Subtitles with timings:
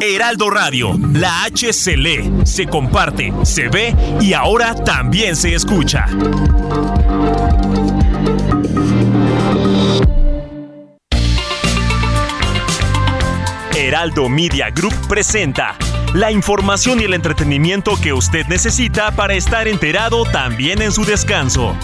[0.00, 6.06] Heraldo Radio, la H se lee, se comparte, se ve y ahora también se escucha.
[13.74, 15.76] Heraldo Media Group presenta
[16.14, 21.76] la información y el entretenimiento que usted necesita para estar enterado también en su descanso.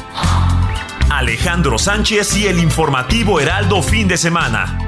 [1.10, 4.87] Alejandro Sánchez y el informativo Heraldo fin de semana.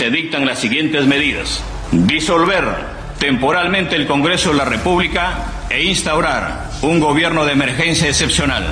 [0.00, 1.62] Se dictan las siguientes medidas.
[1.92, 2.64] Disolver
[3.18, 8.64] temporalmente el Congreso de la República e instaurar un gobierno de emergencia excepcional.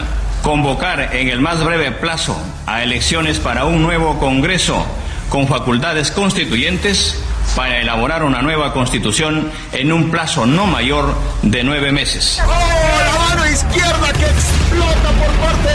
[0.42, 4.86] Convocar en el más breve plazo a elecciones para un nuevo Congreso
[5.28, 7.22] con facultades constituyentes
[7.54, 12.40] para elaborar una nueva constitución en un plazo no mayor de nueve meses.
[12.42, 13.17] ¡Oh,
[13.50, 15.72] izquierda que explota por parte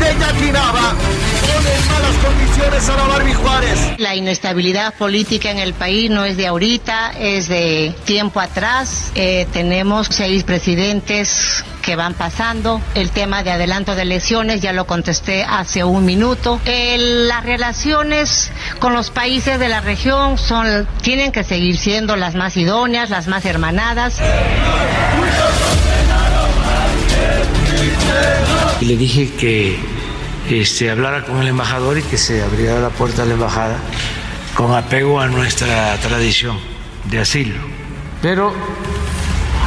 [0.00, 0.52] de Jackie!
[0.52, 3.78] Pone en malas condiciones a la Barbie Juárez.
[3.98, 9.12] La inestabilidad política en el país no es de ahorita, es de tiempo atrás.
[9.14, 12.80] Eh, tenemos seis presidentes que van pasando.
[12.94, 16.60] El tema de adelanto de elecciones ya lo contesté hace un minuto.
[16.64, 22.34] Eh, las relaciones con los países de la región son tienen que seguir siendo las
[22.34, 24.20] más idóneas, las más hermanadas.
[28.80, 29.78] Y le dije que
[30.50, 33.76] este, hablara con el embajador y que se abriera la puerta a la embajada
[34.54, 36.58] con apego a nuestra tradición
[37.10, 37.56] de asilo.
[38.22, 38.52] Pero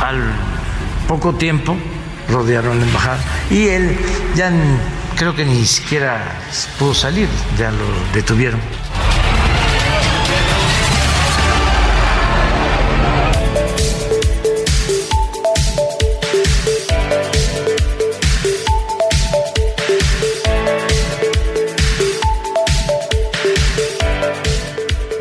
[0.03, 0.21] al
[1.07, 1.75] poco tiempo
[2.29, 3.19] rodearon la embajada
[3.49, 3.97] y él
[4.35, 4.51] ya
[5.15, 6.23] creo que ni siquiera
[6.77, 8.59] pudo salir, ya lo detuvieron.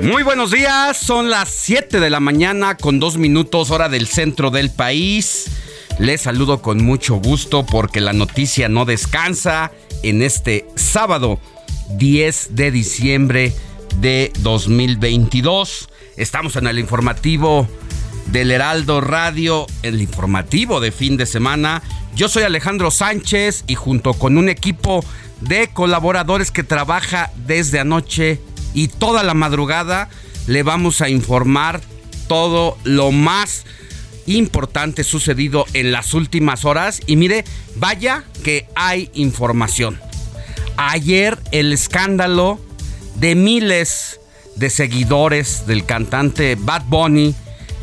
[0.06, 4.52] Muy buenos días, son las 7 de la mañana con dos minutos hora del centro
[4.52, 5.46] del país.
[5.98, 9.72] Les saludo con mucho gusto porque la noticia no descansa
[10.04, 11.40] en este sábado
[11.96, 13.52] 10 de diciembre
[13.96, 15.88] de 2022.
[16.16, 17.66] Estamos en el informativo
[18.26, 21.82] del Heraldo Radio, el informativo de fin de semana.
[22.14, 25.04] Yo soy Alejandro Sánchez y junto con un equipo
[25.40, 28.40] de colaboradores que trabaja desde anoche
[28.76, 30.10] y toda la madrugada
[30.46, 31.80] le vamos a informar
[32.28, 33.64] todo lo más
[34.26, 37.00] importante sucedido en las últimas horas.
[37.06, 37.44] Y mire,
[37.76, 39.98] vaya que hay información.
[40.76, 42.60] Ayer el escándalo
[43.14, 44.20] de miles
[44.56, 47.34] de seguidores del cantante Bad Bunny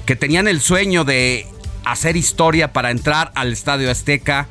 [0.06, 1.48] que tenían el sueño de
[1.86, 4.48] hacer historia para entrar al Estadio Azteca.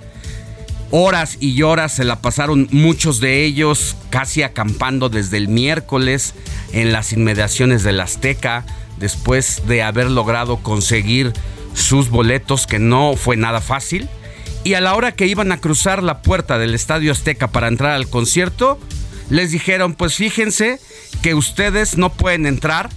[0.94, 6.34] Horas y horas se la pasaron muchos de ellos casi acampando desde el miércoles
[6.74, 8.66] en las inmediaciones del Azteca
[8.98, 11.32] después de haber logrado conseguir
[11.72, 14.06] sus boletos que no fue nada fácil.
[14.64, 17.92] Y a la hora que iban a cruzar la puerta del Estadio Azteca para entrar
[17.92, 18.78] al concierto,
[19.30, 20.78] les dijeron, pues fíjense
[21.22, 22.90] que ustedes no pueden entrar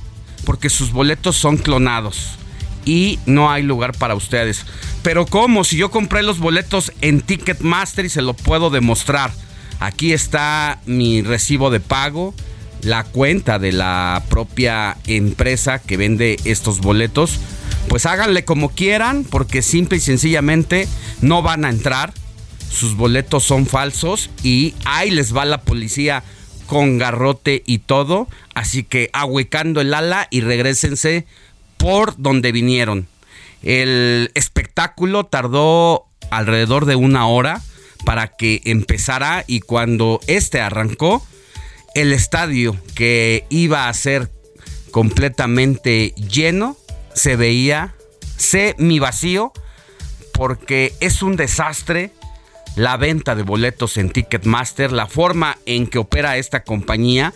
[0.43, 2.37] porque sus boletos son clonados
[2.85, 4.65] y no hay lugar para ustedes.
[5.03, 5.63] Pero ¿cómo?
[5.63, 9.31] Si yo compré los boletos en Ticketmaster y se lo puedo demostrar.
[9.79, 12.33] Aquí está mi recibo de pago,
[12.81, 17.39] la cuenta de la propia empresa que vende estos boletos.
[17.89, 20.87] Pues háganle como quieran porque simple y sencillamente
[21.21, 22.13] no van a entrar.
[22.69, 26.23] Sus boletos son falsos y ahí les va la policía
[26.65, 28.27] con garrote y todo.
[28.53, 31.25] Así que ahuecando el ala y regresense
[31.85, 33.07] por donde vinieron.
[33.61, 37.61] El espectáculo tardó alrededor de una hora
[38.05, 41.23] para que empezara y cuando este arrancó,
[41.93, 44.31] el estadio que iba a ser
[44.89, 46.75] completamente lleno
[47.13, 47.93] se veía
[48.35, 49.53] semi vacío
[50.33, 52.09] porque es un desastre
[52.75, 57.35] la venta de boletos en Ticketmaster, la forma en que opera esta compañía.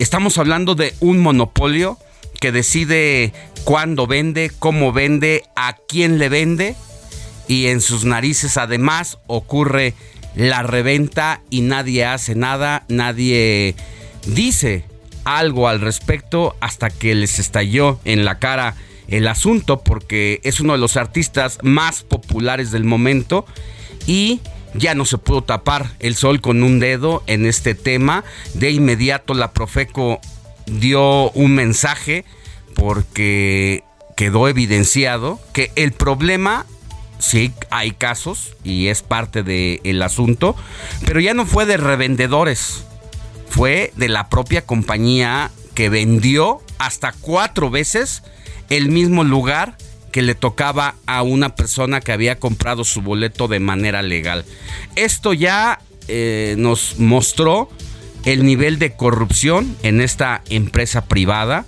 [0.00, 1.98] Estamos hablando de un monopolio
[2.40, 3.32] que decide
[3.66, 6.76] cuándo vende, cómo vende, a quién le vende
[7.48, 9.92] y en sus narices además ocurre
[10.36, 13.74] la reventa y nadie hace nada, nadie
[14.24, 14.84] dice
[15.24, 18.76] algo al respecto hasta que les estalló en la cara
[19.08, 23.46] el asunto porque es uno de los artistas más populares del momento
[24.06, 24.40] y
[24.74, 28.22] ya no se pudo tapar el sol con un dedo en este tema.
[28.54, 30.20] De inmediato la Profeco
[30.66, 32.24] dio un mensaje
[32.76, 33.82] porque
[34.16, 36.66] quedó evidenciado que el problema
[37.18, 40.54] sí hay casos y es parte del asunto,
[41.04, 42.84] pero ya no fue de revendedores,
[43.48, 48.22] fue de la propia compañía que vendió hasta cuatro veces
[48.68, 49.76] el mismo lugar
[50.12, 54.44] que le tocaba a una persona que había comprado su boleto de manera legal.
[54.94, 57.70] Esto ya eh, nos mostró
[58.24, 61.64] el nivel de corrupción en esta empresa privada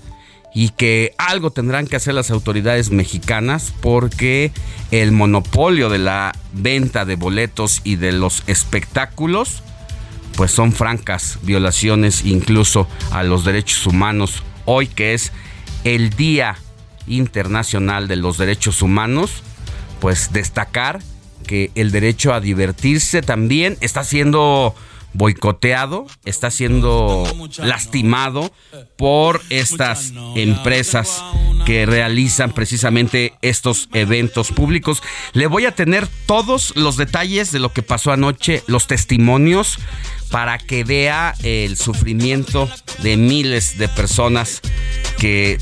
[0.58, 4.50] y que algo tendrán que hacer las autoridades mexicanas porque
[4.90, 9.62] el monopolio de la venta de boletos y de los espectáculos
[10.34, 14.42] pues son francas violaciones incluso a los derechos humanos.
[14.64, 15.30] Hoy que es
[15.84, 16.56] el día
[17.06, 19.44] Internacional de los Derechos Humanos,
[20.00, 20.98] pues destacar
[21.46, 24.74] que el derecho a divertirse también está siendo
[25.12, 27.24] boicoteado, está siendo
[27.58, 28.52] lastimado
[28.96, 31.22] por estas empresas
[31.66, 35.02] que realizan precisamente estos eventos públicos.
[35.32, 39.78] Le voy a tener todos los detalles de lo que pasó anoche, los testimonios,
[40.30, 42.68] para que vea el sufrimiento
[43.02, 44.60] de miles de personas
[45.18, 45.58] que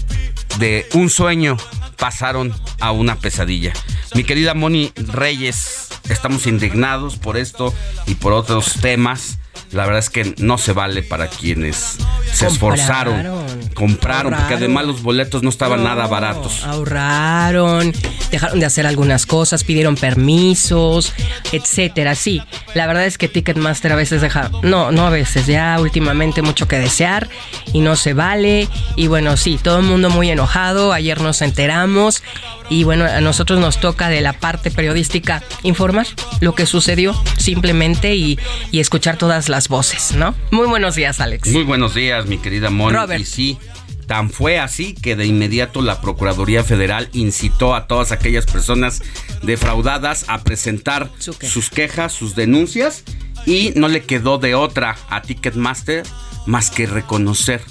[0.59, 1.57] de un sueño
[1.97, 3.73] pasaron a una pesadilla.
[4.15, 7.75] Mi querida Moni Reyes, estamos indignados por esto
[8.07, 9.39] y por otros temas.
[9.73, 11.99] La verdad es que no se vale para quienes
[12.33, 16.65] se esforzaron, compraron, porque además los boletos no estaban nada baratos.
[16.65, 17.93] Ahorraron,
[18.31, 21.13] dejaron de hacer algunas cosas, pidieron permisos,
[21.53, 22.15] etcétera.
[22.15, 22.43] Sí,
[22.75, 26.67] la verdad es que Ticketmaster a veces deja, no, no a veces, ya últimamente mucho
[26.67, 27.29] que desear
[27.73, 28.69] y no se vale.
[28.97, 30.95] Y bueno, sí, todo el mundo muy enojado.
[30.95, 32.23] Ayer nos enteramos
[32.69, 36.07] y bueno, a nosotros nos toca de la parte periodística informar
[36.41, 38.39] lo que sucedió simplemente y,
[38.71, 40.35] y escuchar todas las voces, ¿no?
[40.51, 41.49] Muy buenos días, Alex.
[41.49, 42.97] Muy buenos días, mi querida Moni.
[42.97, 43.21] Robert.
[43.21, 43.59] Y sí,
[44.07, 49.03] tan fue así que de inmediato la Procuraduría Federal incitó a todas aquellas personas
[49.43, 51.53] defraudadas a presentar Su queja.
[51.53, 53.05] sus quejas, sus denuncias
[53.47, 56.05] y no le quedó de otra a Ticketmaster
[56.47, 57.63] más que reconocer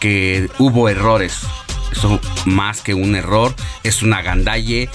[0.00, 1.38] que hubo errores.
[1.92, 4.88] Eso más que un error, es una gandalle,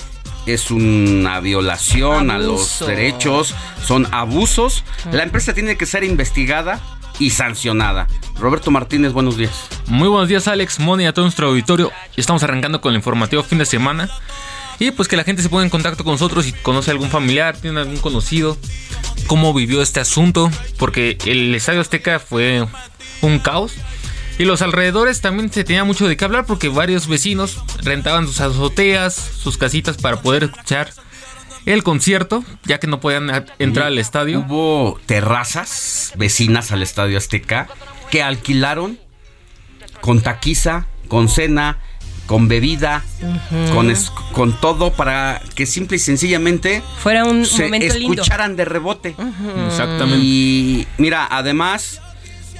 [0.45, 3.56] es una violación a los derechos,
[3.86, 4.84] son abusos.
[5.12, 6.81] La empresa tiene que ser investigada
[7.19, 8.07] y sancionada.
[8.40, 9.68] Roberto Martínez, buenos días.
[9.88, 11.92] Muy buenos días, Alex, Moni, a todo nuestro auditorio.
[12.18, 14.10] Estamos arrancando con el informativo fin de semana.
[14.80, 17.10] Y pues que la gente se ponga en contacto con nosotros si conoce a algún
[17.10, 18.57] familiar, tiene algún conocido,
[19.28, 22.66] cómo vivió este asunto, porque el Estadio Azteca fue
[23.22, 23.74] un caos.
[24.40, 28.42] Y los alrededores también se tenía mucho de qué hablar porque varios vecinos rentaban sus
[28.42, 30.92] azoteas, sus casitas para poder escuchar
[31.66, 34.40] el concierto, ya que no podían entrar al estadio.
[34.42, 37.68] Hubo terrazas vecinas al Estadio Azteca
[38.10, 38.98] que alquilaron
[40.02, 41.78] con taquiza, con cena,
[42.25, 43.04] con bebida,
[43.74, 48.13] con, es- con todo para que simple y sencillamente Fuera un se momento lindo.
[48.24, 49.16] escucharan de rebote.
[49.68, 50.18] Exactamente.
[50.25, 52.02] Y mira, además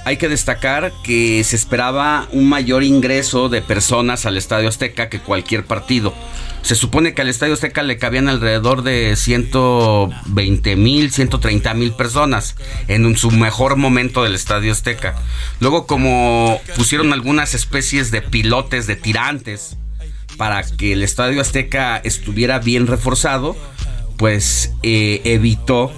[0.04, 5.20] hay que destacar que se esperaba un mayor ingreso de personas al Estadio Azteca que
[5.20, 6.14] cualquier partido.
[6.62, 12.56] Se supone que al Estadio Azteca le cabían alrededor de 120 mil, 130 mil personas
[12.88, 15.14] en su mejor momento del Estadio Azteca.
[15.60, 19.76] Luego como pusieron algunas especies de pilotes, de tirantes,
[20.36, 23.56] para que el Estadio Azteca estuviera bien reforzado,
[24.16, 25.92] pues eh, evitó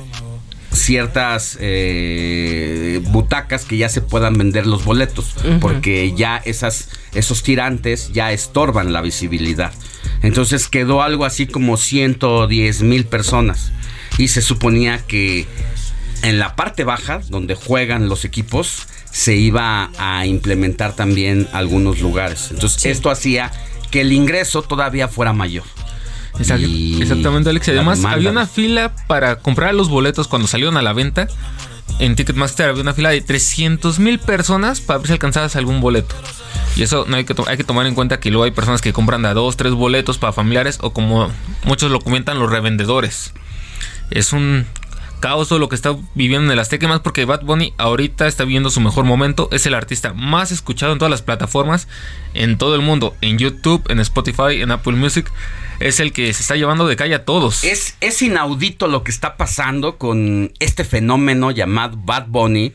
[0.77, 8.13] ciertas eh, butacas que ya se puedan vender los boletos, porque ya esas, esos tirantes
[8.13, 9.73] ya estorban la visibilidad.
[10.23, 13.73] Entonces quedó algo así como 110 mil personas
[14.19, 15.47] y se suponía que
[16.23, 22.49] en la parte baja, donde juegan los equipos, se iba a implementar también algunos lugares.
[22.51, 23.53] Entonces esto hacía
[23.91, 25.65] que el ingreso todavía fuera mayor.
[26.39, 27.69] Exact- y Exactamente, Alex.
[27.69, 31.29] Además, había una fila para comprar los boletos cuando salieron a la venta.
[31.99, 36.15] En Ticketmaster había una fila de 300 mil personas para ver si alcanzabas algún boleto.
[36.77, 38.93] Y eso no hay que, hay que tomar en cuenta que luego hay personas que
[38.93, 41.31] compran de a dos, tres boletos para familiares o como
[41.65, 43.33] muchos lo comentan los revendedores.
[44.11, 44.67] Es un
[45.21, 48.45] caos todo lo que está viviendo en el Azteca más porque Bad Bunny ahorita está
[48.45, 49.49] viviendo su mejor momento.
[49.53, 51.89] Es el artista más escuchado en todas las plataformas,
[52.35, 55.31] en todo el mundo, en YouTube, en Spotify, en Apple Music.
[55.81, 57.65] Es el que se está llevando de calle a todos.
[57.65, 62.73] Es, es inaudito lo que está pasando con este fenómeno llamado Bad Bunny,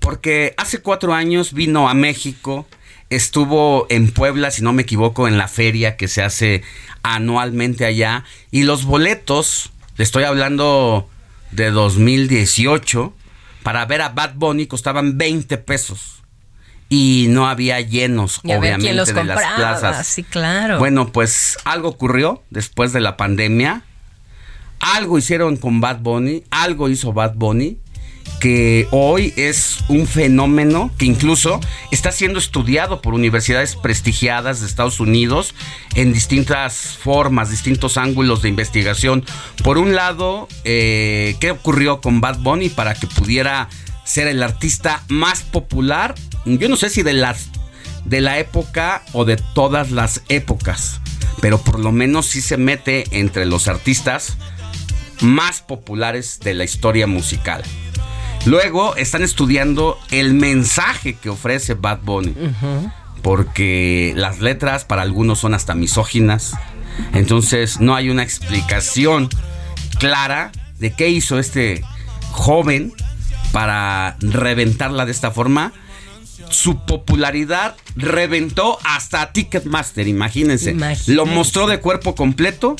[0.00, 2.66] porque hace cuatro años vino a México,
[3.10, 6.62] estuvo en Puebla, si no me equivoco, en la feria que se hace
[7.02, 11.08] anualmente allá, y los boletos, le estoy hablando
[11.52, 13.14] de 2018,
[13.62, 16.22] para ver a Bad Bunny costaban 20 pesos.
[16.88, 20.06] Y no había llenos, Y obviamente, los de las plazas.
[20.06, 20.78] Sí, claro.
[20.78, 23.84] Bueno, pues algo ocurrió después de la pandemia.
[24.78, 27.78] Algo hicieron con Bad Bunny, algo hizo Bad Bunny,
[28.42, 31.60] que hoy es un fenómeno que incluso
[31.92, 35.54] está siendo estudiado por universidades prestigiadas de Estados Unidos
[35.94, 39.24] en distintas formas, distintos ángulos de investigación.
[39.62, 43.68] Por un lado, eh, ¿qué ocurrió con Bad Bunny para que pudiera
[44.02, 46.16] ser el artista más popular?
[46.44, 47.48] Yo no sé si de las
[48.04, 51.00] de la época o de todas las épocas,
[51.40, 54.36] pero por lo menos sí se mete entre los artistas
[55.20, 57.62] más populares de la historia musical.
[58.44, 62.34] Luego están estudiando el mensaje que ofrece Bad Bunny,
[63.22, 66.54] porque las letras para algunos son hasta misóginas,
[67.14, 69.28] entonces no hay una explicación
[69.98, 71.82] clara de qué hizo este
[72.32, 72.92] joven
[73.52, 75.72] para reventarla de esta forma
[76.52, 80.72] su popularidad reventó hasta Ticketmaster, imagínense.
[80.72, 81.12] Imagínense.
[81.12, 82.76] Lo mostró de cuerpo completo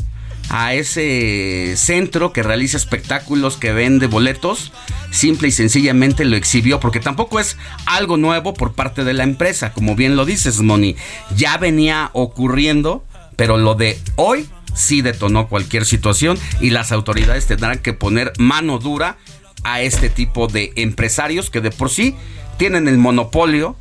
[0.52, 4.70] a ese centro que realiza espectáculos, que vende boletos.
[5.10, 7.56] Simple y sencillamente lo exhibió, porque tampoco es
[7.86, 10.94] algo nuevo por parte de la empresa, como bien lo dices, Moni.
[11.34, 13.02] Ya venía ocurriendo,
[13.34, 18.78] pero lo de hoy sí detonó cualquier situación y las autoridades tendrán que poner mano
[18.78, 19.16] dura
[19.64, 22.14] a este tipo de empresarios que de por sí
[22.58, 23.76] tienen el monopolio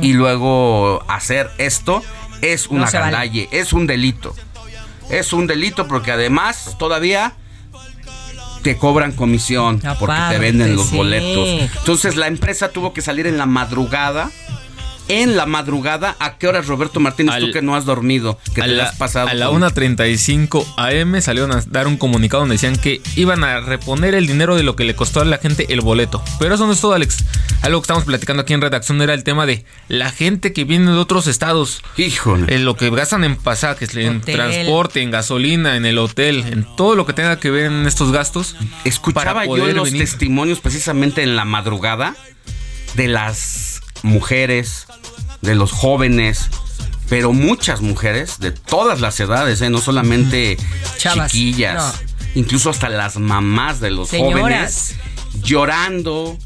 [0.00, 2.02] y luego hacer esto
[2.40, 2.98] es una vale.
[2.98, 4.34] gandalle, es un delito.
[5.10, 7.34] Es un delito porque además todavía
[8.62, 10.96] te cobran comisión porque te venden los sí.
[10.96, 11.70] boletos.
[11.78, 14.30] Entonces la empresa tuvo que salir en la madrugada.
[15.08, 18.38] En la madrugada, ¿a qué horas, Roberto Martínez, tú Al- que no has dormido?
[18.54, 19.28] Que a te la has pasado.
[19.28, 23.60] a la con- 1.35 AM salieron a dar un comunicado donde decían que iban a
[23.60, 26.22] reponer el dinero de lo que le costó a la gente el boleto.
[26.38, 27.18] Pero eso no es todo, Alex.
[27.60, 30.90] Algo que estamos platicando aquí en redacción era el tema de la gente que viene
[30.90, 31.82] de otros estados.
[31.98, 32.54] Híjole.
[32.54, 34.36] En lo que gastan en pasajes, en Hotel.
[34.36, 38.10] transporte, en gasolina, en el hotel, en todo lo que tenga que ver en estos
[38.10, 38.56] gastos.
[38.84, 40.00] Escuchaba yo los venir.
[40.08, 42.16] testimonios precisamente en la madrugada
[42.94, 44.86] de las mujeres,
[45.44, 46.48] de los jóvenes,
[47.08, 49.70] pero muchas mujeres de todas las edades, ¿eh?
[49.70, 50.56] no solamente
[50.96, 52.40] Chavas, chiquillas, no.
[52.40, 54.40] incluso hasta las mamás de los Señoras.
[54.40, 54.94] jóvenes
[55.42, 56.36] llorando.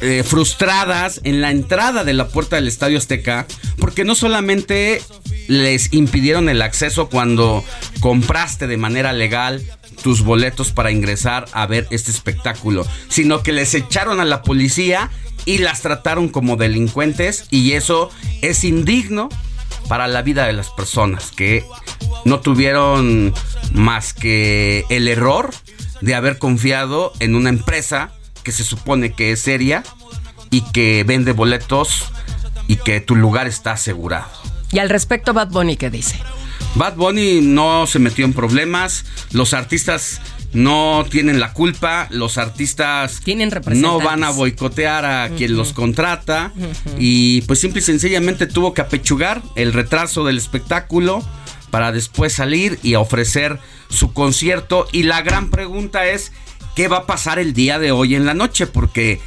[0.00, 3.46] eh, frustradas en la entrada de la puerta del Estadio Azteca,
[3.78, 5.02] porque no solamente
[5.48, 7.64] les impidieron el acceso cuando
[8.00, 9.60] compraste de manera legal
[10.04, 15.10] tus boletos para ingresar a ver este espectáculo, sino que les echaron a la policía
[15.44, 18.10] y las trataron como delincuentes y eso
[18.42, 19.28] es indigno
[19.88, 21.64] para la vida de las personas que
[22.24, 23.32] no tuvieron
[23.72, 25.54] más que el error
[26.00, 29.82] de haber confiado en una empresa que se supone que es seria
[30.50, 32.04] y que vende boletos
[32.66, 34.28] y que tu lugar está asegurado.
[34.72, 36.20] Y al respecto, Bad Bunny, ¿qué dice?
[36.74, 40.20] Bad Bunny no se metió en problemas, los artistas
[40.52, 46.52] no tienen la culpa, los artistas Tienen no van a boicotear a quien los contrata
[46.98, 51.22] y pues simple y sencillamente tuvo que apechugar el retraso del espectáculo
[51.70, 53.58] para después salir y ofrecer
[53.90, 56.32] su concierto y la gran pregunta es
[56.74, 58.66] ¿qué va a pasar el día de hoy en la noche?
[58.66, 59.20] Porque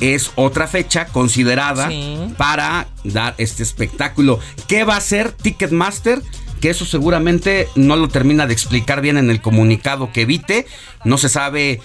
[0.00, 2.18] es otra fecha considerada Sí.
[2.36, 4.38] para dar este espectáculo.
[4.68, 6.22] ¿Qué va a hacer Ticketmaster?
[6.62, 10.66] Que eso seguramente no lo termina de explicar bien en el comunicado que evite.
[11.04, 11.80] No se sabe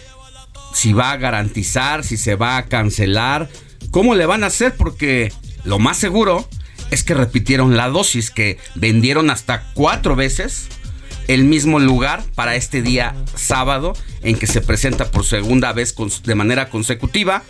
[0.74, 3.50] si va a garantizar, si se va a cancelar,
[3.92, 6.48] cómo le van a hacer, porque lo más seguro
[6.92, 10.68] es que repitieron la dosis, que vendieron hasta cuatro veces
[11.28, 16.36] el mismo lugar para este día sábado en que se presenta por segunda vez de
[16.36, 17.44] manera consecutiva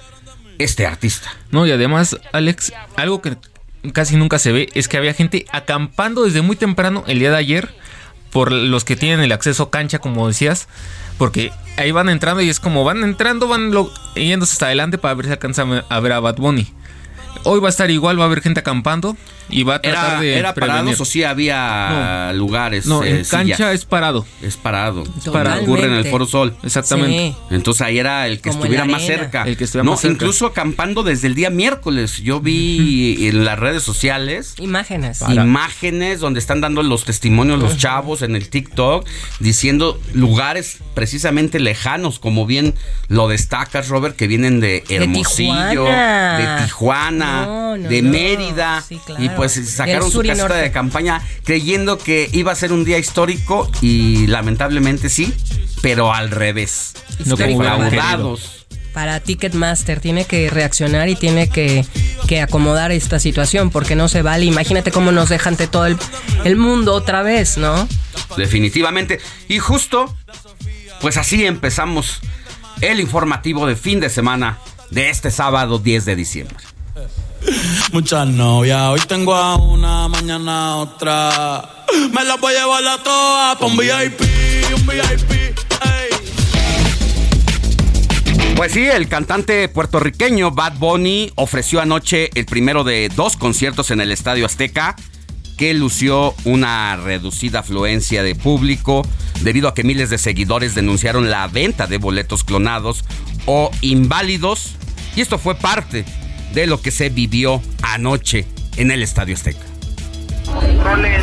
[0.58, 1.30] este artista.
[1.52, 3.38] No, y además, Alex, algo que
[3.94, 7.38] casi nunca se ve es que había gente acampando desde muy temprano el día de
[7.38, 7.70] ayer
[8.32, 10.68] por los que tienen el acceso cancha, como decías,
[11.18, 15.14] porque ahí van entrando y es como van entrando, van lo, yéndose hasta adelante para
[15.14, 16.68] ver si alcanzan a ver a Bad Bunny.
[17.44, 19.16] Hoy va a estar igual, va a haber gente acampando
[19.50, 20.78] y va a tratar ¿Era, de ¿Era prevenir.
[20.78, 22.86] parados o sí había lugares?
[22.86, 23.74] No, eh, en cancha sillas?
[23.76, 24.26] es parado.
[24.42, 25.04] Es parado.
[25.32, 25.62] parado.
[25.64, 26.56] Ocurre en el Foro Sol.
[26.64, 27.36] Exactamente.
[27.50, 29.44] Entonces ahí era el que Como estuviera más cerca.
[29.44, 30.14] El que estuviera no, más cerca.
[30.16, 32.18] incluso acampando desde el día miércoles.
[32.18, 35.22] Yo vi en las redes sociales Imágenes.
[35.30, 39.08] imágenes donde están dando los testimonios los chavos en el TikTok
[39.40, 42.74] diciendo lugares precisamente lejanos, como bien
[43.08, 46.58] lo destacas, Robert, que vienen de Hermosillo, Tijuana.
[46.60, 48.10] de Tijuana, No, no, de no.
[48.12, 49.24] Mérida Sí, claro.
[49.24, 50.58] y pues sacaron su caseta norte.
[50.58, 55.34] de campaña creyendo que iba a ser un día histórico y lamentablemente sí,
[55.82, 56.94] pero al revés.
[57.26, 58.38] No.
[58.94, 61.86] Para Ticketmaster tiene que reaccionar y tiene que,
[62.28, 64.46] que acomodar esta situación porque no se vale.
[64.46, 65.98] Imagínate cómo nos deja ante todo el,
[66.46, 67.88] el mundo otra vez, ¿no?
[68.38, 69.20] Definitivamente.
[69.48, 70.16] Y justo,
[71.00, 72.22] pues así empezamos
[72.82, 74.58] el informativo de fin de semana
[74.90, 76.58] de este sábado 10 de diciembre.
[77.92, 81.86] Muchas novias, hoy tengo a una, mañana a otra.
[82.12, 84.22] Me las voy a llevar a todas pa' un VIP,
[84.76, 85.38] un VIP.
[88.56, 94.02] Pues sí, el cantante puertorriqueño Bad Bunny ofreció anoche el primero de dos conciertos en
[94.02, 94.96] el Estadio Azteca
[95.58, 99.08] que lució una reducida afluencia de público
[99.42, 103.06] debido a que miles de seguidores denunciaron la venta de boletos clonados
[103.46, 104.76] o inválidos
[105.16, 106.04] y esto fue parte
[106.54, 108.46] de lo que se vivió anoche
[108.78, 109.66] en el Estadio Azteca.
[110.84, 111.18] Dame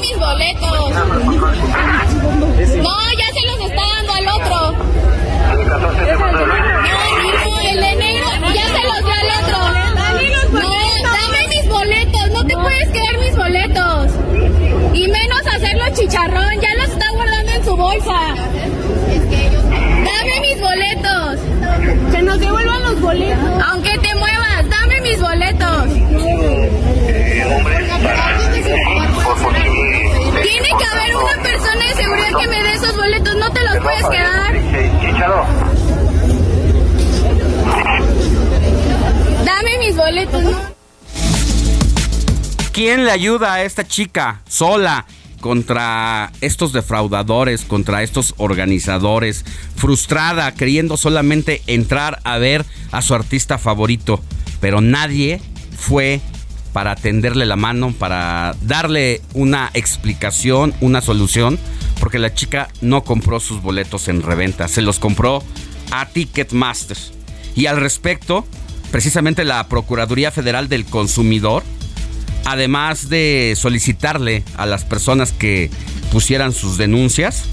[0.00, 0.90] mis boletos.
[2.82, 4.72] No, ya se los está dando al otro.
[7.44, 9.60] No, el de negro ya se los dio al otro.
[10.52, 12.24] No, dame mis boletos.
[12.32, 14.10] No te puedes quedar mis boletos.
[14.92, 16.60] Y menos hacerlo chicharrón.
[16.60, 18.34] Ya los está guardando en su bolsa.
[20.04, 21.19] Dame mis boletos.
[22.10, 23.62] Que nos devuelvan los boletos.
[23.68, 25.84] Aunque te muevas, dame mis boletos.
[30.42, 33.78] Tiene que haber una persona de seguridad que me dé esos boletos, no te los
[33.78, 34.52] puedes quedar.
[39.44, 40.70] Dame mis boletos, ¿no?
[42.72, 45.04] ¿Quién le ayuda a esta chica sola
[45.40, 49.44] contra estos defraudadores, contra estos organizadores,
[49.76, 54.20] frustrada, queriendo solamente entrar a ver a su artista favorito?
[54.60, 55.40] Pero nadie
[55.76, 56.20] fue
[56.72, 61.58] para tenderle la mano, para darle una explicación, una solución,
[61.98, 65.42] porque la chica no compró sus boletos en reventa, se los compró
[65.90, 66.96] a Ticketmaster.
[67.56, 68.46] Y al respecto,
[68.90, 71.64] precisamente la Procuraduría Federal del Consumidor
[72.44, 75.70] además de solicitarle a las personas que
[76.12, 77.44] pusieran sus denuncias,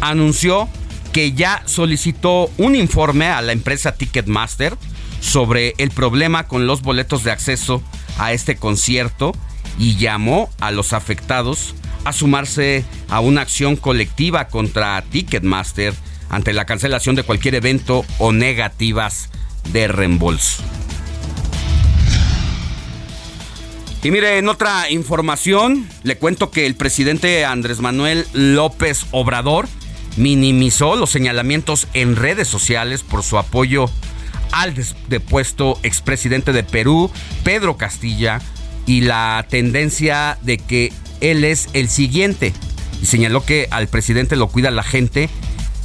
[0.00, 0.68] anunció
[1.12, 4.76] que ya solicitó un informe a la empresa Ticketmaster
[5.20, 7.82] sobre el problema con los boletos de acceso
[8.18, 9.32] a este concierto
[9.78, 15.94] y llamó a los afectados a sumarse a una acción colectiva contra Ticketmaster
[16.28, 19.30] ante la cancelación de cualquier evento o negativas
[19.72, 20.62] de reembolso.
[24.06, 29.66] Y mire, en otra información, le cuento que el presidente Andrés Manuel López Obrador
[30.16, 33.90] minimizó los señalamientos en redes sociales por su apoyo
[34.52, 34.74] al
[35.08, 37.10] depuesto expresidente de Perú,
[37.42, 38.40] Pedro Castilla,
[38.86, 42.52] y la tendencia de que él es el siguiente.
[43.02, 45.28] Y señaló que al presidente lo cuida la gente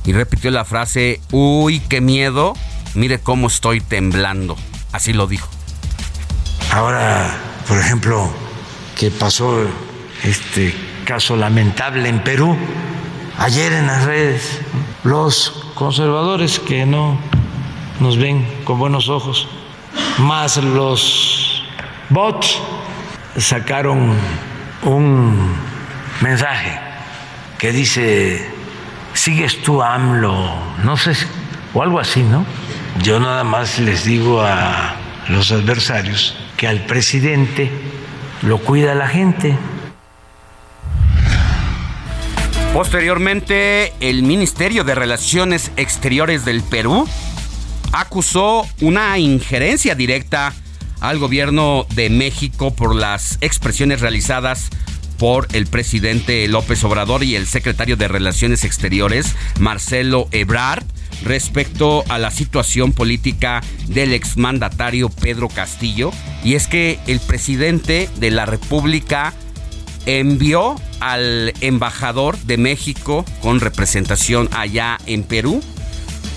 [0.06, 2.54] y repitió la frase, uy, qué miedo,
[2.94, 4.58] mire cómo estoy temblando.
[4.92, 5.50] Así lo dijo.
[6.70, 7.36] Ahora,
[7.72, 8.30] por ejemplo,
[8.98, 9.66] que pasó
[10.26, 12.58] este caso lamentable en Perú,
[13.38, 14.60] ayer en las redes,
[15.06, 17.18] los conservadores que no
[18.02, 19.48] nos ven con buenos ojos,
[20.18, 21.64] más los
[22.10, 22.60] bots,
[23.38, 24.18] sacaron
[24.84, 25.56] un
[26.20, 26.78] mensaje
[27.58, 28.52] que dice,
[29.14, 31.14] sigues tú AMLO, no sé,
[31.74, 32.46] o algo así, ¿no?
[33.02, 34.94] Yo nada más les digo a
[35.30, 37.72] los adversarios que al presidente
[38.44, 39.58] lo cuida la gente.
[42.72, 47.10] Posteriormente, el Ministerio de Relaciones Exteriores del Perú
[47.94, 50.54] acusó una injerencia directa
[51.00, 54.70] al gobierno de México por las expresiones realizadas
[55.18, 60.84] por el presidente López Obrador y el secretario de Relaciones Exteriores, Marcelo Ebrard,
[61.24, 66.12] respecto a la situación política del exmandatario Pedro Castillo.
[66.44, 69.34] Y es que el presidente de la República
[70.06, 75.62] envió al embajador de México con representación allá en Perú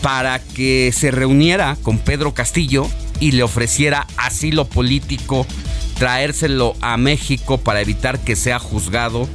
[0.03, 2.87] para que se reuniera con Pedro Castillo
[3.21, 5.47] y le ofreciera asilo político,
[5.99, 9.29] traérselo a México para evitar que sea juzgado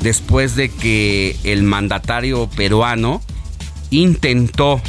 [0.00, 3.20] después de que el mandatario peruano
[3.90, 4.80] intentó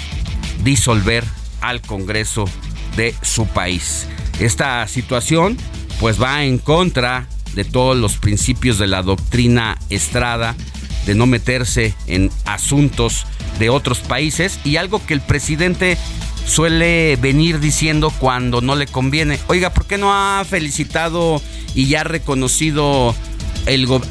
[0.63, 1.23] disolver
[1.61, 2.45] al Congreso
[2.95, 4.07] de su país.
[4.39, 5.57] Esta situación
[5.99, 10.55] pues va en contra de todos los principios de la doctrina Estrada,
[11.05, 13.25] de no meterse en asuntos
[13.57, 15.97] de otros países y algo que el presidente
[16.45, 19.39] suele venir diciendo cuando no le conviene.
[19.47, 21.41] Oiga, ¿por qué no ha felicitado
[21.75, 23.15] y ya reconocido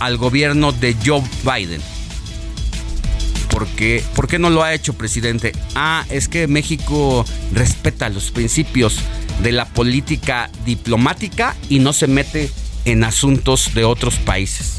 [0.00, 1.80] al gobierno de Joe Biden?
[3.58, 5.50] Porque, ¿Por qué no lo ha hecho, presidente?
[5.74, 8.98] Ah, es que México respeta los principios
[9.42, 12.52] de la política diplomática y no se mete
[12.84, 14.74] en asuntos de otros países.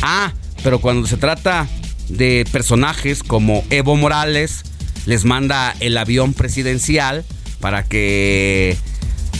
[0.00, 0.32] Ah,
[0.62, 1.68] pero cuando se trata
[2.08, 4.62] de personajes como Evo Morales,
[5.04, 7.22] les manda el avión presidencial
[7.60, 8.78] para que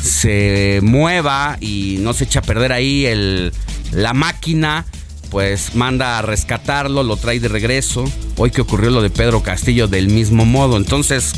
[0.02, 3.54] se mueva y no se eche a perder ahí el,
[3.92, 4.84] la máquina,
[5.30, 8.04] pues manda a rescatarlo, lo trae de regreso.
[8.36, 10.76] Hoy que ocurrió lo de Pedro Castillo del mismo modo.
[10.76, 11.32] Entonces,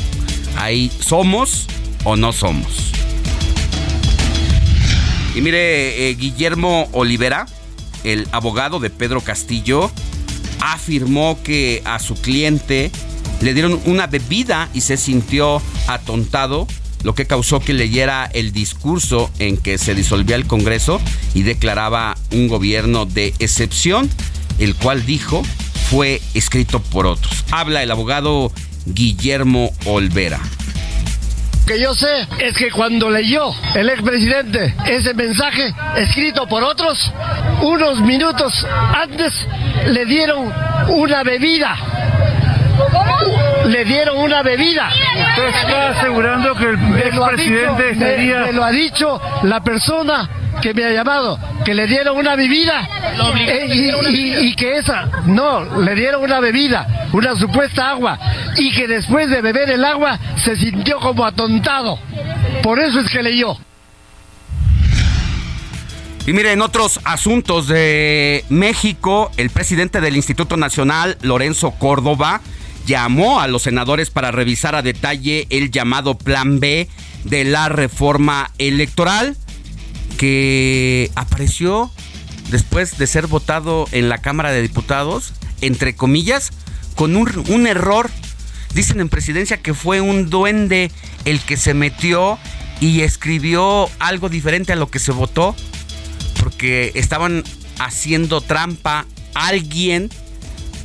[0.57, 1.67] ahí somos
[2.03, 2.91] o no somos.
[5.35, 7.45] Y mire, eh, Guillermo Olivera,
[8.03, 9.91] el abogado de Pedro Castillo,
[10.59, 12.91] afirmó que a su cliente
[13.41, 16.67] le dieron una bebida y se sintió atontado,
[17.03, 21.01] lo que causó que leyera el discurso en que se disolvía el Congreso
[21.33, 24.09] y declaraba un gobierno de excepción,
[24.59, 25.43] el cual dijo
[25.89, 27.43] fue escrito por otros.
[27.51, 28.51] Habla el abogado
[28.85, 30.39] Guillermo Olvera
[31.65, 37.11] que yo sé es que cuando leyó el expresidente ese mensaje escrito por otros,
[37.61, 39.33] unos minutos antes
[39.87, 40.51] le dieron
[40.89, 41.77] una bebida.
[43.65, 44.89] Le dieron una bebida.
[44.89, 48.39] Usted está asegurando que el expresidente sería...
[48.41, 50.29] me lo ha dicho la persona
[50.61, 52.87] que me ha llamado, que le dieron una bebida
[53.47, 53.67] eh,
[54.41, 58.19] y, que esa, no, le dieron una bebida, una supuesta agua,
[58.57, 61.99] y que después de beber el agua se sintió como atontado.
[62.61, 63.57] Por eso es que leyó.
[66.25, 72.39] Y mire, en otros asuntos de México, el presidente del Instituto Nacional, Lorenzo Córdoba,
[72.85, 76.87] llamó a los senadores para revisar a detalle el llamado Plan B
[77.23, 79.37] de la reforma electoral
[80.17, 81.91] que apareció
[82.49, 86.51] después de ser votado en la Cámara de Diputados, entre comillas,
[86.95, 88.09] con un, error.
[88.73, 90.91] Dicen en presidencia que fue un duende
[91.25, 92.37] el que se metió
[92.79, 95.55] y escribió algo diferente a lo que se votó,
[96.39, 97.43] porque estaban
[97.79, 100.09] haciendo trampa alguien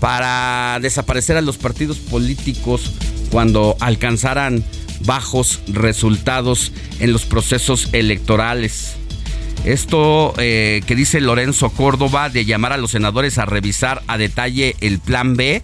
[0.00, 2.92] para desaparecer a los partidos políticos
[3.30, 4.64] cuando alcanzaran
[5.00, 8.96] bajos resultados en los procesos electorales.
[9.64, 14.76] Esto eh, que dice Lorenzo Córdoba de llamar a los senadores a revisar a detalle
[14.80, 15.62] el plan B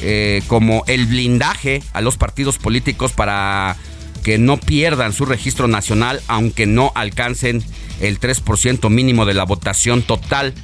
[0.00, 3.76] eh, como el blindaje a los partidos políticos para
[4.24, 7.62] que no pierdan su registro nacional aunque no alcancen
[8.00, 10.54] el 3% mínimo de la votación total,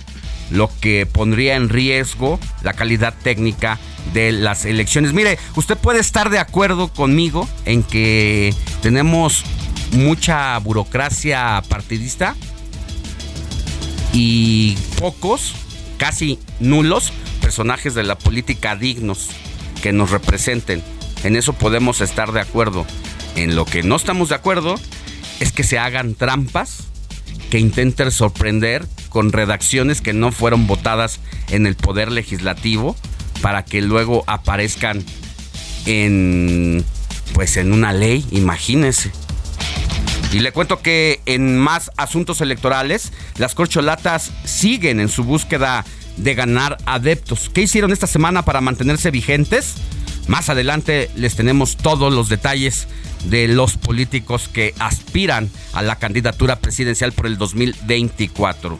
[0.50, 3.78] lo que pondría en riesgo la calidad técnica
[4.12, 5.12] de las elecciones.
[5.12, 9.44] Mire, usted puede estar de acuerdo conmigo en que tenemos
[9.92, 12.34] mucha burocracia partidista
[14.12, 15.54] y pocos,
[15.98, 19.28] casi nulos, personajes de la política dignos
[19.82, 20.82] que nos representen.
[21.24, 22.86] En eso podemos estar de acuerdo.
[23.36, 24.76] En lo que no estamos de acuerdo
[25.40, 26.84] es que se hagan trampas,
[27.54, 32.96] que intenten sorprender con redacciones que no fueron votadas en el poder legislativo
[33.42, 35.04] para que luego aparezcan
[35.86, 36.84] en
[37.32, 39.12] pues en una ley, imagínense.
[40.32, 45.84] Y le cuento que en más asuntos electorales, las corcholatas siguen en su búsqueda
[46.16, 47.52] de ganar adeptos.
[47.54, 49.76] ¿Qué hicieron esta semana para mantenerse vigentes?
[50.26, 52.86] Más adelante les tenemos todos los detalles
[53.24, 58.78] de los políticos que aspiran a la candidatura presidencial por el 2024.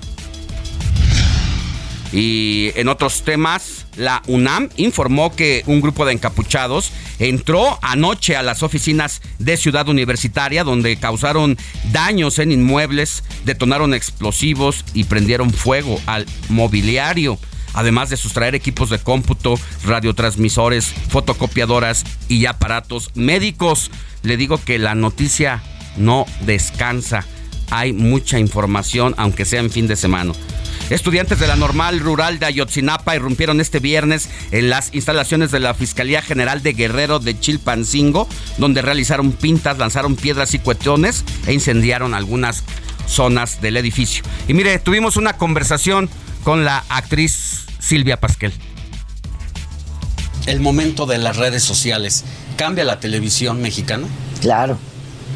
[2.13, 8.45] Y en otros temas, la UNAM informó que un grupo de encapuchados entró anoche a
[8.45, 11.59] las oficinas de Ciudad Universitaria donde causaron
[11.91, 17.37] daños en inmuebles, detonaron explosivos y prendieron fuego al mobiliario
[17.75, 23.91] además de sustraer equipos de cómputo, radiotransmisores, fotocopiadoras y aparatos médicos.
[24.23, 25.63] Le digo que la noticia
[25.97, 27.27] no descansa.
[27.71, 30.33] Hay mucha información, aunque sea en fin de semana.
[30.91, 35.73] Estudiantes de la normal rural de Ayotzinapa irrumpieron este viernes en las instalaciones de la
[35.73, 42.13] Fiscalía General de Guerrero de Chilpancingo, donde realizaron pintas, lanzaron piedras y cuetones e incendiaron
[42.13, 42.65] algunas
[43.07, 44.25] zonas del edificio.
[44.47, 46.11] Y mire, tuvimos una conversación
[46.45, 48.53] con la actriz Silvia Pasquel.
[50.47, 52.25] El momento de las redes sociales,
[52.57, 54.07] ¿cambia la televisión mexicana?
[54.41, 54.79] Claro,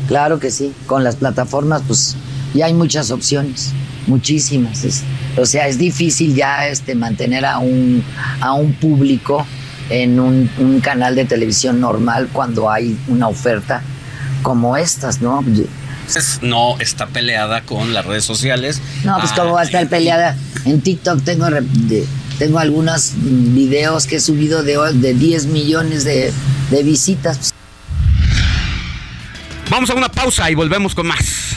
[0.07, 0.73] claro que sí.
[0.87, 2.15] Con las plataformas, pues
[2.55, 3.73] ya hay muchas opciones,
[4.07, 4.85] muchísimas.
[4.85, 5.03] Es-
[5.39, 8.03] o sea, es difícil ya este, mantener a un,
[8.41, 9.47] a un público
[9.89, 13.83] en un, un canal de televisión normal cuando hay una oferta
[14.43, 15.43] como estas, ¿no?
[16.43, 18.81] No está peleada con las redes sociales.
[19.05, 20.37] No, pues Ah, cómo va a estar peleada.
[20.65, 22.07] En TikTok tengo, de-
[22.39, 26.33] tengo algunos videos que he subido de, de 10 millones de,
[26.71, 27.53] de visitas.
[29.71, 31.57] Vamos a una pausa y volvemos con más.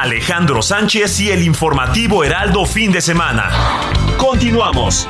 [0.00, 3.50] Alejandro Sánchez y el informativo Heraldo Fin de Semana.
[4.16, 5.08] Continuamos.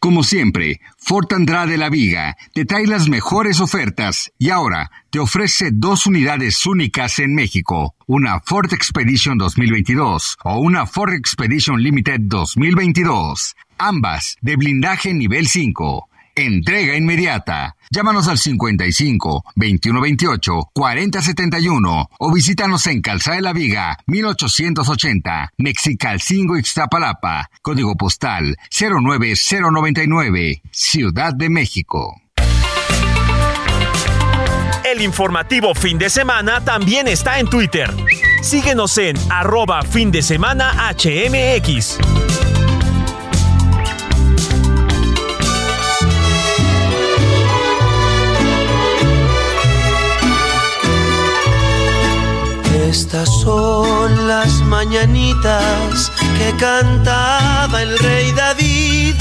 [0.00, 5.70] Como siempre, Fort Andrade La Viga te trae las mejores ofertas y ahora te ofrece
[5.72, 13.54] dos unidades únicas en México, una Ford Expedition 2022 o una Ford Expedition Limited 2022,
[13.78, 16.08] ambas de blindaje nivel 5.
[16.38, 17.76] Entrega inmediata.
[17.90, 27.48] Llámanos al 55 2128 4071 o visítanos en Calzada de la Viga 1880, Mexicalcingo Ixtapalapa,
[27.62, 32.20] código postal 09099, Ciudad de México.
[34.84, 37.90] El informativo fin de semana también está en Twitter.
[38.42, 41.98] Síguenos en arroba fin de semana HMX.
[52.88, 59.14] Estas son las mañanitas que cantaba el rey David.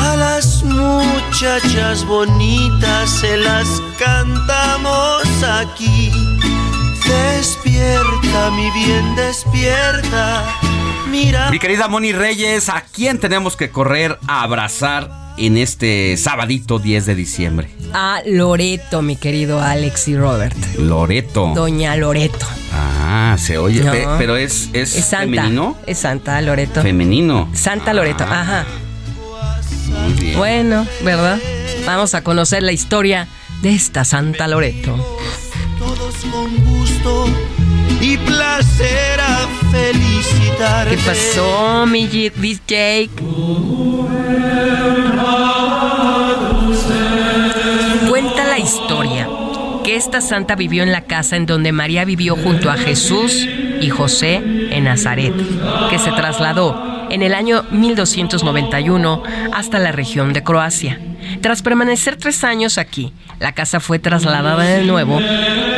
[0.00, 6.10] A las muchachas bonitas se las cantamos aquí.
[7.06, 10.44] Despierta, mi bien, despierta.
[11.10, 11.50] Mira.
[11.50, 17.06] Mi querida Moni Reyes, ¿a quién tenemos que correr a abrazar en este sabadito 10
[17.06, 17.68] de diciembre?
[17.92, 20.56] A Loreto, mi querido Alex y Robert.
[20.78, 21.52] Loreto.
[21.54, 22.46] Doña Loreto.
[22.72, 23.82] Ah, se oye.
[23.82, 23.92] No.
[23.92, 25.20] pe- pero es, es, Es Santa.
[25.42, 25.76] femenino.
[25.86, 26.82] Es Santa Loreto.
[26.82, 27.48] Femenino.
[27.54, 28.40] Santa Loreto, Ah.
[28.40, 28.66] ajá.
[30.04, 30.36] Muy bien.
[30.38, 31.38] Bueno, ¿verdad?
[31.86, 33.26] Vamos a conocer la historia
[33.62, 34.96] de esta Santa Loreto.
[35.78, 37.26] Todos con gusto
[38.08, 40.96] y placer a felicitarte.
[40.96, 43.10] ¿Qué pasó, mi DJ?
[48.08, 49.28] Cuenta la historia
[49.84, 53.46] que esta santa vivió en la casa en donde María vivió junto a Jesús
[53.80, 55.34] y José en Nazaret,
[55.90, 60.98] que se trasladó en el año 1291 hasta la región de Croacia.
[61.42, 65.20] Tras permanecer tres años aquí, la casa fue trasladada de nuevo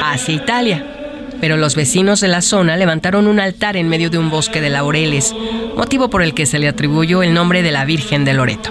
[0.02, 0.99] hacia Italia.
[1.40, 4.70] Pero los vecinos de la zona levantaron un altar en medio de un bosque de
[4.70, 5.34] laureles,
[5.76, 8.70] motivo por el que se le atribuyó el nombre de la Virgen de Loreto.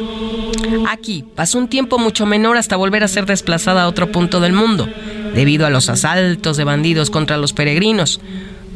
[0.87, 4.53] Aquí pasó un tiempo mucho menor hasta volver a ser desplazada a otro punto del
[4.53, 4.87] mundo,
[5.33, 8.21] debido a los asaltos de bandidos contra los peregrinos.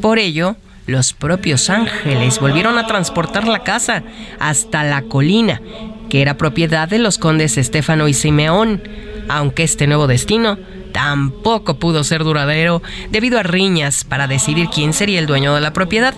[0.00, 4.02] Por ello, los propios ángeles volvieron a transportar la casa
[4.38, 5.60] hasta la colina,
[6.10, 8.82] que era propiedad de los condes Estéfano y Simeón,
[9.28, 10.58] aunque este nuevo destino
[10.94, 12.80] tampoco pudo ser duradero
[13.10, 16.14] debido a riñas para decidir quién sería el dueño de la propiedad.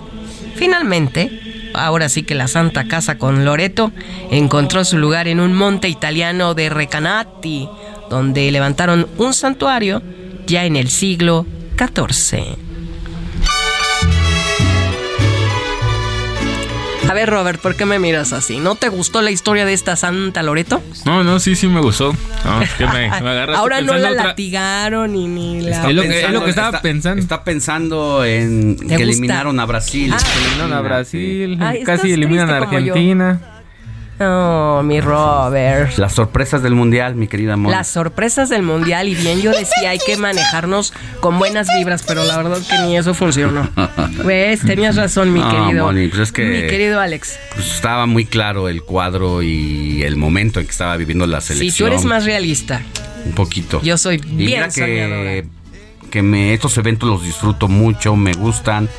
[0.55, 3.91] Finalmente, ahora sí que la Santa Casa con Loreto
[4.29, 7.67] encontró su lugar en un monte italiano de Recanati,
[8.11, 10.03] donde levantaron un santuario
[10.45, 12.66] ya en el siglo XIV.
[17.09, 18.57] A ver, Robert, ¿por qué me miras así?
[18.59, 20.81] ¿No te gustó la historia de esta Santa Loreto?
[21.05, 22.13] No, no, sí, sí me gustó.
[22.43, 25.87] No, es que me, me Ahora no la otra- latigaron y ni la...
[25.87, 27.21] Es lo que- es lo que estaba está- pensando.
[27.21, 29.03] Está pensando en ¿Te que gusta?
[29.03, 30.13] eliminaron a Brasil.
[30.13, 30.17] Ah.
[30.41, 32.57] Eliminan a Brasil, Ay, estás casi eliminan a.
[32.57, 33.39] Argentina.
[34.19, 35.95] No, mi Robert.
[35.97, 37.75] Las sorpresas del mundial, mi querida Moni.
[37.75, 42.23] Las sorpresas del mundial y bien yo decía hay que manejarnos con buenas vibras, pero
[42.23, 43.69] la verdad que ni eso funcionó.
[44.25, 44.61] ¿Ves?
[44.65, 45.85] Tenías razón, mi No, querido.
[45.85, 47.37] Moni, pues es que- Mi querido Alex.
[47.53, 51.71] Pues estaba muy claro el cuadro y el momento en que estaba viviendo la selección.
[51.71, 52.81] Si tú eres más realista,
[53.25, 53.81] Un poquito.
[53.83, 55.23] yo soy Y bien mira soñadora.
[55.31, 55.45] que,
[56.09, 58.89] que me, estos eventos los disfruto mucho, me gustan,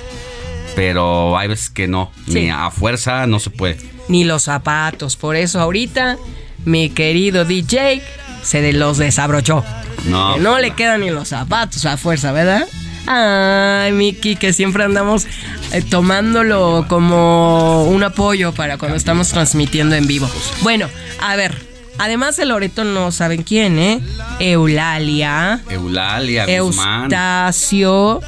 [0.79, 2.13] pero hay veces que no.
[2.29, 2.35] Sí.
[2.35, 3.79] Ni a fuerza no se puede.
[4.07, 5.17] Ni los zapatos.
[5.17, 6.19] Por eso ahorita,
[6.67, 8.01] mi querido DJ
[8.45, 9.65] se de los desabrochó.
[10.05, 10.35] No.
[10.35, 12.65] Que no le quedan ni los zapatos a fuerza, ¿verdad?
[13.09, 15.27] Ay, Miki, que siempre andamos
[15.73, 20.31] eh, tomándolo como un apoyo para cuando estamos transmitiendo en vivo.
[20.61, 20.89] Bueno,
[21.21, 21.61] a ver,
[21.99, 24.01] además de Loreto no saben quién, ¿eh?
[24.39, 27.03] Eulalia, Eulalia, Guzmán.
[27.03, 28.21] Eustacio,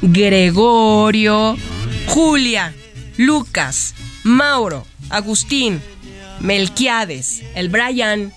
[0.00, 1.58] Gregorio,
[2.08, 2.72] Julia,
[3.16, 5.80] Lucas, Mauro, Agustín,
[6.40, 8.32] Melquiades, el Brian.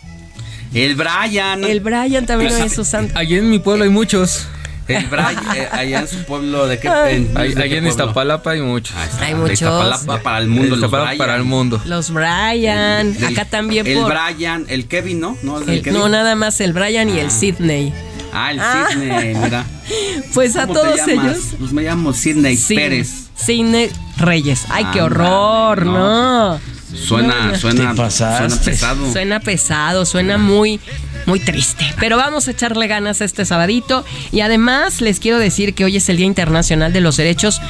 [0.73, 1.63] El Brian.
[1.63, 3.17] El Brian también es su santo.
[3.17, 4.47] Allí en mi pueblo hay muchos.
[4.88, 6.88] El Brian, eh, allá en su pueblo, ¿de qué?
[6.88, 7.89] En- Ahí- de Allí qué en pueblo?
[7.89, 8.95] Iztapalapa hay muchos.
[9.19, 9.54] Hay De muchos.
[9.54, 11.17] Iztapalapa para el mundo, los Iztapalapa Brian.
[11.17, 11.82] para el mundo.
[11.86, 13.13] Los Brian.
[13.13, 14.13] Del- Acá también El por.
[14.13, 15.38] Brian, el Kevin, ¿no?
[15.41, 15.99] No, el el- Kevin.
[15.99, 17.91] no, nada más el Brian y el Sidney.
[18.32, 18.88] Ah, el Ah.
[18.91, 19.65] Sidney, mira.
[20.36, 21.38] Pues a ¿Cómo te todos ellos.
[21.58, 23.24] Pues me llamo Sidney Sid- Pérez.
[23.36, 24.65] Sidney Reyes.
[24.69, 26.54] Ay, qué horror, no.
[26.54, 26.76] no.
[26.95, 29.12] Suena, suena, suena pesado.
[29.12, 30.80] Suena pesado, suena muy,
[31.26, 31.86] muy triste.
[32.00, 34.06] Pero vamos a echarle ganas este sabadito.
[34.32, 37.62] Y además les quiero decir que hoy es el Día Internacional de los Derechos,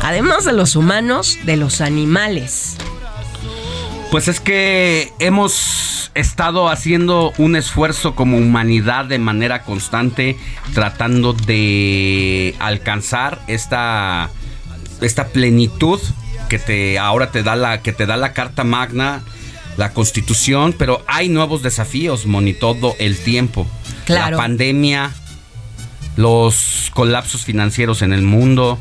[0.00, 2.76] además de los humanos, de los animales.
[4.10, 10.36] Pues es que hemos estado haciendo un esfuerzo como humanidad de manera constante,
[10.74, 14.28] tratando de alcanzar esta,
[15.02, 16.00] esta plenitud
[16.48, 19.22] que te ahora te da la que te da la Carta Magna,
[19.76, 23.66] la Constitución, pero hay nuevos desafíos, Moni, todo el tiempo.
[24.04, 24.36] Claro.
[24.36, 25.12] La pandemia,
[26.16, 28.78] los colapsos financieros en el mundo,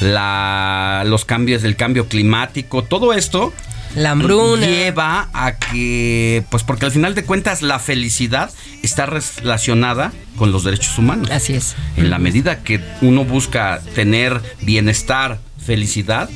[0.00, 3.52] la, los cambios del cambio climático, todo esto
[3.94, 4.66] La hambruna.
[4.66, 8.50] lleva a que, pues porque al final de cuentas la felicidad
[8.82, 11.30] está relacionada con los derechos humanos.
[11.30, 11.76] Así es.
[11.96, 16.28] En la medida que uno busca tener bienestar, felicidad,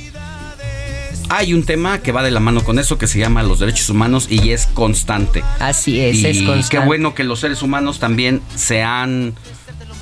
[1.30, 3.90] hay un tema que va de la mano con eso que se llama los derechos
[3.90, 5.42] humanos y es constante.
[5.58, 6.68] Así es, y es constante.
[6.70, 9.34] qué bueno que los seres humanos también se han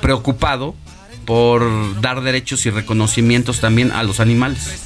[0.01, 0.75] preocupado
[1.27, 4.81] por dar derechos y reconocimientos también a los animales.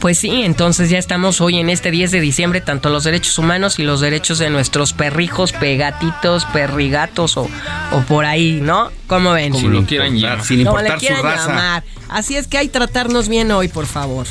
[0.00, 3.78] Pues sí, entonces ya estamos hoy en este 10 de diciembre, tanto los derechos humanos
[3.78, 7.48] y los derechos de nuestros perrijos, pegatitos, perrigatos o,
[7.92, 8.90] o por ahí, ¿no?
[9.06, 9.52] ¿Cómo ven?
[9.52, 10.44] Como lo quieran llamar.
[10.44, 11.48] Sin Como le importar su quieran raza.
[11.48, 11.84] llamar.
[12.08, 14.26] Así es que hay que tratarnos bien hoy, por favor.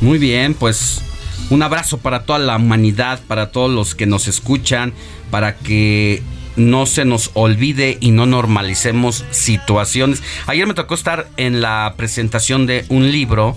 [0.00, 1.02] Muy bien, pues
[1.50, 4.92] un abrazo para toda la humanidad, para todos los que nos escuchan,
[5.32, 6.22] para que
[6.58, 10.22] no se nos olvide y no normalicemos situaciones.
[10.46, 13.56] Ayer me tocó estar en la presentación de un libro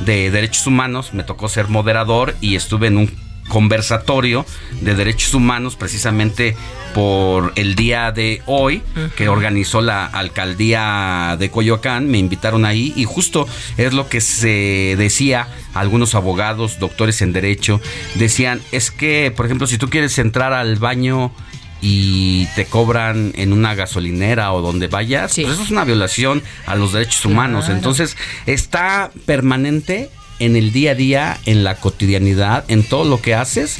[0.00, 4.44] de derechos humanos, me tocó ser moderador y estuve en un conversatorio
[4.82, 6.54] de derechos humanos precisamente
[6.94, 8.82] por el día de hoy
[9.16, 14.94] que organizó la alcaldía de Coyoacán, me invitaron ahí y justo es lo que se
[14.96, 15.48] decía.
[15.74, 17.80] Algunos abogados, doctores en derecho,
[18.16, 21.32] decían, es que por ejemplo si tú quieres entrar al baño
[21.80, 26.74] y te cobran en una gasolinera o donde vayas, pues eso es una violación a
[26.74, 27.66] los derechos humanos.
[27.66, 27.76] Claro.
[27.76, 33.34] Entonces, está permanente en el día a día, en la cotidianidad, en todo lo que
[33.34, 33.78] haces.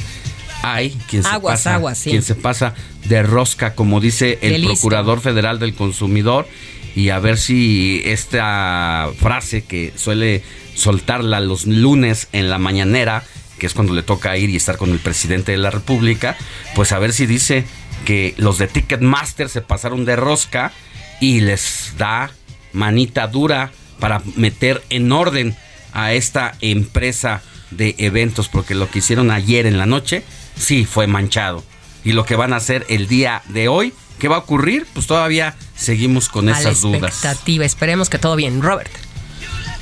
[0.61, 2.09] Hay quien se pasa, aguas, sí.
[2.09, 2.73] quien se pasa
[3.05, 4.65] de rosca, como dice el.
[4.65, 6.47] Procurador Federal del Consumidor,
[6.95, 10.43] y a ver si esta frase que suele
[10.75, 13.23] soltarla los lunes en la mañanera,
[13.57, 16.37] que es cuando le toca ir y estar con el presidente de la República,
[16.75, 17.65] pues a ver si dice
[18.05, 20.71] que los de Ticketmaster se pasaron de rosca
[21.19, 22.31] y les da
[22.73, 25.55] manita dura para meter en orden
[25.93, 30.23] a esta empresa de eventos, porque lo que hicieron ayer en la noche
[30.57, 31.63] sí fue manchado.
[32.03, 34.87] Y lo que van a hacer el día de hoy, ¿qué va a ocurrir?
[34.93, 37.03] Pues todavía seguimos con A la esas dudas.
[37.03, 38.61] expectativa, esperemos que todo bien.
[38.61, 38.91] Robert.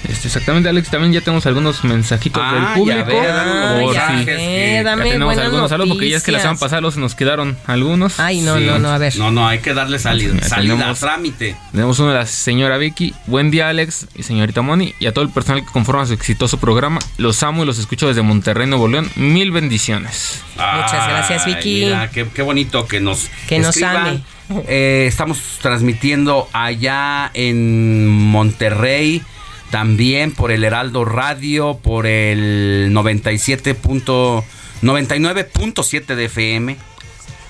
[0.07, 0.89] Este, exactamente, Alex.
[0.89, 3.05] También ya tenemos algunos mensajitos Ah, del ya público.
[3.21, 6.23] ve, dame Por mensajes si- que- ya dame tenemos buenas algunos saludos porque ya es
[6.23, 6.71] que la semana noticias.
[6.71, 8.19] pasada se nos quedaron algunos.
[8.19, 8.63] Ay, no, Sí.
[8.65, 9.15] no, no, a ver.
[9.17, 10.33] No, no, hay que darle salida.
[10.41, 11.55] Ya Salida, tenemos- trámite.
[11.71, 13.13] Tenemos uno de la señora Vicky.
[13.25, 14.93] Buen día, Alex y señorita Moni.
[14.99, 16.99] Y a todo el personal que conforma su exitoso programa.
[17.17, 19.09] Los amo y los escucho desde Monterrey, Nuevo León.
[19.17, 20.41] Mil bendiciones.
[20.55, 21.83] Muchas gracias, Vicky.
[21.85, 24.21] Mira, qué, qué bonito que nos Que nos ame.
[24.67, 29.21] Eh, estamos transmitiendo allá en Monterrey,
[29.69, 33.75] también por el Heraldo Radio, por el 97.
[33.75, 34.43] punto-
[34.81, 36.77] 99.7 de FM,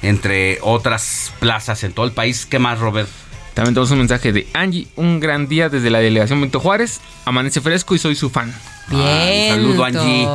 [0.02, 2.46] entre otras plazas en todo el país.
[2.46, 3.10] ¿Qué más, Robert?
[3.58, 4.88] También tenemos un mensaje de Angie.
[4.98, 7.02] Un gran día desde la delegación Benito Juárez.
[7.26, 8.54] Amanece fresco y soy su fan.
[8.88, 9.52] Bien.
[9.52, 10.28] Ah, saludo, Angie.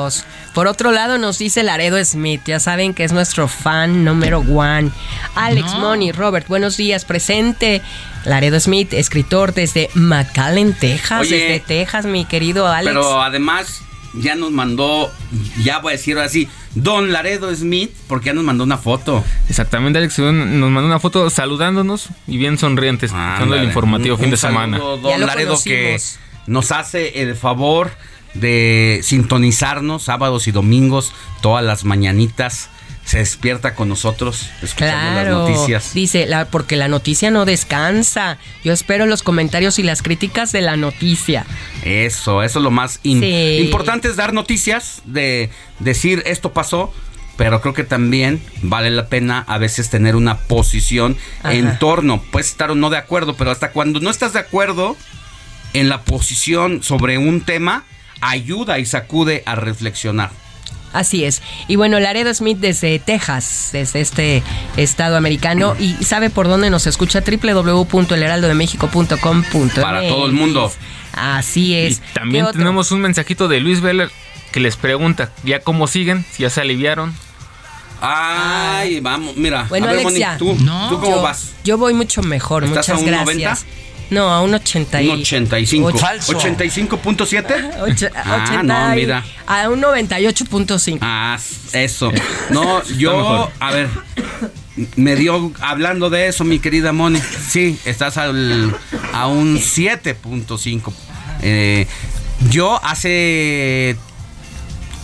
[0.53, 2.41] Por otro lado, nos dice Laredo Smith.
[2.47, 4.91] Ya saben que es nuestro fan número one.
[5.37, 7.05] Alex Money, Robert, buenos días.
[7.05, 7.81] Presente.
[8.25, 11.21] Laredo Smith, escritor desde McAllen, Texas.
[11.21, 11.37] Oye.
[11.37, 12.93] desde Texas, mi querido Alex.
[12.93, 13.83] Pero además
[14.15, 15.11] ya nos mandó,
[15.63, 19.25] ya voy a decirlo así, Don Laredo Smith, porque ya nos mandó una foto.
[19.49, 23.11] Exactamente, Alex nos mandó una foto saludándonos y bien sonrientes.
[23.11, 23.65] escuchando el Ándale.
[23.65, 24.79] informativo Un- fin un de semana.
[24.79, 25.99] Ya Don lo Laredo que
[26.47, 27.91] nos hace el favor
[28.35, 32.71] de sintonizarnos sábados y domingos, todas las mañanitas.
[33.05, 35.93] Se despierta con nosotros escuchando Claro, las noticias.
[35.93, 38.39] dice, la, porque la noticia no descansa.
[38.65, 41.45] Yo espero los comentarios y las críticas de la noticia.
[41.85, 43.59] Eso, eso es lo más in- Sí.
[43.65, 45.51] importante es dar noticias, de
[45.81, 46.95] decir esto pasó,
[47.37, 51.55] pero creo que también vale la pena a veces tener una posición Ajá.
[51.55, 54.97] en torno, puedes estar o no de acuerdo, pero hasta cuando no estás de acuerdo
[55.75, 57.85] en la posición sobre un tema,
[58.21, 60.31] ayuda y sacude a reflexionar.
[60.93, 61.43] Así es.
[61.69, 64.43] Y bueno, Laredo Smith desde Texas, desde este
[64.77, 65.75] estado americano.
[65.79, 69.75] Y sabe por dónde nos escucha www.elheraldodemexico.com.mx.
[69.81, 70.73] Para todo el mundo.
[71.13, 72.03] Así Y es.
[72.13, 72.59] también ¿Qué otro?
[72.61, 74.11] tenemos un mensajito de Luis Veller
[74.51, 77.15] que les pregunta ya cómo siguen, si ya se aliviaron.
[78.01, 79.67] Ay, vamos, mira.
[79.69, 80.37] Bueno, a ver, Alex, Moni, ya.
[80.37, 80.57] ¿tú,
[80.89, 81.53] ¿tú cómo yo, vas?
[81.65, 83.65] Yo voy mucho mejor, ¿Estás muchas a un gracias.
[83.65, 83.92] 90?
[84.13, 85.09] No, a un 80 y...
[85.09, 85.87] Un 85.
[85.89, 87.71] Ocho- ¿85.7?
[87.81, 89.25] ocho- Ah, 80 no, y- mira.
[89.47, 90.99] A un 98.5.
[91.01, 91.39] Ah,
[91.73, 92.13] eso.
[92.51, 93.89] No, yo, a ver,
[94.97, 98.77] me dio, hablando de eso, mi querida Moni, sí, estás al,
[99.13, 100.93] a un 7.5.
[101.43, 101.87] Eh,
[102.51, 103.97] yo hace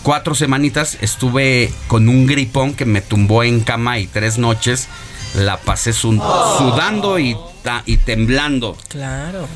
[0.03, 4.87] cuatro semanitas estuve con un gripón que me tumbó en cama y tres noches
[5.35, 6.21] la pasé su-
[6.57, 7.35] sudando y,
[8.05, 8.75] temblando.
[8.87, 9.47] Claro.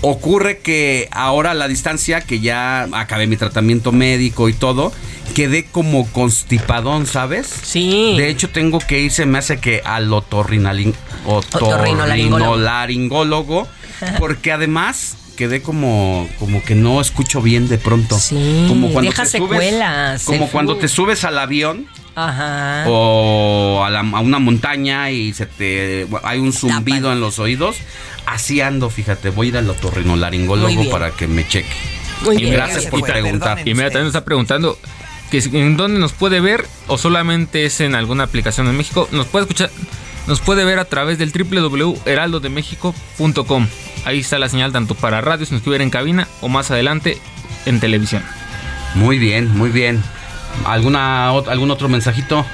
[0.00, 4.92] Ocurre que ahora a la distancia, que ya acabé mi tratamiento médico y todo,
[5.34, 7.48] quedé como constipadón, ¿sabes?
[7.62, 8.14] Sí.
[8.16, 11.40] De hecho, tengo que ir, se me hace que al Otorrinolaringólogo.
[11.50, 13.66] otorrinolaringólogo,
[14.18, 18.18] porque además quedé como, como que no escucho bien de pronto.
[18.18, 21.86] Sí, como cuando deja te subes- secuelas, como cuando te subes al avión
[22.26, 22.84] Ajá.
[22.88, 27.76] o a, la- a una montaña y se te hay un zumbido en los oídos.
[28.26, 31.68] Así ando, fíjate, voy a ir al otorrinolaringólogo para que me cheque.
[32.24, 32.52] Muy Y bien.
[32.54, 33.60] gracias por preguntar.
[33.66, 34.76] Y mira, también nos está preguntando
[35.30, 39.08] que en dónde nos puede ver o solamente es en alguna aplicación en México.
[39.12, 39.70] Nos puede escuchar,
[40.26, 43.66] nos puede ver a través del www.heraldodemexico.com.
[44.04, 46.70] Ahí está la señal tanto para radio si nos quiere ver en cabina o más
[46.70, 47.18] adelante
[47.66, 48.22] en televisión.
[48.94, 50.02] Muy bien, muy bien.
[50.64, 52.44] ¿Alguna, ot- ¿Algún otro mensajito?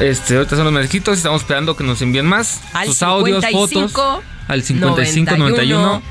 [0.00, 3.88] Este, ahorita son los mensajitos, estamos esperando que nos envíen más Al sus audios, 55,
[3.90, 6.02] fotos al 55 91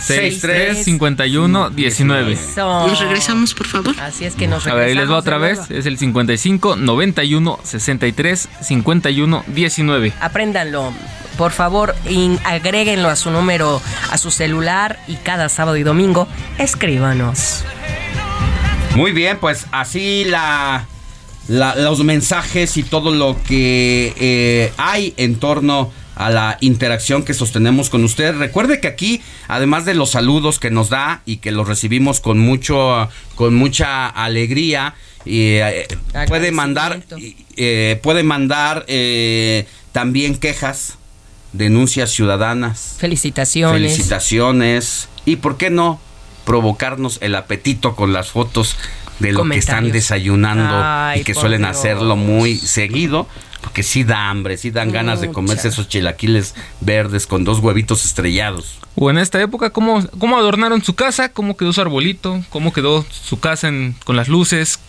[0.00, 2.32] 63 51 19.
[2.32, 2.86] Eso.
[2.88, 3.94] Nos regresamos, por favor.
[4.00, 5.70] Así es que nos A ver, ahí les va regresamos otra de vez.
[5.70, 10.12] Es el 55 91 63 51 19.
[10.20, 10.92] Apréndanlo.
[11.38, 13.80] Por favor, in- agréguenlo a su número,
[14.10, 16.28] a su celular y cada sábado y domingo
[16.58, 17.64] escríbanos.
[18.94, 20.86] Muy bien, pues así la,
[21.48, 27.34] la- los mensajes y todo lo que eh, hay en torno a la interacción que
[27.34, 28.36] sostenemos con usted.
[28.36, 32.38] Recuerde que aquí, además de los saludos que nos da y que los recibimos con
[32.38, 35.88] mucho, con mucha alegría, y, eh,
[36.28, 37.02] puede mandar,
[37.56, 40.98] eh, puede mandar eh, también quejas,
[41.52, 42.94] denuncias ciudadanas.
[42.98, 43.80] Felicitaciones.
[43.82, 45.08] Felicitaciones.
[45.26, 45.98] Y por qué no
[46.44, 48.76] provocarnos el apetito con las fotos
[49.18, 51.76] de lo que están desayunando Ay, y que suelen Dios.
[51.76, 53.28] hacerlo muy seguido.
[53.60, 58.04] Porque sí da hambre, sí dan ganas de comerse esos chilaquiles verdes con dos huevitos
[58.04, 58.76] estrellados.
[58.94, 61.30] O en esta época, ¿cómo, cómo adornaron su casa?
[61.30, 62.44] ¿Cómo quedó su arbolito?
[62.50, 64.80] ¿Cómo quedó su casa en- con las luces?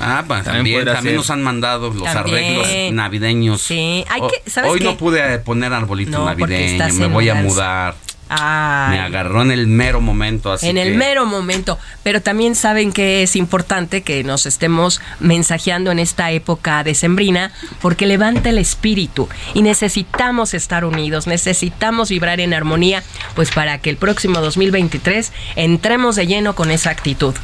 [0.00, 2.36] Ah, pues, también, también nos han mandado los También.
[2.58, 3.62] arreglos navideños.
[3.62, 4.84] Sí, hay O- que- ¿sabes Hoy qué?
[4.86, 7.94] no pude poner arbolito No, navideño, me voy a mudanza.
[8.36, 10.52] Me agarró en el mero momento.
[10.52, 11.78] Así en el mero momento.
[12.02, 18.06] Pero también saben que es importante que nos estemos mensajeando en esta época decembrina porque
[18.06, 23.02] levanta el espíritu y necesitamos estar unidos, necesitamos vibrar en armonía,
[23.34, 27.34] pues para que el próximo 2023 entremos de lleno con esa actitud.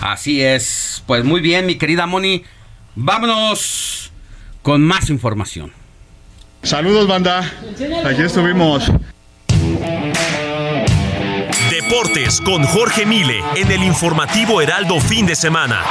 [0.00, 1.02] Así es.
[1.06, 2.44] Pues muy bien, mi querida Moni.
[2.94, 4.12] Vámonos
[4.62, 5.72] con más información.
[6.62, 7.50] Saludos, banda.
[8.04, 8.90] Aquí estuvimos.
[11.98, 15.82] Deportes con Jorge Mile en el informativo Heraldo fin de semana.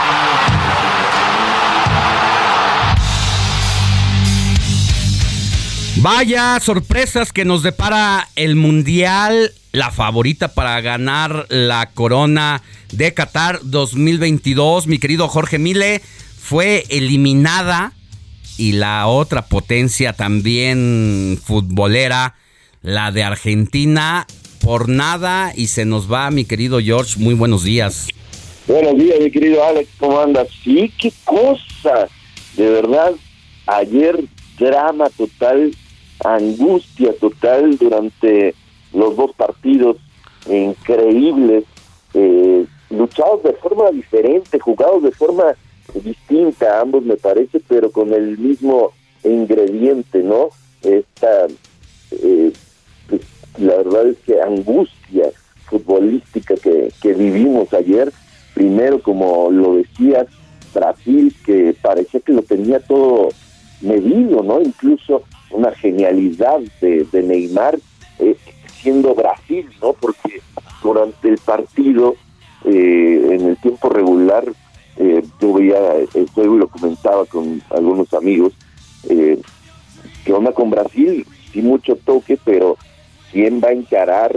[5.97, 12.62] Vaya sorpresas que nos depara el Mundial, la favorita para ganar la corona
[12.93, 14.88] de Qatar 2022.
[14.88, 16.01] Mi querido Jorge Mile
[16.39, 17.91] fue eliminada
[18.58, 22.36] y la otra potencia también futbolera,
[22.82, 24.26] la de Argentina,
[24.68, 27.18] por nada y se nos va, mi querido George.
[27.18, 28.09] Muy buenos días.
[28.68, 30.49] Buenos días, mi querido Alex, ¿cómo andas?
[30.61, 32.09] Sí, qué cosa.
[32.57, 33.13] De verdad,
[33.65, 34.26] ayer
[34.59, 35.74] drama total,
[36.22, 38.55] angustia total durante
[38.91, 39.95] los dos partidos
[40.49, 41.63] increíbles,
[42.13, 45.55] eh, luchados de forma diferente, jugados de forma
[45.93, 48.91] distinta, ambos me parece, pero con el mismo
[49.24, 50.49] ingrediente, ¿no?
[50.82, 51.47] Esta,
[52.11, 52.51] eh,
[53.58, 55.30] la verdad es que angustia
[55.66, 58.12] futbolística que, que vivimos ayer,
[58.53, 60.28] primero como lo decías,
[60.74, 63.30] Brasil, que parecía que lo tenía todo
[63.82, 64.62] medido, ¿no?
[64.62, 67.80] Incluso una genialidad de, de Neymar
[68.20, 68.36] eh,
[68.82, 69.93] siendo Brasil, ¿no?
[69.93, 70.41] Porque
[70.82, 72.16] durante el partido,
[72.66, 74.45] eh, en el tiempo regular,
[74.97, 75.78] eh, yo veía,
[76.14, 78.53] esto lo comentaba con algunos amigos,
[79.10, 79.39] eh,
[80.26, 82.78] que onda con Brasil, sí mucho toque, pero
[83.32, 84.36] ¿quién va a encarar?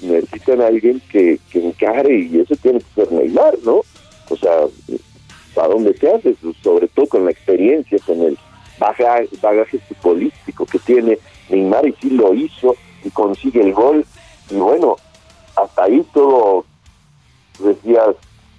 [0.00, 3.82] Necesitan a alguien que, que encare y eso tiene que ser Neymar, ¿no?
[4.30, 4.66] O sea,
[5.54, 6.34] ¿para dónde se hace?
[6.62, 8.38] Sobre todo con la experiencia, con el
[8.78, 11.18] bagaje, bagaje futbolístico que tiene
[11.50, 12.74] Neymar y sí lo hizo
[13.04, 14.06] y consigue el gol.
[14.50, 14.96] Y bueno,
[15.56, 16.64] hasta ahí todo
[17.58, 18.16] decías,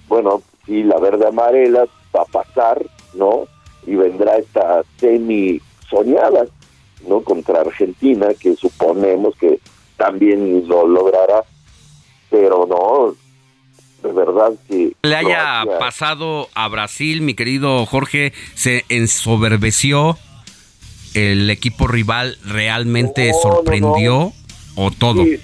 [0.07, 3.47] bueno, sí, la verde amarela va a pasar, ¿no?
[3.85, 5.59] Y vendrá esta semi
[5.89, 6.45] soñada,
[7.07, 7.21] ¿no?
[7.21, 9.59] Contra Argentina, que suponemos que
[9.97, 11.43] también lo logrará,
[12.29, 13.15] pero no,
[14.07, 14.93] de verdad que...
[15.03, 20.17] Le haya Croacia- pasado a Brasil, mi querido Jorge, se ensoberbeció.
[21.13, 24.33] ¿El equipo rival realmente No, no, sorprendió
[24.75, 25.25] o todo?
[25.25, 25.37] Sí,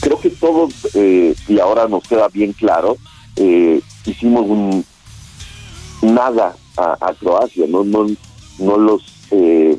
[0.00, 2.96] creo que todos, eh, y ahora nos queda bien claro,
[3.36, 4.84] eh, hicimos un
[6.02, 8.06] nada a, a Croacia, no no
[8.58, 9.76] no los eh,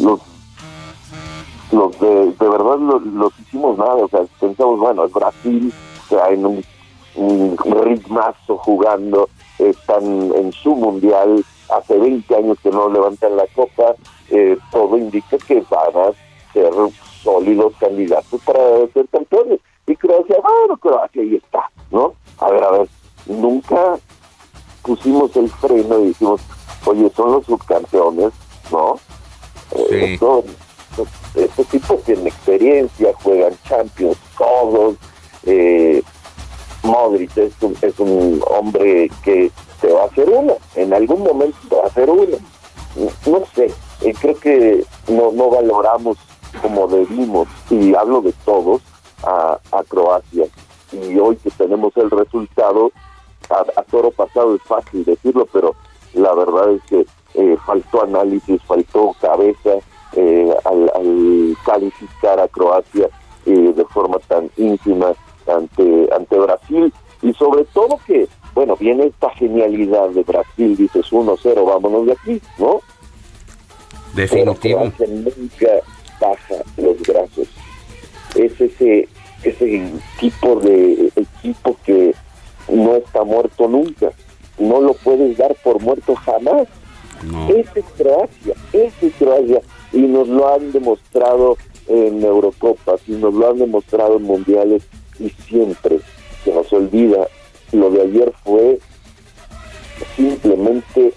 [0.00, 0.20] los
[1.70, 5.72] los de, de verdad los, hicimos nada, o sea, pensamos, bueno, es Brasil,
[6.08, 6.64] traen un,
[7.14, 9.28] un ritmazo jugando,
[9.58, 13.94] están en su mundial, hace 20 años que no levantan la copa,
[14.30, 16.72] eh, todo indica que van a ser
[17.22, 19.60] sólidos candidatos para ser campeones.
[19.86, 22.14] Y Croacia, bueno, Croacia ahí está, ¿no?
[22.38, 22.88] A ver, a ver,
[23.26, 23.98] nunca
[24.82, 26.40] pusimos el freno y dijimos,
[26.86, 28.32] oye, son los subcampeones,
[28.70, 28.96] ¿no?
[29.90, 30.44] Eh, esto-
[31.34, 34.96] estos tipos tienen experiencia, juegan Champions todos.
[35.44, 36.02] Eh,
[36.82, 39.50] Modric es un, es un hombre que
[39.80, 42.36] te va a hacer una, en algún momento te va a hacer una.
[43.26, 46.16] No sé, eh, creo que no, no valoramos
[46.62, 48.80] como debimos, y hablo de todos,
[49.22, 50.46] a, a Croacia.
[50.92, 52.90] Y hoy que tenemos el resultado,
[53.50, 55.74] a, a toro pasado es fácil decirlo, pero
[56.14, 57.06] la verdad es que
[57.98, 59.70] faltó análisis, faltó cabeza
[60.16, 63.08] eh, al, al calificar a Croacia
[63.46, 65.12] eh, de forma tan íntima
[65.46, 66.92] ante, ante Brasil
[67.22, 72.40] y sobre todo que, bueno, viene esta genialidad de Brasil, dices 1-0, vámonos de aquí,
[72.58, 72.80] ¿no?
[74.14, 74.78] Definitivo.
[74.78, 75.72] Croacia nunca
[76.20, 77.48] baja los brazos.
[78.36, 79.08] Es ese,
[79.42, 82.14] ese tipo de equipo que
[82.68, 84.12] no está muerto nunca.
[84.58, 86.68] No lo puedes dar por muerto jamás.
[87.48, 89.60] Ese es Croacia, ese es Croacia.
[89.92, 91.56] Y nos lo han demostrado
[91.88, 94.82] en Eurocopas y nos lo han demostrado en Mundiales
[95.18, 96.00] y siempre
[96.44, 97.26] se nos olvida.
[97.72, 98.78] Lo de ayer fue
[100.16, 101.12] simplemente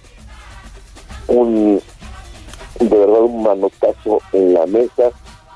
[1.28, 1.82] un,
[2.80, 5.12] de verdad, un manotazo en la mesa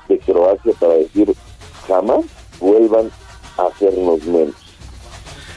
[0.08, 1.34] de Croacia para decir
[1.86, 2.24] jamás
[2.60, 3.10] vuelvan
[3.58, 4.54] a hacernos menos.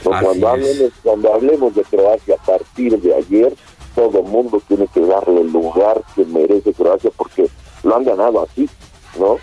[0.02, 3.54] Cuando, hablemos, cuando hablemos de Croacia a partir de ayer,
[4.00, 7.50] todo mundo tiene que darle el lugar que merece Croacia porque
[7.82, 8.66] lo han ganado así,
[9.18, 9.36] ¿no?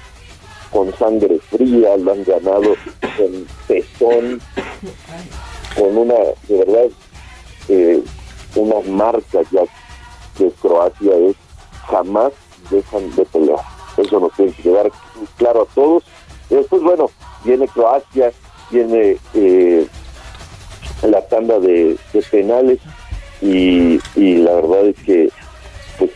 [0.71, 4.41] con sangre fría, lo han ganado con pezón,
[5.77, 6.15] con una,
[6.47, 6.85] de verdad,
[7.69, 8.03] eh,
[8.55, 9.61] unas marcas ya
[10.35, 11.35] que Croacia es,
[11.87, 12.33] jamás
[12.71, 13.61] dejan de pelear.
[13.95, 14.91] Eso nos tiene que quedar
[15.37, 16.03] claro a todos.
[16.49, 17.11] Después, bueno,
[17.43, 18.31] viene Croacia,
[18.71, 19.87] viene eh,
[21.03, 21.97] la tanda de
[22.31, 22.79] penales
[23.41, 25.29] y, y la verdad es que
[25.97, 26.11] pues,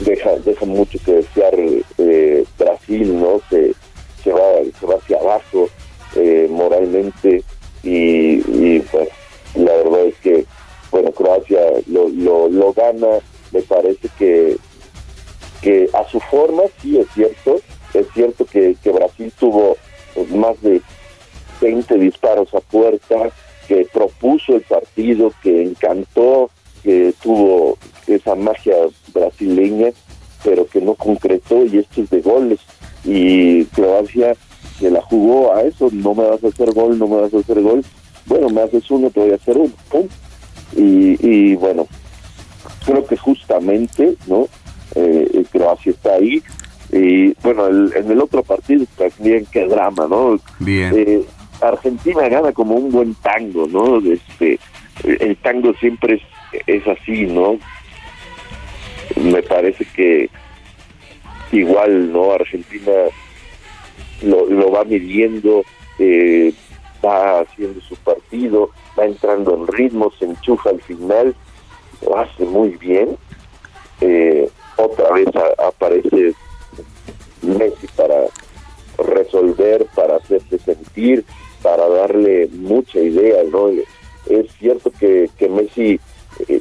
[0.00, 1.54] deja deja mucho que desear
[1.98, 3.74] eh, Brasil no se,
[4.22, 4.40] se va
[4.78, 5.68] se va hacia abajo
[6.16, 7.42] eh, moralmente
[7.82, 9.08] y, y pues
[9.54, 10.46] la verdad es que
[10.90, 13.18] bueno Croacia lo, lo, lo gana.
[13.52, 14.56] Me parece que
[15.60, 17.60] que a su forma sí es cierto.
[17.92, 19.76] Es cierto que, que Brasil tuvo
[20.14, 20.80] pues, más de
[21.60, 23.30] 20 disparos a puerta
[23.70, 26.50] que propuso el partido que encantó
[26.82, 28.74] que tuvo esa magia
[29.14, 29.90] brasileña
[30.42, 32.58] pero que no concretó y esto es de goles.
[33.04, 34.34] Y Croacia
[34.80, 37.38] se la jugó a eso no me vas a hacer gol no me vas a
[37.38, 37.84] hacer gol
[38.26, 40.08] bueno me haces uno te voy a hacer uno ¡pum!
[40.76, 41.86] Y, y bueno
[42.84, 44.48] creo que justamente no
[44.96, 46.42] eh, Croacia está ahí.
[46.92, 50.92] Y bueno el- en el otro partido también qué drama no Bien.
[50.96, 51.22] Eh,
[51.60, 54.58] Argentina gana como un buen tango no este
[55.04, 56.22] el tango siempre
[56.66, 57.58] es, así no
[59.16, 60.30] me parece que
[61.52, 62.92] igual no Argentina
[64.22, 65.62] lo, va midiendo
[65.98, 66.52] eh,
[67.04, 71.34] va haciendo su partido va entrando en ritmo se enchufa al final
[72.02, 73.16] lo hace muy bien.
[74.00, 76.34] Eh, otra vez aparece
[77.42, 78.26] Messi para
[78.98, 81.24] resolver para hacerse sentir
[81.62, 83.70] para darle mucha idea no
[84.30, 86.00] es cierto que, que Messi
[86.48, 86.60] eh,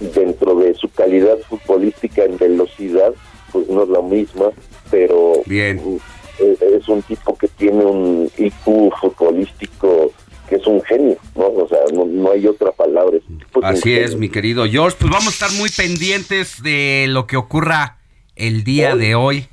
[0.00, 3.12] dentro de su calidad futbolística en velocidad,
[3.52, 4.46] pues no es la misma,
[4.90, 6.00] pero Bien.
[6.38, 10.12] eh, es un tipo que tiene un IQ futbolístico
[10.48, 11.46] que es un genio, ¿no?
[11.48, 13.18] O sea, no, no hay otra palabra.
[13.62, 14.96] Así es, mi querido George.
[14.98, 17.98] Pues vamos a estar muy pendientes de lo que ocurra
[18.34, 19.46] el día de hoy.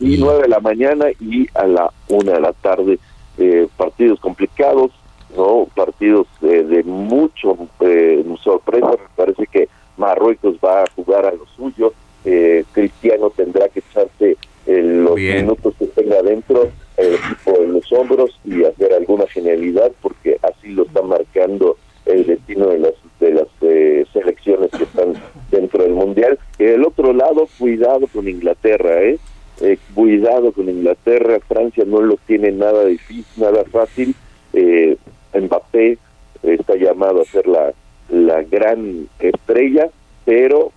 [0.00, 2.98] y 9 de la mañana y a la 1 de la tarde.
[3.38, 4.92] Eh, partidos complicados,
[5.36, 8.90] no partidos eh, de mucho eh, sorpresa.
[8.90, 11.92] Me parece que Marruecos va a jugar a lo suyo.
[12.24, 18.38] Eh, Cristiano tendrá que echarse los minutos que tenga dentro el equipo en los hombros
[18.44, 21.76] y hacer alguna genialidad porque así lo está marcando
[22.06, 25.14] el destino de las de las eh, selecciones que están
[25.50, 26.38] dentro del mundial.
[26.58, 29.18] El otro lado, cuidado con Inglaterra, ¿eh?
[29.60, 34.14] Eh, cuidado con Inglaterra, Francia no lo tiene nada difícil, nada fácil.
[34.52, 34.96] Eh,
[35.32, 35.98] Mbappé
[36.42, 37.72] está llamado a ser la,
[38.08, 39.88] la gran estrella,
[40.24, 40.72] pero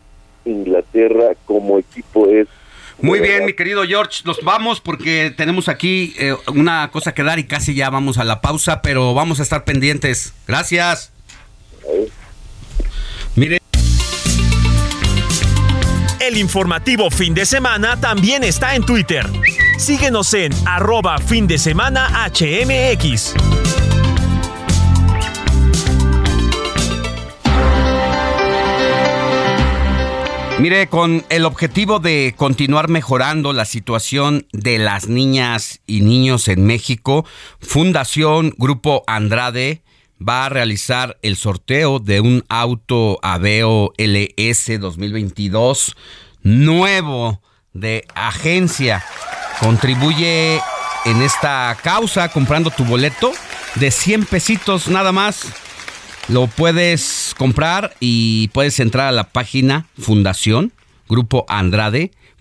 [0.45, 2.47] Inglaterra como equipo es
[3.01, 7.39] Muy bien, mi querido George, nos vamos porque tenemos aquí eh, una cosa que dar
[7.39, 10.33] y casi ya vamos a la pausa, pero vamos a estar pendientes.
[10.47, 11.11] Gracias.
[16.27, 19.25] El informativo fin de semana también está en Twitter.
[19.77, 23.33] Síguenos en arroba fin de semana HMX.
[30.59, 36.65] Mire, con el objetivo de continuar mejorando la situación de las niñas y niños en
[36.65, 37.25] México,
[37.61, 39.81] Fundación Grupo Andrade
[40.21, 45.95] va a realizar el sorteo de un auto Aveo LS 2022
[46.43, 47.41] nuevo
[47.73, 49.03] de agencia.
[49.59, 50.61] Contribuye
[51.05, 53.31] en esta causa comprando tu boleto
[53.75, 55.47] de 100 pesitos nada más.
[56.27, 60.73] Lo puedes comprar y puedes entrar a la página Fundación
[61.07, 61.45] Grupo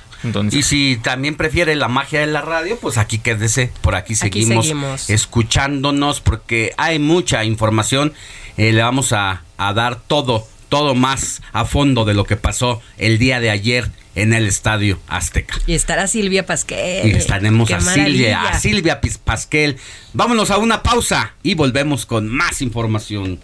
[0.52, 4.58] Y si también prefiere la magia de la radio, pues aquí quédese, por aquí seguimos,
[4.58, 5.10] aquí seguimos.
[5.10, 8.14] escuchándonos porque hay mucha información.
[8.58, 12.82] Eh, le vamos a, a, dar todo, todo más a fondo de lo que pasó
[12.98, 15.58] el día de ayer en el Estadio Azteca.
[15.68, 17.08] Y estará Silvia Pasquel.
[17.08, 18.06] Y estaremos Qué a maravilla.
[18.06, 19.78] Silvia, a Silvia Pasquel.
[20.14, 23.40] Vámonos a una pausa y volvemos con más información.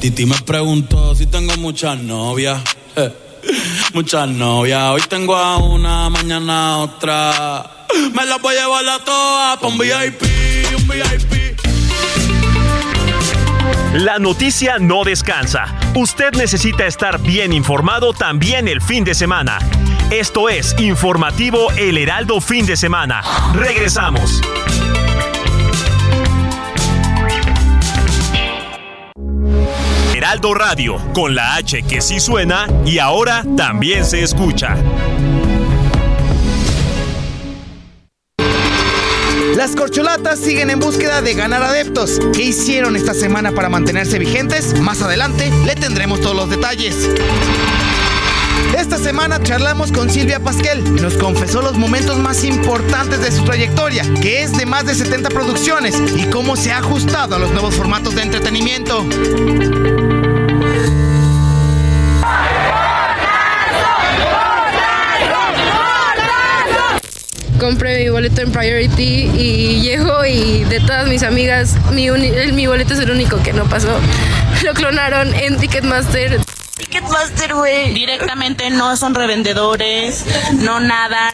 [0.00, 2.62] Titi me preguntó si tengo muchas novias.
[2.96, 3.12] Eh.
[3.94, 7.70] Muchas novias, hoy tengo a una, mañana a otra.
[8.12, 10.22] Me las voy a llevar a todas pa' un VIP,
[10.76, 11.38] un VIP.
[13.94, 15.74] La noticia no descansa.
[15.94, 19.58] Usted necesita estar bien informado también el fin de semana.
[20.10, 23.22] Esto es Informativo El Heraldo Fin de Semana.
[23.54, 24.40] Regresamos.
[30.18, 34.74] Heraldo Radio, con la H que sí suena y ahora también se escucha.
[39.54, 42.18] Las corcholatas siguen en búsqueda de ganar adeptos.
[42.34, 44.80] ¿Qué hicieron esta semana para mantenerse vigentes?
[44.80, 47.08] Más adelante le tendremos todos los detalles.
[48.76, 51.00] Esta semana charlamos con Silvia Pasquel.
[51.00, 55.28] Nos confesó los momentos más importantes de su trayectoria, que es de más de 70
[55.30, 59.06] producciones, y cómo se ha ajustado a los nuevos formatos de entretenimiento.
[67.58, 72.94] Compré mi boleto en Priority y llego y de todas mis amigas, mi, mi boleto
[72.94, 74.00] es el único que no pasó.
[74.64, 76.40] Lo clonaron en Ticketmaster.
[76.76, 77.92] Ticketmaster, güey.
[77.92, 81.32] Directamente no son revendedores, no nada.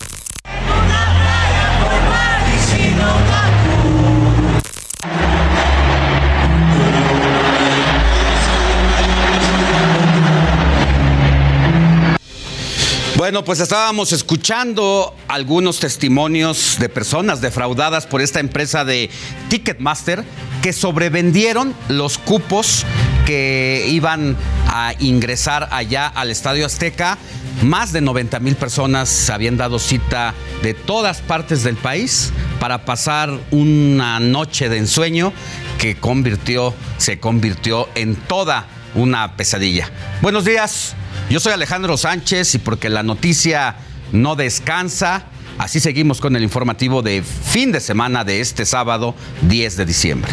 [13.24, 19.08] Bueno, pues estábamos escuchando algunos testimonios de personas defraudadas por esta empresa de
[19.48, 20.22] Ticketmaster
[20.60, 22.84] que sobrevendieron los cupos
[23.24, 27.16] que iban a ingresar allá al Estadio Azteca.
[27.62, 33.40] Más de 90 mil personas habían dado cita de todas partes del país para pasar
[33.50, 35.32] una noche de ensueño
[35.78, 39.90] que convirtió, se convirtió en toda una pesadilla.
[40.20, 40.94] Buenos días.
[41.30, 43.76] Yo soy Alejandro Sánchez y porque la noticia
[44.12, 45.24] no descansa,
[45.58, 49.14] así seguimos con el informativo de fin de semana de este sábado
[49.48, 50.30] 10 de diciembre.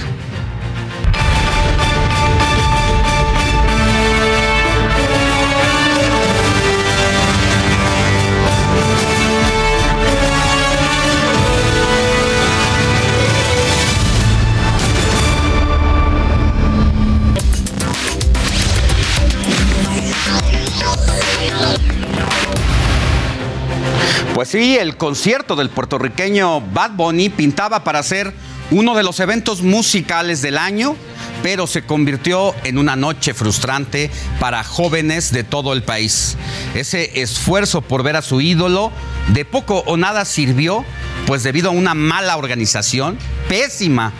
[24.41, 28.33] Pues sí, el concierto del puertorriqueño Bad Bunny pintaba para ser
[28.71, 30.95] uno de los eventos musicales del año,
[31.43, 36.37] pero se convirtió en una noche frustrante para jóvenes de todo el país.
[36.73, 38.91] Ese esfuerzo por ver a su ídolo
[39.27, 40.83] de poco o nada sirvió,
[41.27, 44.11] pues debido a una mala organización, pésima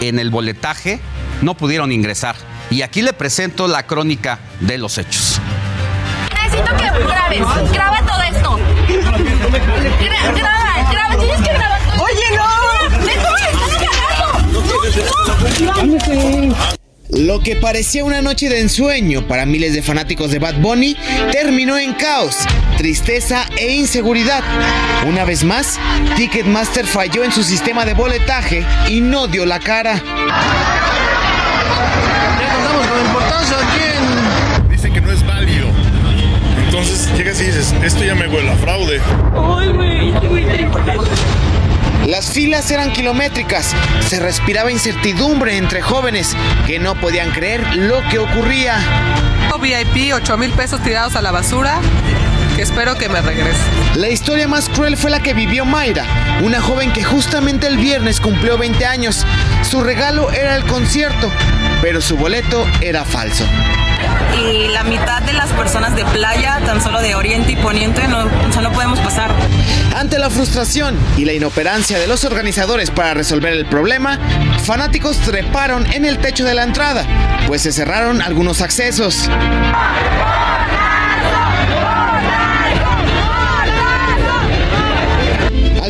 [0.00, 1.00] en el boletaje,
[1.42, 2.36] no pudieron ingresar.
[2.70, 5.40] Y aquí le presento la crónica de los hechos.
[6.40, 8.45] Necesito que grabes, graba todo esto.
[9.50, 11.80] Gra graba, graba, tienes que grabar.
[12.00, 12.44] Oye, no.
[13.04, 14.60] Me están agarrando.
[15.74, 16.76] No, no.
[17.10, 20.96] Lo que parecía una noche de ensueño para miles de fanáticos de Bad Bunny
[21.30, 22.36] terminó en caos,
[22.76, 24.42] tristeza e inseguridad.
[25.06, 25.78] Una vez más,
[26.16, 30.02] Ticketmaster falló en su sistema de boletaje y no dio la cara.
[36.78, 39.00] Entonces llegas y dices, esto ya me huele a fraude.
[42.06, 43.74] Las filas eran kilométricas,
[44.06, 48.76] se respiraba incertidumbre entre jóvenes que no podían creer lo que ocurría.
[49.58, 51.80] VIP, 8 mil pesos tirados a la basura,
[52.62, 53.60] espero que me regrese.
[53.96, 56.04] La historia más cruel fue la que vivió Mayra,
[56.42, 59.24] una joven que justamente el viernes cumplió 20 años.
[59.62, 61.30] Su regalo era el concierto,
[61.82, 63.44] pero su boleto era falso.
[64.38, 68.24] Y la mitad de las personas de playa, tan solo de oriente y poniente, no,
[68.24, 69.34] o sea, no podemos pasar.
[69.96, 74.18] Ante la frustración y la inoperancia de los organizadores para resolver el problema,
[74.64, 77.04] fanáticos treparon en el techo de la entrada,
[77.46, 79.30] pues se cerraron algunos accesos.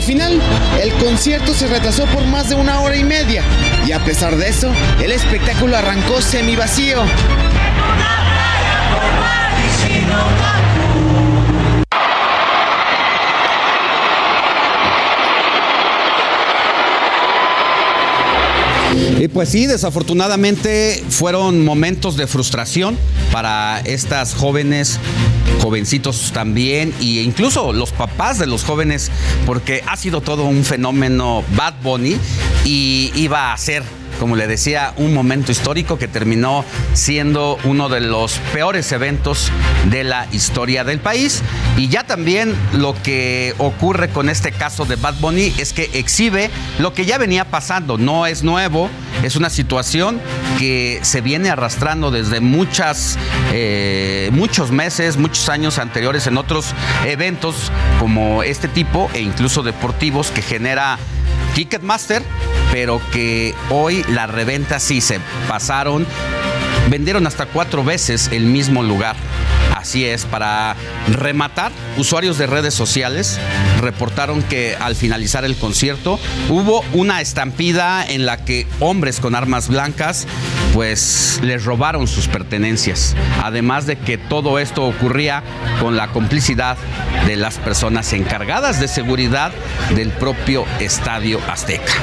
[0.07, 0.40] Final,
[0.80, 3.42] el concierto se retrasó por más de una hora y media,
[3.84, 7.02] y a pesar de eso, el espectáculo arrancó semi vacío.
[19.18, 22.99] Y pues sí, desafortunadamente fueron momentos de frustración
[23.32, 24.99] para estas jóvenes,
[25.62, 29.11] jovencitos también, e incluso los papás de los jóvenes,
[29.44, 32.16] porque ha sido todo un fenómeno Bad Bunny
[32.64, 33.82] y iba a ser
[34.18, 36.64] como le decía, un momento histórico que terminó
[36.94, 39.50] siendo uno de los peores eventos
[39.90, 41.42] de la historia del país.
[41.76, 46.50] Y ya también lo que ocurre con este caso de Bad Bunny es que exhibe
[46.78, 48.90] lo que ya venía pasando, no es nuevo,
[49.22, 50.20] es una situación
[50.58, 53.18] que se viene arrastrando desde muchas,
[53.52, 56.66] eh, muchos meses, muchos años anteriores en otros
[57.06, 60.98] eventos como este tipo e incluso deportivos que genera
[61.54, 62.22] Ticketmaster,
[62.72, 66.06] pero que hoy la reventa sí se pasaron.
[66.90, 69.16] Vendieron hasta cuatro veces el mismo lugar.
[69.74, 70.74] Así es, para
[71.08, 73.38] rematar, usuarios de redes sociales
[73.80, 79.68] reportaron que al finalizar el concierto hubo una estampida en la que hombres con armas
[79.68, 80.26] blancas
[80.76, 83.16] pues les robaron sus pertenencias.
[83.42, 85.42] Además de que todo esto ocurría
[85.80, 86.76] con la complicidad
[87.26, 89.52] de las personas encargadas de seguridad
[89.94, 91.94] del propio Estadio Azteca.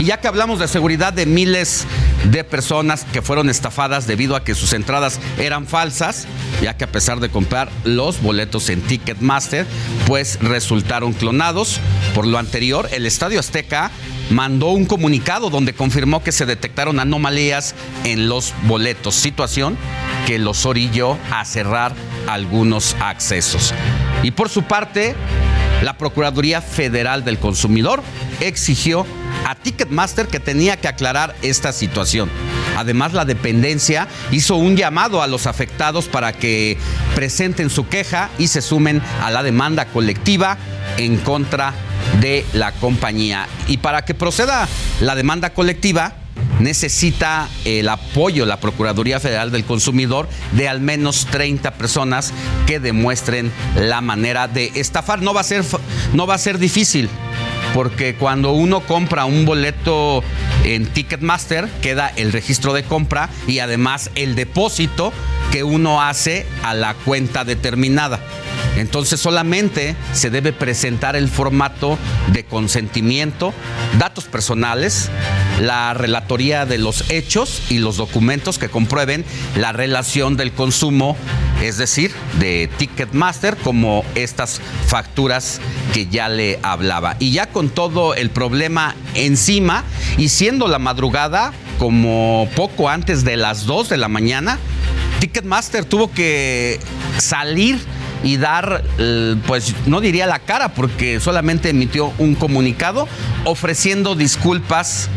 [0.00, 1.86] Y ya que hablamos de seguridad de miles
[2.24, 6.26] de personas que fueron estafadas debido a que sus entradas eran falsas,
[6.60, 9.66] ya que a pesar de comprar los boletos en Ticketmaster,
[10.08, 11.78] pues resultaron clonados.
[12.12, 13.92] Por lo anterior, el Estadio Azteca
[14.30, 17.74] mandó un comunicado donde confirmó que se detectaron anomalías
[18.04, 19.76] en los boletos, situación
[20.26, 21.94] que los orilló a cerrar
[22.26, 23.72] algunos accesos.
[24.22, 25.14] Y por su parte,
[25.82, 28.02] la Procuraduría Federal del Consumidor
[28.40, 29.06] exigió
[29.46, 32.30] a Ticketmaster que tenía que aclarar esta situación.
[32.76, 36.76] Además, la dependencia hizo un llamado a los afectados para que
[37.14, 40.58] presenten su queja y se sumen a la demanda colectiva
[40.98, 41.85] en contra de
[42.52, 43.46] la compañía.
[43.68, 44.68] Y para que proceda
[45.00, 46.14] la demanda colectiva,
[46.58, 52.32] necesita el apoyo la Procuraduría Federal del Consumidor de al menos 30 personas
[52.66, 55.22] que demuestren la manera de estafar.
[55.22, 55.64] No va a ser,
[56.14, 57.08] no va a ser difícil
[57.74, 60.24] porque cuando uno compra un boleto
[60.64, 65.12] en Ticketmaster queda el registro de compra y además el depósito
[65.52, 68.20] que uno hace a la cuenta determinada.
[68.76, 71.98] Entonces solamente se debe presentar el formato
[72.32, 73.54] de consentimiento,
[73.98, 75.10] datos personales,
[75.60, 79.24] la relatoría de los hechos y los documentos que comprueben
[79.56, 81.16] la relación del consumo,
[81.62, 85.60] es decir, de Ticketmaster como estas facturas
[85.94, 87.16] que ya le hablaba.
[87.18, 89.84] Y ya con todo el problema encima
[90.18, 94.58] y siendo la madrugada como poco antes de las 2 de la mañana,
[95.20, 96.78] Ticketmaster tuvo que
[97.18, 97.78] salir
[98.22, 103.08] y dar, eh, pues no diría la cara, porque solamente emitió un comunicado
[103.44, 105.08] ofreciendo disculpas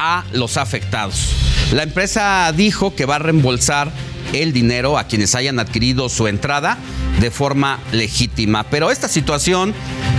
[0.00, 1.34] a los afectados.
[1.72, 3.92] La empresa dijo que va a reembolsar
[4.32, 6.78] el dinero a quienes hayan adquirido su entrada
[7.20, 8.64] de forma legítima.
[8.64, 9.74] Pero esta situación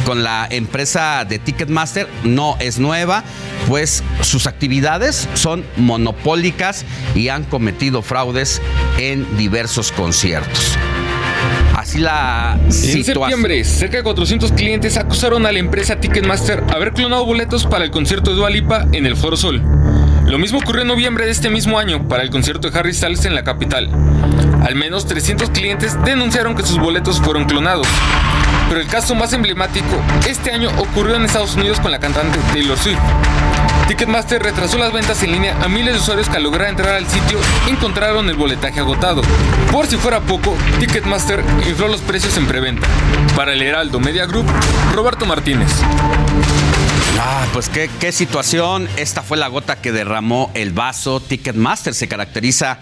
[0.06, 3.24] con la empresa de Ticketmaster no es nueva,
[3.68, 6.86] pues sus actividades son monopólicas
[7.16, 8.62] y han cometido fraudes
[8.98, 10.78] en diversos conciertos.
[11.80, 13.06] Así la En situación.
[13.06, 17.90] septiembre, cerca de 400 clientes acusaron a la empresa Ticketmaster haber clonado boletos para el
[17.90, 19.62] concierto de Dua Lipa en el Foro Sol.
[20.26, 23.24] Lo mismo ocurrió en noviembre de este mismo año para el concierto de Harry Styles
[23.24, 23.90] en la capital.
[24.62, 27.88] Al menos 300 clientes denunciaron que sus boletos fueron clonados.
[28.68, 32.78] Pero el caso más emblemático este año ocurrió en Estados Unidos con la cantante Taylor
[32.78, 33.00] Swift.
[33.90, 37.08] Ticketmaster retrasó las ventas en línea a miles de usuarios que al lograr entrar al
[37.08, 39.24] sitio encontraron el boletaje agotado.
[39.72, 42.88] Por si fuera poco, Ticketmaster infló los precios en preventa.
[43.36, 44.46] Para el Heraldo Media Group,
[44.94, 45.72] Roberto Martínez.
[47.20, 48.88] Ah, pues qué, qué situación.
[48.96, 51.20] Esta fue la gota que derramó el vaso.
[51.20, 52.82] Ticketmaster se caracteriza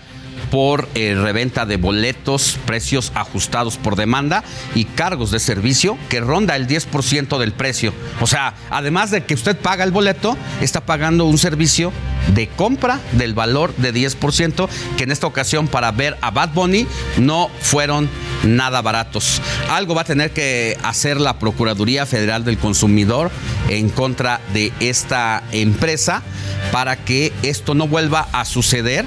[0.51, 4.43] por eh, reventa de boletos, precios ajustados por demanda
[4.75, 7.93] y cargos de servicio que ronda el 10% del precio.
[8.21, 11.91] O sea, además de que usted paga el boleto, está pagando un servicio
[12.33, 14.67] de compra del valor de 10%,
[14.97, 16.87] que en esta ocasión para ver a Bad Bunny
[17.17, 18.09] no fueron
[18.43, 19.41] nada baratos.
[19.69, 23.31] Algo va a tener que hacer la Procuraduría Federal del Consumidor
[23.69, 26.23] en contra de esta empresa
[26.71, 29.05] para que esto no vuelva a suceder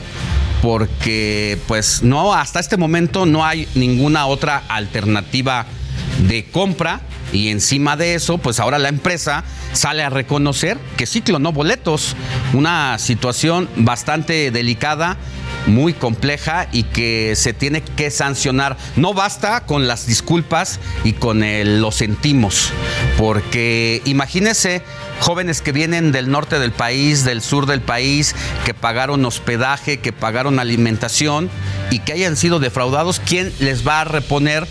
[0.63, 5.67] porque pues no, hasta este momento no hay ninguna otra alternativa
[6.29, 7.01] de compra.
[7.33, 12.17] Y encima de eso, pues ahora la empresa sale a reconocer que sí clonó boletos,
[12.55, 15.17] una situación bastante delicada
[15.67, 18.77] muy compleja y que se tiene que sancionar.
[18.97, 22.71] No basta con las disculpas y con el lo sentimos,
[23.17, 24.83] porque imagínense
[25.21, 28.35] jóvenes que vienen del norte del país, del sur del país,
[28.65, 31.51] que pagaron hospedaje, que pagaron alimentación
[31.91, 34.67] y que hayan sido defraudados, ¿quién les va a reponer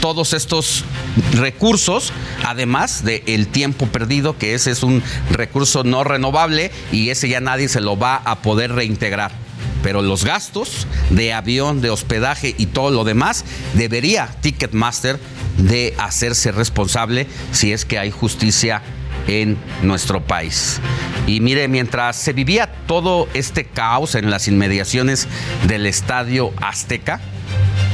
[0.00, 0.84] todos estos
[1.32, 2.12] recursos,
[2.44, 7.68] además del tiempo perdido, que ese es un recurso no renovable y ese ya nadie
[7.68, 9.49] se lo va a poder reintegrar?
[9.82, 15.18] Pero los gastos de avión, de hospedaje y todo lo demás, debería Ticketmaster
[15.58, 18.82] de hacerse responsable si es que hay justicia
[19.26, 20.80] en nuestro país.
[21.26, 25.28] Y mire, mientras se vivía todo este caos en las inmediaciones
[25.66, 27.20] del Estadio Azteca,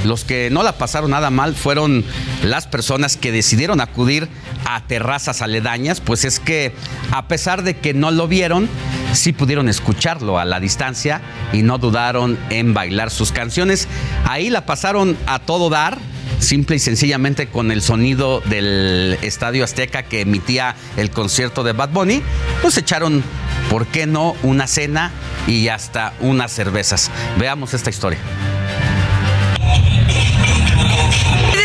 [0.05, 2.05] los que no la pasaron nada mal fueron
[2.43, 4.28] las personas que decidieron acudir
[4.64, 6.72] a terrazas aledañas, pues es que
[7.11, 8.68] a pesar de que no lo vieron,
[9.17, 11.21] sí pudieron escucharlo a la distancia
[11.53, 13.89] y no dudaron en bailar sus canciones.
[14.25, 15.99] Ahí la pasaron a todo dar,
[16.39, 21.91] simple y sencillamente con el sonido del Estadio Azteca que emitía el concierto de Bad
[21.91, 22.23] Bunny,
[22.62, 23.23] pues echaron,
[23.71, 25.11] ¿por qué no?, una cena
[25.47, 27.11] y hasta unas cervezas.
[27.39, 28.19] Veamos esta historia.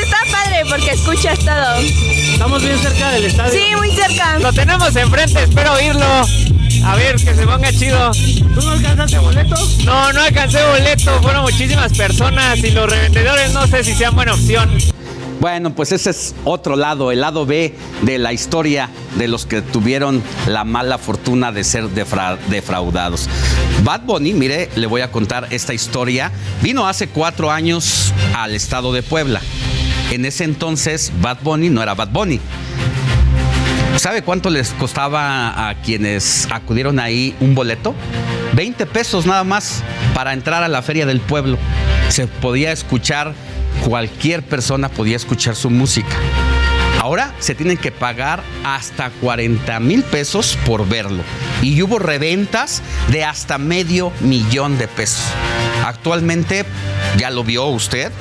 [0.03, 1.79] Está padre porque escuchas todo.
[1.79, 3.51] Estamos bien cerca del estadio.
[3.51, 4.39] Sí, muy cerca.
[4.39, 6.60] Lo tenemos enfrente, espero oírlo.
[6.83, 8.11] A ver, que se ponga chido.
[8.11, 9.55] ¿Tú no alcanzaste boleto?
[9.85, 11.21] No, no alcancé boleto.
[11.21, 14.69] Fueron muchísimas personas y los revendedores no sé si sean buena opción.
[15.39, 17.73] Bueno, pues ese es otro lado, el lado B
[18.03, 23.27] de la historia de los que tuvieron la mala fortuna de ser defra defraudados.
[23.83, 26.31] Bad Bunny, mire, le voy a contar esta historia.
[26.61, 29.41] Vino hace cuatro años al estado de Puebla.
[30.11, 32.39] En ese entonces, Bad Bunny no era Bad Bunny.
[33.97, 37.93] ¿Sabe cuánto les costaba a quienes acudieron ahí un boleto?
[38.53, 39.83] 20 pesos nada más
[40.13, 41.57] para entrar a la feria del pueblo.
[42.09, 43.33] Se podía escuchar,
[43.85, 46.15] cualquier persona podía escuchar su música.
[46.99, 51.23] Ahora se tienen que pagar hasta 40 mil pesos por verlo.
[51.61, 55.23] Y hubo reventas de hasta medio millón de pesos.
[55.85, 56.65] Actualmente,
[57.17, 58.11] ya lo vio usted,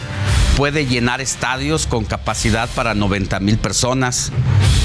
[0.61, 4.31] puede llenar estadios con capacidad para 90 mil personas.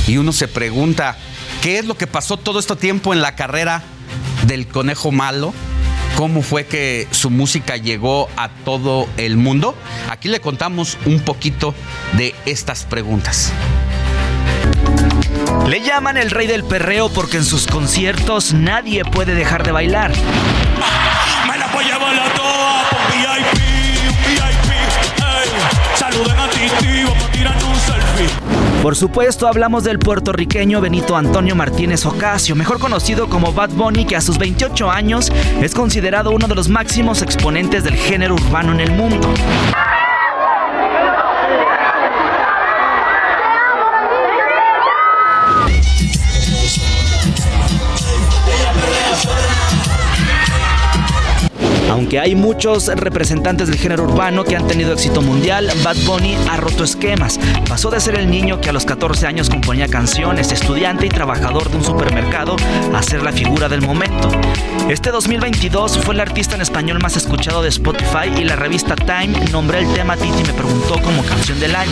[0.07, 1.17] Y uno se pregunta,
[1.61, 3.83] ¿qué es lo que pasó todo este tiempo en la carrera
[4.47, 5.53] del conejo malo?
[6.15, 9.75] ¿Cómo fue que su música llegó a todo el mundo?
[10.09, 11.75] Aquí le contamos un poquito
[12.13, 13.51] de estas preguntas.
[15.67, 20.13] Le llaman el rey del perreo porque en sus conciertos nadie puede dejar de bailar.
[21.45, 21.95] Me la voy a
[28.81, 34.15] Por supuesto, hablamos del puertorriqueño Benito Antonio Martínez Ocasio, mejor conocido como Bad Bunny, que
[34.15, 38.81] a sus 28 años es considerado uno de los máximos exponentes del género urbano en
[38.81, 39.27] el mundo.
[52.05, 56.55] Aunque hay muchos representantes del género urbano que han tenido éxito mundial, Bad Bunny ha
[56.55, 57.39] roto esquemas.
[57.67, 61.67] Pasó de ser el niño que a los 14 años componía canciones, estudiante y trabajador
[61.71, 62.57] de un supermercado,
[62.93, 64.29] a ser la figura del momento.
[64.87, 69.49] Este 2022 fue el artista en español más escuchado de Spotify y la revista Time
[69.51, 71.91] nombró el tema Titi me preguntó como canción del año.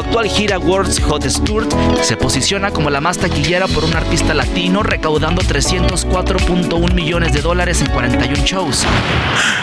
[0.00, 1.66] Actual gira World's Hottest Tour
[2.02, 7.80] se posiciona como la más taquillera por un artista latino, recaudando 304.1 millones de dólares
[7.80, 8.84] en 41 shows.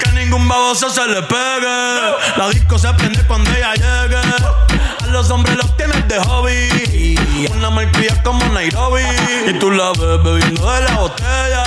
[0.03, 2.37] Que ningún baboso se le pegue.
[2.37, 5.11] La disco se prende cuando ella llegue.
[5.11, 7.47] Los hombres los tienes de hobby.
[7.55, 9.01] Una malcria como Nairobi.
[9.47, 11.63] Y tú la ves bebiendo de la botella.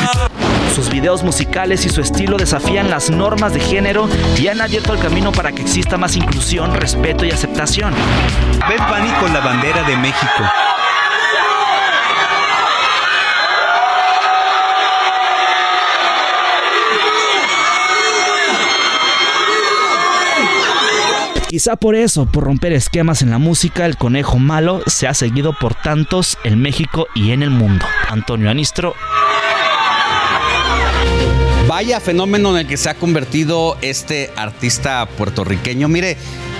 [0.74, 4.08] Sus videos musicales y su estilo desafían las normas de género
[4.38, 7.92] y han abierto el camino para que exista más inclusión, respeto y aceptación.
[8.60, 10.44] Bad Bunny con la bandera de México.
[21.48, 25.52] Quizá por eso, por romper esquemas en la música, el conejo malo se ha seguido
[25.52, 27.84] por tantos en México y en el mundo.
[28.08, 28.94] Antonio Anistro.
[31.82, 35.88] Vaya fenómeno en el que se ha convertido este artista puertorriqueño.
[35.88, 36.16] Mire,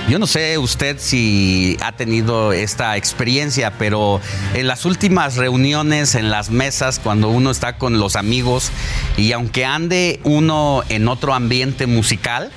[0.09, 4.19] yo no sé usted si ha tenido esta experiencia, pero
[4.53, 8.69] en las últimas reuniones, en las mesas, cuando uno está con los amigos
[9.15, 12.51] y aunque ande uno en otro ambiente musical,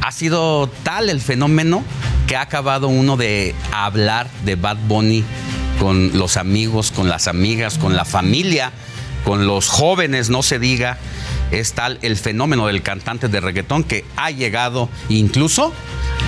[0.00, 1.82] ha sido tal el fenómeno
[2.28, 5.24] que ha acabado uno de hablar de Bad Bunny
[5.80, 8.70] con los amigos, con las amigas, con la familia,
[9.24, 10.96] con los jóvenes, no se diga.
[11.50, 15.72] Es tal el fenómeno del cantante de reggaetón que ha llegado incluso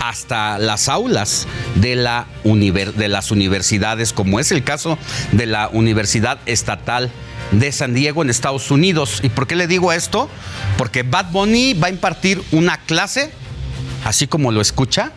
[0.02, 1.46] hasta las aulas
[1.76, 4.98] de, la de las universidades, como es el caso
[5.32, 7.10] de la Universidad Estatal
[7.50, 9.20] de San Diego en Estados Unidos.
[9.22, 10.28] ¿Y por qué le digo esto?
[10.76, 13.32] Porque Bad Bunny va a impartir una clase
[14.06, 15.12] así como lo escucha,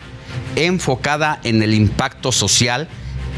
[0.56, 2.88] enfocada en el impacto social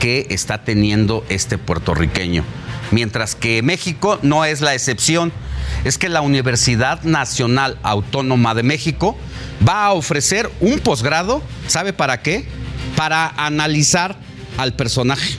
[0.00, 2.42] que está teniendo este puertorriqueño.
[2.90, 5.32] Mientras que México no es la excepción,
[5.84, 9.16] es que la Universidad Nacional Autónoma de México
[9.66, 12.46] va a ofrecer un posgrado, ¿sabe para qué?
[12.96, 14.16] Para analizar
[14.58, 15.36] al personaje.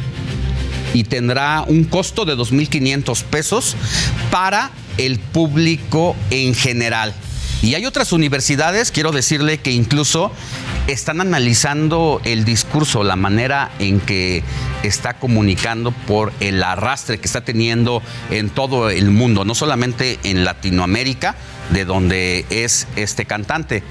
[0.94, 3.76] Y tendrá un costo de 2.500 pesos
[4.32, 7.14] para el público en general.
[7.64, 10.32] Y hay otras universidades, quiero decirle, que incluso
[10.88, 14.44] están analizando el discurso, la manera en que
[14.84, 20.44] está comunicando por el arrastre que está teniendo en todo el mundo, no solamente en
[20.44, 21.36] Latinoamérica,
[21.72, 23.84] de donde es este cantante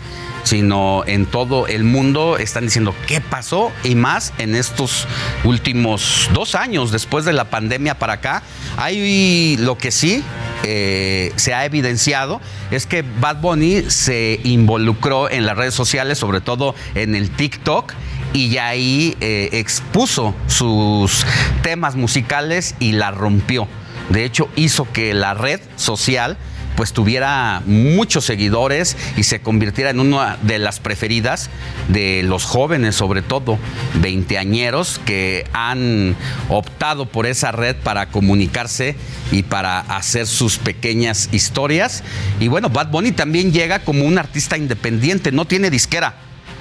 [0.43, 5.07] sino en todo el mundo están diciendo qué pasó y más en estos
[5.45, 8.43] últimos dos años después de la pandemia para acá.
[8.77, 10.25] Hay lo que sí
[10.65, 12.41] eh, se ha evidenciado
[12.71, 17.93] es que Bad Bunny se involucró en las redes sociales, sobre todo en el TikTok,
[18.33, 21.27] y ahí eh, expuso sus
[21.63, 23.69] temas musicales y la rompió.
[24.09, 26.37] De hecho, hizo que la red social
[26.77, 31.51] pues tuviera muchos seguidores y se convirtiera en una de las preferidas
[31.89, 33.59] de los jóvenes, sobre todo
[34.01, 36.17] veinteañeros, que han
[36.49, 38.97] optado por esa red para comunicarse
[39.31, 42.03] y para hacer sus pequeñas historias.
[42.41, 46.15] Y bueno, Bad Bunny también llega como un artista independiente, no tiene disquera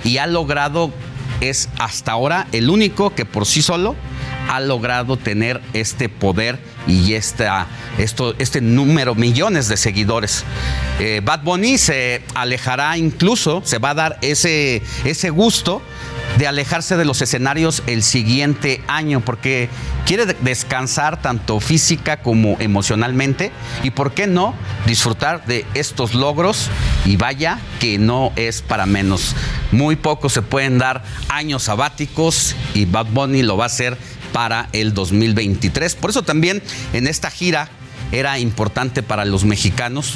[0.03, 0.91] y ha logrado,
[1.41, 3.95] es hasta ahora el único que por sí solo
[4.49, 7.67] ha logrado tener este poder y esta,
[7.97, 10.43] esto, este número, millones de seguidores.
[10.99, 15.81] Eh, Bad Bunny se alejará incluso, se va a dar ese, ese gusto
[16.37, 19.69] de alejarse de los escenarios el siguiente año, porque
[20.05, 23.51] quiere descansar tanto física como emocionalmente
[23.83, 24.53] y, ¿por qué no?,
[24.85, 26.69] disfrutar de estos logros
[27.05, 29.35] y vaya que no es para menos.
[29.71, 33.97] Muy pocos se pueden dar años sabáticos y Bad Bunny lo va a hacer
[34.33, 35.95] para el 2023.
[35.95, 36.61] Por eso también
[36.93, 37.69] en esta gira
[38.11, 40.15] era importante para los mexicanos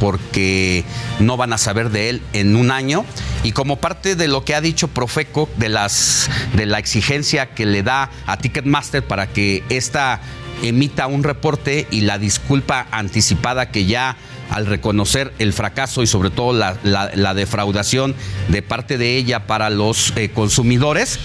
[0.00, 0.84] porque
[1.20, 3.04] no van a saber de él en un año
[3.42, 7.64] y como parte de lo que ha dicho Profeco de las de la exigencia que
[7.64, 10.20] le da a Ticketmaster para que esta
[10.62, 14.16] emita un reporte y la disculpa anticipada que ya
[14.50, 18.14] al reconocer el fracaso y sobre todo la, defraudación
[18.48, 21.18] de parte de ella para los eh, consumidores,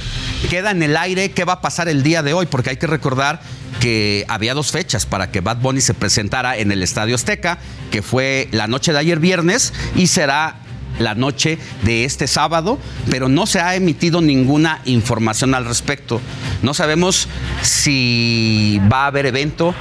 [0.47, 2.87] queda en el aire qué va a pasar el día de hoy, porque hay que
[2.87, 3.41] recordar
[3.79, 7.59] que había dos fechas para que Bad Bunny se presentara en el Estadio Azteca,
[7.91, 10.57] que fue la noche de ayer viernes y será
[10.99, 12.77] la noche de este sábado,
[13.09, 16.21] pero no se ha emitido ninguna información al respecto.
[16.61, 17.27] No sabemos
[17.61, 19.73] si va a haber evento,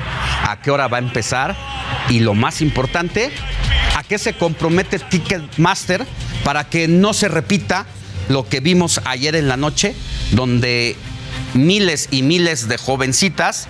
[0.47, 1.57] a qué hora va a empezar
[2.09, 3.33] y lo más importante,
[3.97, 6.07] a qué se compromete Ticketmaster
[6.45, 7.87] para que no se repita
[8.29, 9.95] lo que vimos ayer en la noche,
[10.33, 10.97] donde
[11.55, 13.69] miles y miles de jovencitas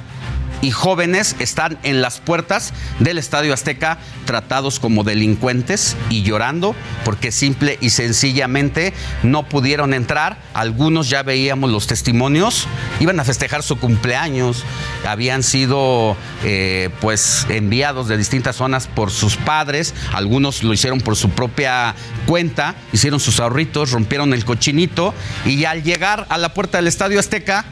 [0.60, 6.74] y jóvenes están en las puertas del Estadio Azteca tratados como delincuentes y llorando
[7.04, 10.38] porque simple y sencillamente no pudieron entrar.
[10.54, 12.66] Algunos ya veíamos los testimonios,
[13.00, 14.64] iban a festejar su cumpleaños,
[15.06, 21.16] habían sido eh, pues enviados de distintas zonas por sus padres, algunos lo hicieron por
[21.16, 21.94] su propia
[22.26, 25.14] cuenta, hicieron sus ahorritos, rompieron el cochinito
[25.44, 27.64] y al llegar a la puerta del Estadio Azteca,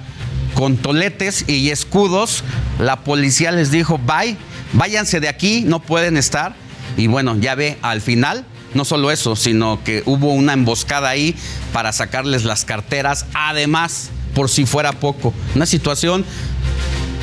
[0.56, 2.42] con toletes y escudos,
[2.80, 4.38] la policía les dijo, bye,
[4.72, 6.54] váyanse de aquí, no pueden estar.
[6.96, 11.36] Y bueno, ya ve, al final, no solo eso, sino que hubo una emboscada ahí
[11.74, 15.34] para sacarles las carteras, además, por si fuera poco.
[15.54, 16.24] Una situación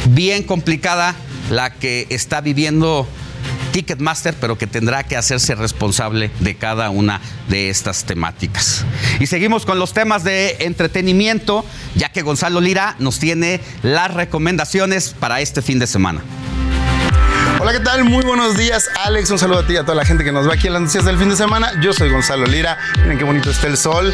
[0.09, 1.15] bien complicada
[1.49, 3.07] la que está viviendo
[3.73, 7.19] Ticketmaster, pero que tendrá que hacerse responsable de cada una
[7.49, 8.85] de estas temáticas.
[9.19, 15.15] Y seguimos con los temas de entretenimiento, ya que Gonzalo Lira nos tiene las recomendaciones
[15.19, 16.21] para este fin de semana.
[17.59, 18.03] Hola, ¿qué tal?
[18.03, 19.31] Muy buenos días, Alex.
[19.31, 20.81] Un saludo a ti y a toda la gente que nos ve aquí en las
[20.83, 21.71] noticias del fin de semana.
[21.81, 22.77] Yo soy Gonzalo Lira.
[23.01, 24.13] Miren qué bonito está el sol.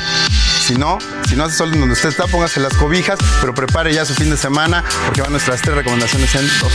[0.61, 4.05] Si no, si no hace sol donde usted está, póngase las cobijas, pero prepare ya
[4.05, 6.71] su fin de semana porque van nuestras tres recomendaciones en dos.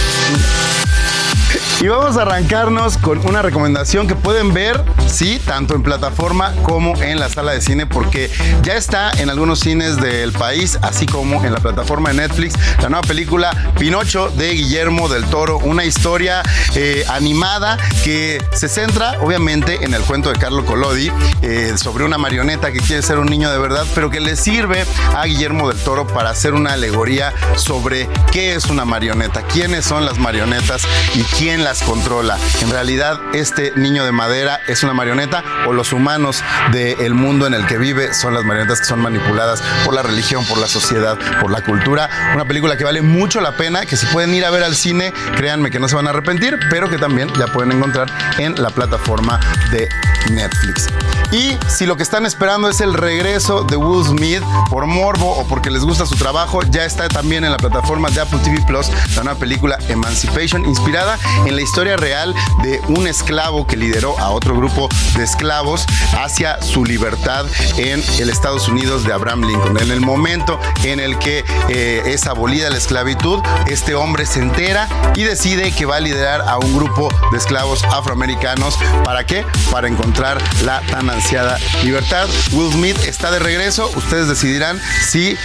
[1.80, 6.96] Y vamos a arrancarnos con una recomendación que pueden ver, sí, tanto en plataforma como
[7.02, 8.30] en la sala de cine, porque
[8.62, 12.88] ya está en algunos cines del país, así como en la plataforma de Netflix, la
[12.88, 16.42] nueva película Pinocho de Guillermo del Toro, una historia
[16.74, 21.12] eh, animada que se centra obviamente en el cuento de Carlo Collodi
[21.42, 24.86] eh, sobre una marioneta que quiere ser un niño de verdad, pero que le sirve
[25.14, 30.06] a Guillermo del Toro para hacer una alegoría sobre qué es una marioneta, quiénes son
[30.06, 30.82] las marionetas
[31.14, 32.38] y quién las controla.
[32.62, 36.42] En realidad, este niño de madera es una marioneta o los humanos
[36.72, 40.46] del mundo en el que vive son las marionetas que son manipuladas por la religión,
[40.46, 42.08] por la sociedad, por la cultura.
[42.34, 45.12] Una película que vale mucho la pena, que si pueden ir a ver al cine,
[45.36, 48.70] créanme que no se van a arrepentir, pero que también ya pueden encontrar en la
[48.70, 49.38] plataforma
[49.70, 49.86] de
[50.30, 50.86] Netflix.
[51.30, 55.46] Y si lo que están esperando es el regreso de Will Smith por morbo o
[55.46, 58.88] porque les gusta su trabajo, ya está también en la plataforma de Apple TV Plus
[59.14, 64.30] la nueva película Emancipation, inspirada en la historia real de un esclavo que lideró a
[64.30, 65.86] otro grupo de esclavos
[66.16, 67.46] hacia su libertad
[67.76, 69.78] en el Estados Unidos de Abraham Lincoln.
[69.78, 74.88] En el momento en el que eh, es abolida la esclavitud, este hombre se entera
[75.14, 78.78] y decide que va a liderar a un grupo de esclavos afroamericanos.
[79.04, 79.44] ¿Para qué?
[79.70, 82.28] Para encontrar la tan ansiada libertad.
[82.52, 83.90] Will Smith está de regreso.
[83.96, 85.36] Ustedes decidirán si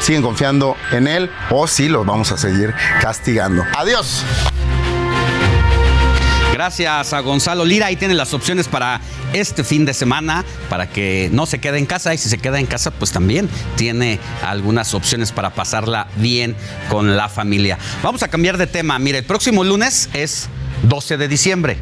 [0.00, 3.64] siguen confiando en él o si los vamos a seguir castigando.
[3.76, 4.24] Adiós.
[6.62, 7.86] Gracias a Gonzalo Lira.
[7.86, 9.00] Ahí tiene las opciones para
[9.32, 12.14] este fin de semana, para que no se quede en casa.
[12.14, 16.54] Y si se queda en casa, pues también tiene algunas opciones para pasarla bien
[16.88, 17.78] con la familia.
[18.04, 18.96] Vamos a cambiar de tema.
[19.00, 20.48] Mire, el próximo lunes es
[20.84, 21.78] 12 de diciembre.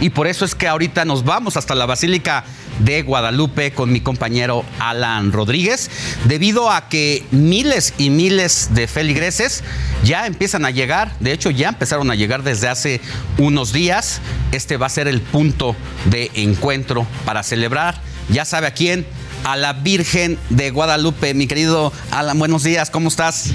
[0.00, 2.44] Y por eso es que ahorita nos vamos hasta la Basílica
[2.78, 5.90] de Guadalupe con mi compañero Alan Rodríguez,
[6.24, 9.62] debido a que miles y miles de feligreses
[10.02, 13.00] ya empiezan a llegar, de hecho ya empezaron a llegar desde hace
[13.36, 14.20] unos días.
[14.52, 18.00] Este va a ser el punto de encuentro para celebrar,
[18.30, 19.06] ya sabe a quién,
[19.44, 21.34] a la Virgen de Guadalupe.
[21.34, 23.52] Mi querido Alan, buenos días, ¿cómo estás?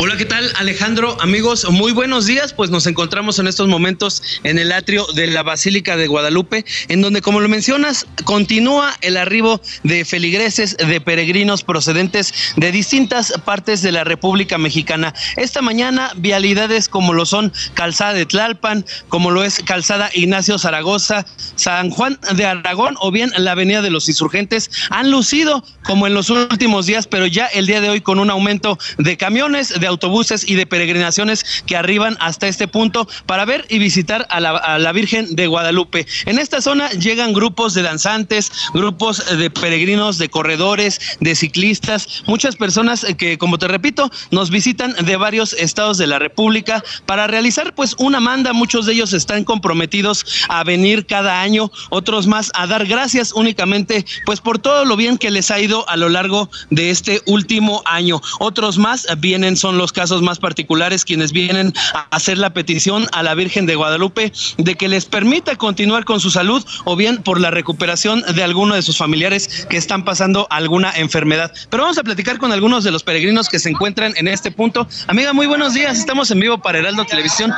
[0.00, 1.16] Hola, ¿qué tal Alejandro?
[1.20, 2.52] Amigos, muy buenos días.
[2.52, 7.02] Pues nos encontramos en estos momentos en el atrio de la Basílica de Guadalupe, en
[7.02, 13.82] donde, como lo mencionas, continúa el arribo de feligreses, de peregrinos procedentes de distintas partes
[13.82, 15.14] de la República Mexicana.
[15.36, 21.26] Esta mañana, vialidades como lo son Calzada de Tlalpan, como lo es Calzada Ignacio Zaragoza,
[21.56, 26.14] San Juan de Aragón o bien la Avenida de los Insurgentes han lucido como en
[26.14, 29.86] los últimos días, pero ya el día de hoy con un aumento de camiones, de
[29.86, 34.92] autobuses y de peregrinaciones que arriban hasta este punto para ver y visitar a la,
[34.92, 36.06] Virgen de Guadalupe.
[36.26, 42.56] En esta zona llegan grupos de danzantes, grupos de peregrinos, de corredores, de ciclistas, muchas
[42.56, 47.74] personas que, como te repito, nos visitan de varios estados de la República para realizar
[47.74, 48.52] pues una manda.
[48.52, 54.04] Muchos de ellos están comprometidos a venir cada año, otros más a dar gracias únicamente
[54.24, 57.82] pues por todo lo bien que les ha ido a lo largo de este último
[57.84, 58.20] año.
[58.38, 63.22] Otros más vienen, son los casos más particulares, quienes vienen a hacer la petición a
[63.22, 67.40] la Virgen de Guadalupe de que les permita continuar con su salud o bien por
[67.40, 71.52] la recuperación de alguno de sus familiares que están pasando alguna enfermedad.
[71.70, 74.86] Pero vamos a platicar con algunos de los peregrinos que se encuentran en este punto.
[75.06, 75.98] Amiga, muy buenos días.
[75.98, 77.52] Estamos en vivo para Heraldo Televisión.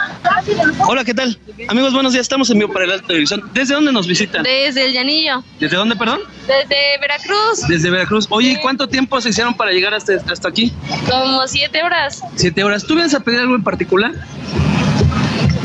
[0.86, 1.38] Hola, ¿qué tal?
[1.68, 2.22] Amigos, buenos días.
[2.22, 3.50] Estamos en vivo para Heraldo Televisión.
[3.52, 4.42] ¿Desde dónde nos visitan?
[4.42, 6.20] Desde el Llanillo, ¿Desde dónde, perdón?
[6.46, 8.26] desde Veracruz, Desde Veracruz.
[8.30, 10.72] Oye, ¿y cuánto tiempo se hicieron para llegar hasta, hasta aquí?
[11.08, 12.22] como Como siete horas.
[12.36, 12.84] Siete horas.
[12.84, 14.12] ¿Tú vienes a pedir algo en particular?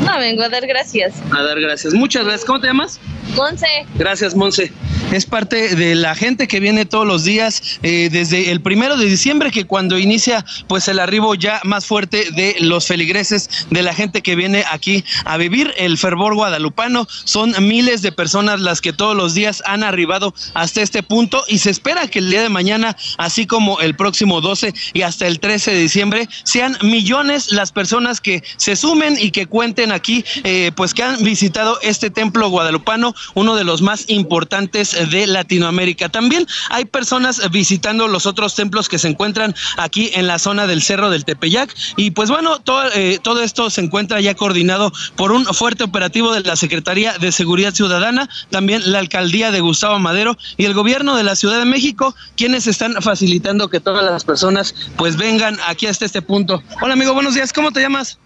[0.04, 1.14] No, vengo a dar gracias.
[1.32, 1.92] A dar gracias.
[1.92, 2.44] Muchas gracias.
[2.44, 3.00] ¿Cómo te llamas?
[3.34, 3.66] Monse.
[3.96, 4.72] Gracias, Monse.
[5.12, 9.06] Es parte de la gente que viene todos los días eh, desde el primero de
[9.06, 13.94] diciembre, que cuando inicia pues el arribo ya más fuerte de los feligreses, de la
[13.94, 17.06] gente que viene aquí a vivir el fervor guadalupano.
[17.08, 21.58] Son miles de personas las que todos los días han arribado hasta este punto y
[21.58, 25.38] se espera que el día de mañana, así como el próximo 12 y hasta el
[25.38, 30.72] 13 de diciembre, sean millones las personas que se sumen y que cuenten aquí, eh,
[30.74, 36.08] pues que han visitado este templo guadalupano, uno de los más importantes de Latinoamérica.
[36.08, 40.82] También hay personas visitando los otros templos que se encuentran aquí en la zona del
[40.82, 41.74] Cerro del Tepeyac.
[41.96, 46.32] Y pues bueno, todo, eh, todo esto se encuentra ya coordinado por un fuerte operativo
[46.32, 51.16] de la Secretaría de Seguridad Ciudadana, también la alcaldía de Gustavo Madero y el gobierno
[51.16, 55.86] de la Ciudad de México, quienes están facilitando que todas las personas pues vengan aquí
[55.86, 56.62] hasta este punto.
[56.80, 58.18] Hola amigo, buenos días, ¿cómo te llamas?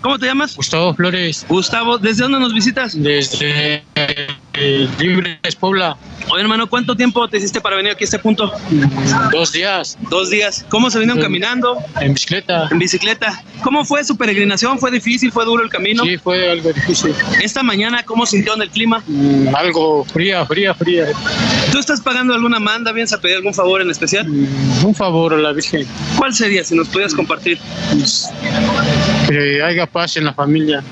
[0.00, 0.54] ¿Cómo te llamas?
[0.56, 1.44] Gustavo Flores.
[1.48, 3.00] Gustavo, ¿desde dónde nos visitas?
[3.00, 5.96] Desde eh, Libres Puebla.
[6.28, 8.50] Oye, hermano, ¿cuánto tiempo te hiciste para venir aquí a este punto?
[9.30, 9.96] Dos días.
[10.10, 10.64] Dos días.
[10.68, 11.78] ¿Cómo se vinieron En- caminando?
[12.00, 12.68] En bicicleta.
[12.70, 13.42] En bicicleta.
[13.62, 14.78] ¿Cómo fue su peregrinación?
[14.78, 15.30] ¿Fue difícil?
[15.32, 16.02] ¿Fue duro el camino?
[16.04, 17.14] Sí, fue algo difícil.
[17.42, 19.02] Esta mañana, ¿cómo sintieron el clima?
[19.06, 21.06] Mm, algo fría, fría, fría.
[21.70, 22.92] ¿Tú estás pagando alguna manda?
[22.92, 24.26] ¿Vienes a pedir algún favor en especial?
[24.28, 25.86] Un favor a la Virgen.
[26.18, 27.58] ¿Cuál sería si nos pudieras compartir?
[29.28, 30.82] Que haya paz en la familia.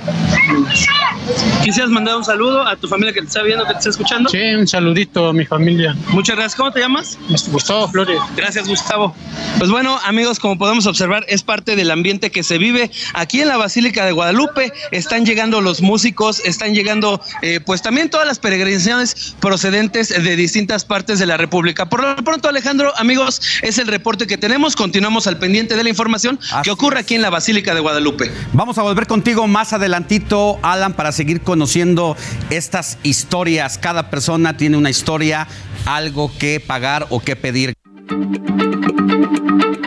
[1.63, 4.29] ¿Quisieras mandar un saludo a tu familia que te está viendo, que te está escuchando?
[4.29, 5.97] Sí, un saludito a mi familia.
[6.09, 6.57] Muchas gracias.
[6.57, 7.19] ¿Cómo te llamas?
[7.51, 8.21] Gustavo Flores.
[8.37, 9.15] Gracias, Gustavo.
[9.59, 13.49] Pues bueno, amigos, como podemos observar, es parte del ambiente que se vive aquí en
[13.49, 14.73] la Basílica de Guadalupe.
[14.91, 20.85] Están llegando los músicos, están llegando, eh, pues también todas las peregrinaciones procedentes de distintas
[20.85, 21.89] partes de la República.
[21.89, 24.77] Por lo pronto, Alejandro, amigos, es el reporte que tenemos.
[24.77, 28.31] Continuamos al pendiente de la información que ocurre aquí en la Basílica de Guadalupe.
[28.53, 32.17] Vamos a volver contigo más adelantito, Alan, para seguir conociendo
[32.51, 33.79] estas historias.
[33.79, 35.47] Cada persona tiene una historia,
[35.87, 37.75] algo que pagar o que pedir.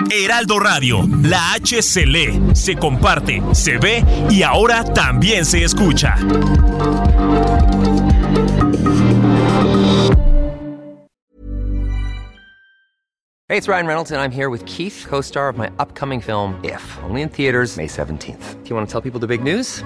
[0.09, 6.15] Heraldo Radio, la H se lee, se comparte, se ve y ahora también se escucha.
[13.49, 16.59] Hey, it's Ryan Reynolds, and I'm here with Keith, co star of my upcoming film,
[16.65, 18.61] If, only in theaters, May 17th.
[18.61, 19.85] Do you want to tell people the big news?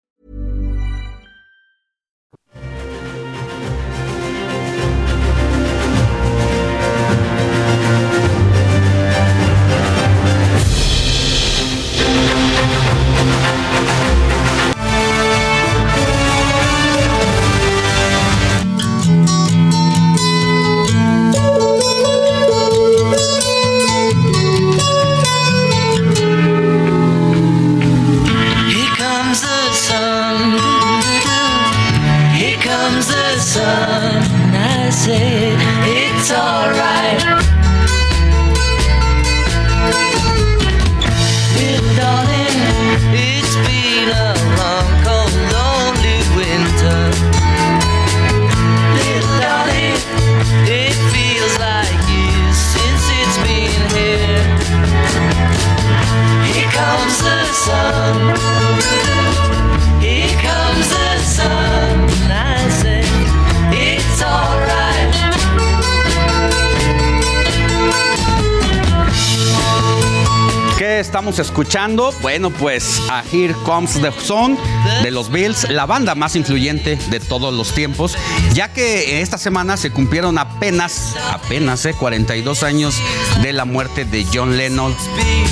[71.11, 72.13] Estamos escuchando?
[72.21, 74.57] Bueno, pues a Here Comes the Sun
[75.03, 78.17] de los Bills, la banda más influyente de todos los tiempos,
[78.53, 82.95] ya que esta semana se cumplieron apenas, apenas, eh, 42 años
[83.41, 84.95] de la muerte de John Lennon,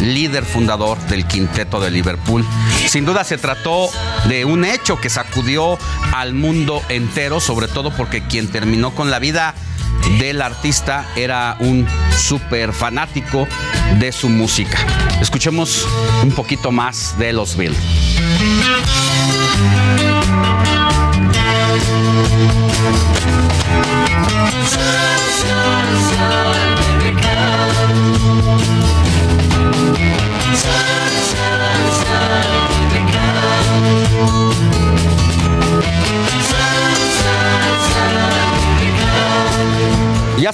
[0.01, 2.45] líder fundador del quinteto de Liverpool.
[2.87, 3.89] Sin duda se trató
[4.29, 5.77] de un hecho que sacudió
[6.13, 9.55] al mundo entero, sobre todo porque quien terminó con la vida
[10.17, 11.87] del artista era un
[12.17, 13.47] súper fanático
[13.99, 14.79] de su música.
[15.21, 15.87] Escuchemos
[16.23, 17.55] un poquito más de los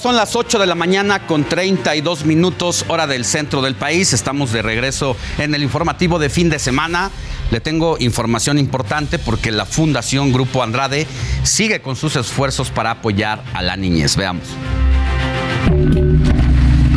[0.02, 4.14] Son las 8 de la mañana con 32 minutos hora del centro del país.
[4.14, 7.12] Estamos de regreso en el informativo de fin de semana.
[7.50, 11.08] Le tengo información importante porque la Fundación Grupo Andrade
[11.44, 14.16] sigue con sus esfuerzos para apoyar a la niñez.
[14.16, 14.44] Veamos.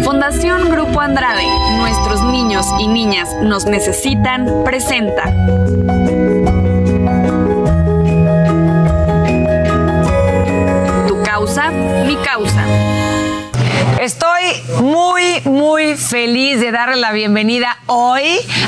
[0.02, 1.46] Fundación Grupo Andrade,
[1.78, 5.32] nuestros niños y niñas nos necesitan, presenta.
[11.38, 12.97] Causa, mi causa.
[14.08, 14.40] Estoy
[14.80, 18.22] muy, muy feliz de darle la bienvenida hoy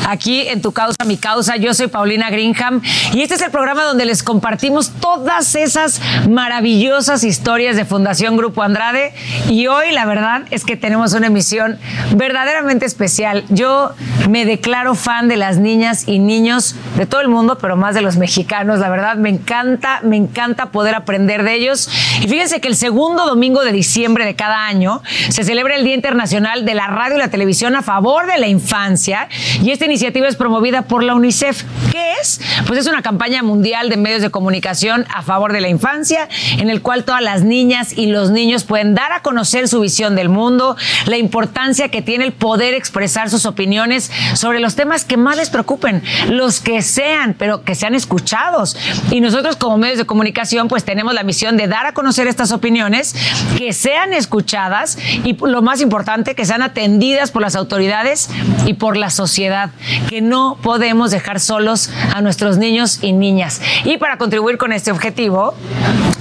[0.07, 1.57] aquí en Tu Causa, Mi Causa.
[1.57, 2.83] Yo soy Paulina Greenham
[3.15, 8.63] y este es el programa donde les compartimos todas esas maravillosas historias de Fundación Grupo
[8.63, 9.15] Andrade.
[9.49, 11.79] Y hoy la verdad es que tenemos una emisión
[12.17, 13.45] verdaderamente especial.
[13.49, 13.93] Yo
[14.29, 18.03] me declaro fan de las niñas y niños de todo el mundo, pero más de
[18.03, 18.79] los mexicanos.
[18.79, 21.89] La verdad, me encanta, me encanta poder aprender de ellos.
[22.21, 25.01] Y fíjense que el segundo domingo de diciembre de cada año
[25.31, 28.49] se celebra el Día Internacional de la Radio y la Televisión a favor de la
[28.49, 29.29] infancia
[29.63, 31.65] y esta iniciativa es promovida por la UNICEF.
[31.93, 32.41] ¿Qué es?
[32.67, 36.29] Pues es una campaña mundial de medios de comunicación a favor de la infancia
[36.59, 40.17] en el cual todas las niñas y los niños pueden dar a conocer su visión
[40.17, 40.77] del mundo,
[41.07, 45.51] la importancia que tiene el poder expresar sus opiniones sobre los temas que más les
[45.51, 48.77] preocupen, los que sean, pero que sean escuchados.
[49.11, 52.53] Y nosotros como medios de comunicación pues tenemos la misión de dar a conocer estas
[52.53, 53.15] opiniones,
[53.57, 58.31] que sean escuchadas y lo más importante, que sean atendidas por las autoridades
[58.67, 59.71] y por la sociedad,
[60.09, 63.61] que no podemos dejar solos a nuestros niños y niñas.
[63.85, 65.55] Y para contribuir con este objetivo,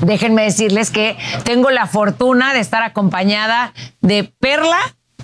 [0.01, 4.79] déjenme decirles que tengo la fortuna de estar acompañada de Perla,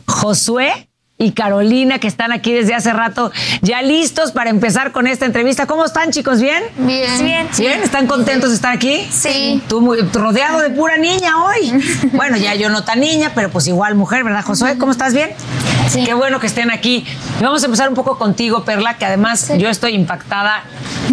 [0.07, 3.31] Josué, y Carolina, que están aquí desde hace rato,
[3.61, 5.65] ya listos para empezar con esta entrevista.
[5.65, 6.41] ¿Cómo están, chicos?
[6.41, 6.61] ¿Bien?
[6.77, 7.23] Bien.
[7.23, 7.63] Bien, sí.
[7.63, 7.81] ¿Bien?
[7.81, 9.07] ¿Están contentos de estar aquí?
[9.09, 9.63] Sí.
[9.69, 11.71] Tú muy rodeado de pura niña hoy.
[12.15, 14.77] Bueno, ya yo no tan niña, pero pues igual mujer, ¿verdad, Josué?
[14.77, 15.13] ¿Cómo estás?
[15.13, 15.31] ¿Bien?
[15.89, 16.03] Sí.
[16.05, 17.05] Qué bueno que estén aquí.
[17.39, 20.63] Y vamos a empezar un poco contigo, Perla, que además yo estoy impactada.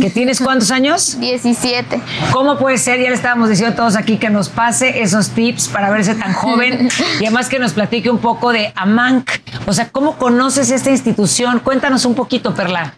[0.01, 1.17] ¿Que tienes cuántos años?
[1.21, 2.01] 17.
[2.33, 3.01] ¿Cómo puede ser?
[3.01, 6.33] Ya le estábamos diciendo a todos aquí que nos pase esos tips para verse tan
[6.33, 6.89] joven
[7.21, 9.31] y además que nos platique un poco de AMANC.
[9.67, 11.61] O sea, ¿cómo conoces esta institución?
[11.61, 12.95] Cuéntanos un poquito, Perla.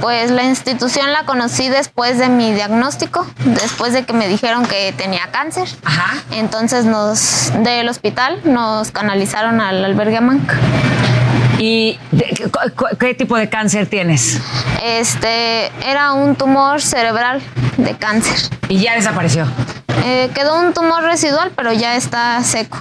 [0.00, 4.92] Pues la institución la conocí después de mi diagnóstico, después de que me dijeron que
[4.96, 5.68] tenía cáncer.
[5.84, 6.22] Ajá.
[6.32, 10.52] Entonces nos del hospital nos canalizaron al albergue AMANC.
[11.58, 12.50] ¿Y de-
[13.00, 14.40] qué tipo de cáncer tienes?
[14.82, 17.40] Este era un tumor cerebral
[17.76, 18.36] de cáncer.
[18.68, 19.46] Y ya desapareció.
[20.04, 22.78] Eh, quedó un tumor residual, pero ya está seco.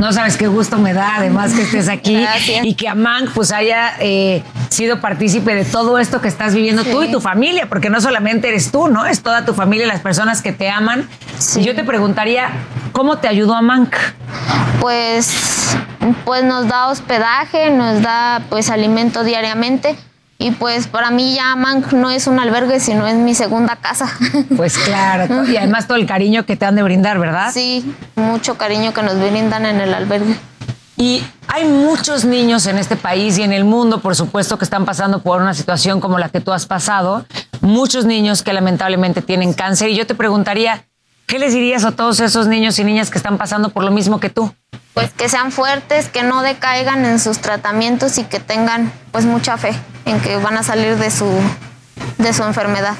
[0.00, 2.64] No sabes qué gusto me da, además que estés aquí Gracias.
[2.64, 7.02] y que Amang pues haya eh, sido partícipe de todo esto que estás viviendo tú
[7.02, 9.06] y tu familia, porque no solamente eres tú, ¿no?
[9.06, 11.08] Es toda tu familia, las personas que te aman.
[11.56, 12.50] Y yo te preguntaría,
[12.92, 13.90] ¿cómo te ayudó Amang?
[14.80, 15.76] Pues,
[16.24, 19.96] pues nos da hospedaje, nos da pues alimento diariamente.
[20.38, 24.12] Y pues para mí ya Manc no es un albergue, sino es mi segunda casa.
[24.56, 27.50] Pues claro, y además todo el cariño que te han de brindar, ¿verdad?
[27.52, 30.36] Sí, mucho cariño que nos brindan en el albergue.
[30.96, 34.86] Y hay muchos niños en este país y en el mundo, por supuesto, que están
[34.86, 37.26] pasando por una situación como la que tú has pasado.
[37.60, 39.90] Muchos niños que lamentablemente tienen cáncer.
[39.90, 40.86] Y yo te preguntaría,
[41.26, 44.20] ¿qué les dirías a todos esos niños y niñas que están pasando por lo mismo
[44.20, 44.54] que tú?
[44.94, 49.56] Pues que sean fuertes, que no decaigan en sus tratamientos y que tengan pues mucha
[49.58, 49.72] fe
[50.06, 51.26] en que van a salir de su,
[52.18, 52.94] de su enfermedad.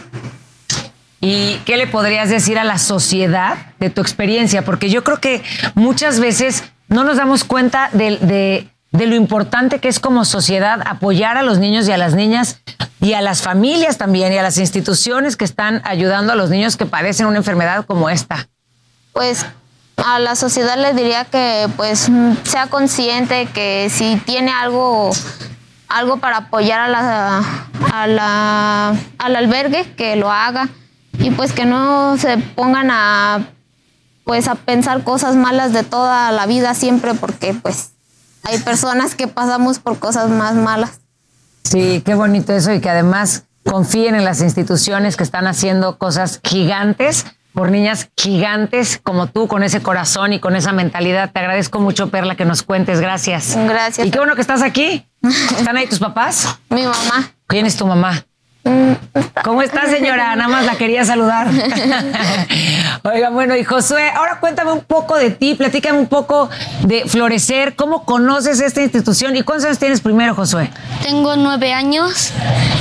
[1.21, 4.63] ¿Y qué le podrías decir a la sociedad de tu experiencia?
[4.65, 5.43] Porque yo creo que
[5.75, 10.81] muchas veces no nos damos cuenta de, de- de lo importante que es como sociedad
[10.87, 12.61] apoyar a los niños y a las niñas
[13.01, 16.77] y a las familias también y a las instituciones que están ayudando a los niños
[16.77, 18.49] que padecen una enfermedad como esta.
[19.13, 19.45] Pues
[19.97, 22.09] a la sociedad le diría que pues
[22.45, 25.11] sea consciente que si tiene algo
[25.89, 27.43] algo para apoyar a la,
[27.93, 30.69] a la- al albergue que lo haga
[31.19, 33.47] y pues que no se pongan a
[34.25, 37.93] pues a pensar cosas malas de toda la vida siempre porque pues
[38.47, 41.01] hay personas que pasamos por cosas más malas.
[41.65, 46.41] Sí, qué bonito eso y que además confíen en las instituciones que están haciendo cosas
[46.45, 51.33] gigantes por niñas gigantes como tú, con ese corazón y con esa mentalidad.
[51.33, 53.01] Te agradezco mucho, Perla, que nos cuentes.
[53.01, 53.57] Gracias.
[53.57, 54.07] Gracias.
[54.07, 55.09] Y qué bueno que estás aquí.
[55.23, 56.59] ¿Están ahí tus papás?
[56.69, 57.33] Mi mamá.
[57.47, 58.27] ¿Quién es tu mamá?
[59.45, 60.35] ¿Cómo está, señora?
[60.37, 61.49] Nada más la quería saludar.
[63.05, 66.51] Oiga, bueno, y Josué, ahora cuéntame un poco de ti, platícame un poco
[66.83, 70.71] de Florecer, cómo conoces esta institución y cuántos años tienes primero, Josué.
[71.03, 72.33] Tengo nueve años.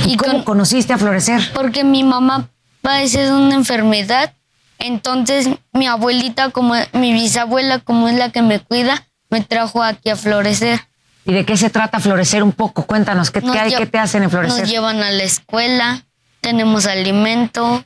[0.06, 1.40] ¿Y cómo conociste a Florecer?
[1.54, 2.48] Porque mi mamá
[2.82, 4.32] padece de una enfermedad.
[4.78, 10.10] Entonces mi abuelita, como mi bisabuela, como es la que me cuida, me trajo aquí
[10.10, 10.80] a Florecer.
[11.26, 12.86] ¿Y de qué se trata Florecer un poco?
[12.86, 14.60] Cuéntanos, ¿qué, qué qué te hacen en Florecer?
[14.60, 16.04] Nos llevan a la escuela,
[16.40, 17.84] tenemos alimento,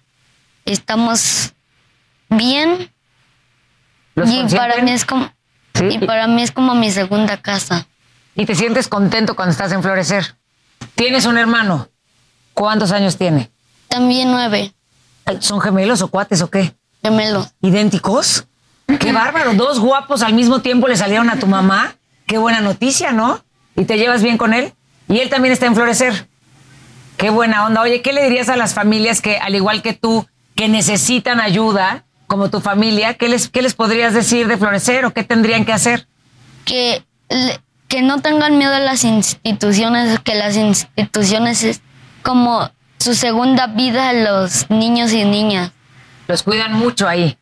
[0.67, 1.55] estamos
[2.29, 2.93] bien.
[4.15, 5.33] ¿Los Y para mí es como
[5.73, 5.87] Sí.
[5.89, 7.87] y para mí es como mi segunda casa.
[8.35, 10.37] ¿Y te sientes contento cuando estás en Florecer?
[10.95, 11.89] ¿Tienes un hermano?
[12.53, 13.51] ¿Cuántos años tiene?
[13.89, 14.75] También nueve.
[15.39, 16.75] ¿Son gemelos o cuates o qué?
[17.03, 17.49] Gemelos.
[17.63, 18.45] ¿Idénticos?
[18.99, 19.55] Qué bárbaro.
[19.55, 21.95] Dos guapos al mismo tiempo le salieron a tu mamá.
[22.31, 23.45] Qué buena noticia, ¿no?
[23.75, 24.73] ¿Y te llevas bien con él?
[25.09, 26.29] Y él también está en Florecer.
[27.17, 27.81] Qué buena onda.
[27.81, 32.05] Oye, ¿qué le dirías a las familias que, al igual que tú, que necesitan ayuda,
[32.29, 35.73] como tu familia, ¿qué les, qué les podrías decir de Florecer o qué tendrían que
[35.73, 36.07] hacer?
[36.65, 37.03] Que
[37.91, 41.83] que no tengan miedo a las instituciones, que las instituciones es
[42.23, 42.71] como
[43.01, 45.73] su segunda vida a los niños y niñas.
[46.29, 47.37] Los cuidan mucho ahí.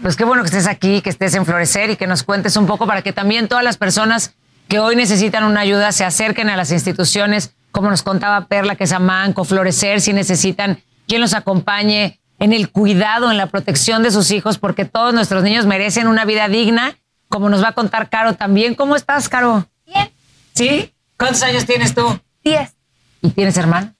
[0.00, 2.66] Pues qué bueno que estés aquí, que estés en Florecer y que nos cuentes un
[2.66, 4.34] poco para que también todas las personas
[4.68, 8.84] que hoy necesitan una ayuda se acerquen a las instituciones, como nos contaba Perla, que
[8.84, 14.10] es Amanco, Florecer, si necesitan quien los acompañe en el cuidado, en la protección de
[14.10, 16.96] sus hijos, porque todos nuestros niños merecen una vida digna,
[17.28, 18.74] como nos va a contar Caro también.
[18.74, 19.66] ¿Cómo estás, Caro?
[19.86, 20.10] Bien.
[20.52, 20.92] ¿Sí?
[21.16, 22.20] ¿Cuántos años tienes tú?
[22.44, 22.74] Diez.
[23.22, 23.95] ¿Y tienes hermano?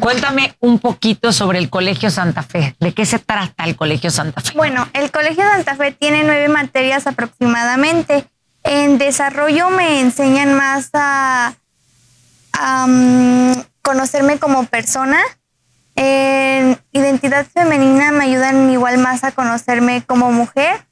[0.00, 2.76] Cuéntame un poquito sobre el Colegio Santa Fe.
[2.80, 4.52] ¿De qué se trata el Colegio Santa Fe?
[4.54, 8.26] Bueno, el Colegio Santa Fe tiene nueve materias aproximadamente.
[8.62, 11.54] En desarrollo me enseñan más a,
[12.52, 12.86] a,
[13.82, 15.20] conocerme como persona.
[15.94, 20.86] En identidad femenina me ayudan igual más a conocerme como mujer.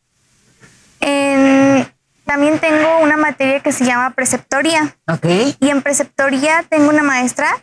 [1.01, 1.93] En-
[2.25, 4.97] también tengo una materia que se llama preceptoría.
[5.09, 5.27] Ok.
[5.61, 7.55] Y en preceptoría tengo una maestra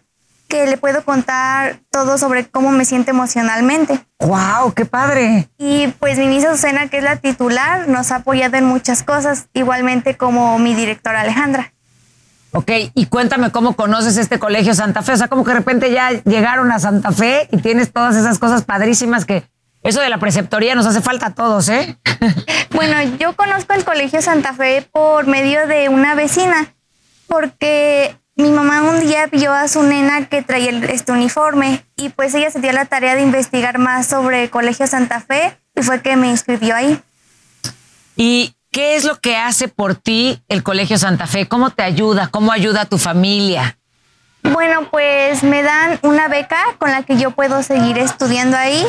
[0.52, 4.06] que le puedo contar todo sobre cómo me siento emocionalmente.
[4.20, 4.74] ¡Wow!
[4.76, 5.50] ¡Qué padre!
[5.58, 9.48] Y pues mi Miss Azucena, que es la titular, nos ha apoyado en muchas cosas,
[9.54, 11.74] igualmente como mi directora Alejandra.
[12.52, 15.14] Ok, y cuéntame cómo conoces este colegio Santa Fe.
[15.14, 18.38] O sea, como que de repente ya llegaron a Santa Fe y tienes todas esas
[18.38, 19.46] cosas padrísimas que
[19.84, 21.98] eso de la preceptoría nos hace falta a todos, ¿eh?
[22.72, 26.74] Bueno, yo conozco el Colegio Santa Fe por medio de una vecina,
[27.28, 32.34] porque mi mamá un día vio a su nena que traía este uniforme y pues
[32.34, 36.02] ella se dio la tarea de investigar más sobre el Colegio Santa Fe y fue
[36.02, 37.02] que me inscribió ahí.
[38.16, 41.48] ¿Y qué es lo que hace por ti el colegio Santa Fe?
[41.48, 42.28] ¿Cómo te ayuda?
[42.28, 43.78] ¿Cómo ayuda a tu familia?
[44.44, 48.86] Bueno, pues me dan una beca con la que yo puedo seguir estudiando ahí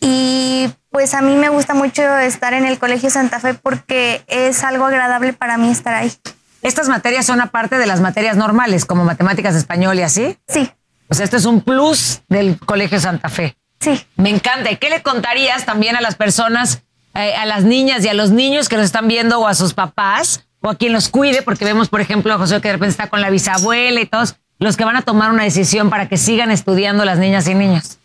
[0.00, 4.64] y pues a mí me gusta mucho estar en el Colegio Santa Fe porque es
[4.64, 6.12] algo agradable para mí estar ahí.
[6.66, 10.36] Estas materias son aparte de las materias normales, como matemáticas, español y así.
[10.48, 10.68] Sí.
[11.08, 13.56] O sea, esto es un plus del Colegio Santa Fe.
[13.78, 14.04] Sí.
[14.16, 14.72] Me encanta.
[14.72, 16.82] ¿Y qué le contarías también a las personas,
[17.14, 19.74] eh, a las niñas y a los niños que los están viendo o a sus
[19.74, 21.42] papás o a quien los cuide?
[21.42, 24.34] Porque vemos, por ejemplo, a José que de repente está con la bisabuela y todos
[24.58, 27.98] los que van a tomar una decisión para que sigan estudiando las niñas y niños.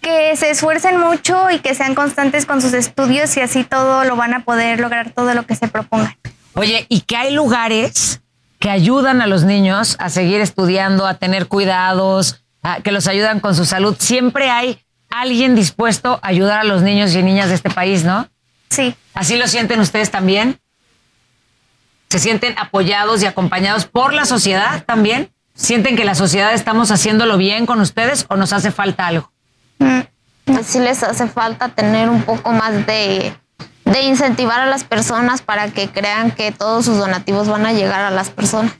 [0.00, 4.14] Que se esfuercen mucho y que sean constantes con sus estudios y así todo lo
[4.14, 6.14] van a poder lograr todo lo que se propongan.
[6.56, 8.22] Oye, y que hay lugares
[8.58, 13.40] que ayudan a los niños a seguir estudiando, a tener cuidados, a- que los ayudan
[13.40, 13.94] con su salud.
[13.98, 14.80] Siempre hay
[15.10, 18.28] alguien dispuesto a ayudar a los niños y niñas de este país, ¿no?
[18.70, 18.94] Sí.
[19.14, 20.58] ¿Así lo sienten ustedes también?
[22.08, 25.30] ¿Se sienten apoyados y acompañados por la sociedad también?
[25.54, 29.30] ¿Sienten que la sociedad estamos haciéndolo bien con ustedes o nos hace falta algo?
[30.64, 33.36] Sí les hace falta tener un poco más de,
[33.86, 38.00] de incentivar a las personas para que crean que todos sus donativos van a llegar
[38.00, 38.72] a las personas.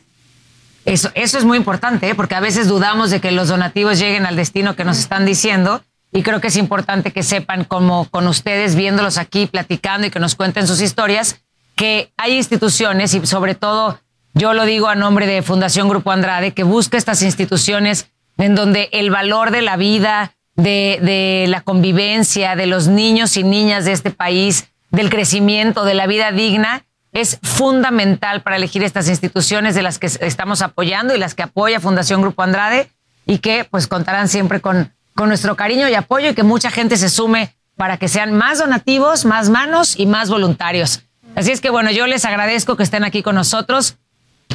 [0.85, 2.15] Eso, eso es muy importante, ¿eh?
[2.15, 5.83] porque a veces dudamos de que los donativos lleguen al destino que nos están diciendo.
[6.13, 10.21] Y creo que es importante que sepan, como con ustedes, viéndolos aquí, platicando y que
[10.21, 11.41] nos cuenten sus historias,
[11.75, 14.01] que hay instituciones y sobre todo,
[14.35, 18.89] yo lo digo a nombre de Fundación Grupo Andrade, que busca estas instituciones en donde
[18.93, 23.93] el valor de la vida, de, de la convivencia, de los niños y niñas de
[23.93, 29.83] este país, del crecimiento, de la vida digna, es fundamental para elegir estas instituciones de
[29.83, 32.91] las que estamos apoyando y las que apoya Fundación Grupo Andrade
[33.25, 36.97] y que pues contarán siempre con, con nuestro cariño y apoyo y que mucha gente
[36.97, 41.03] se sume para que sean más donativos, más manos y más voluntarios.
[41.35, 43.97] Así es que bueno, yo les agradezco que estén aquí con nosotros.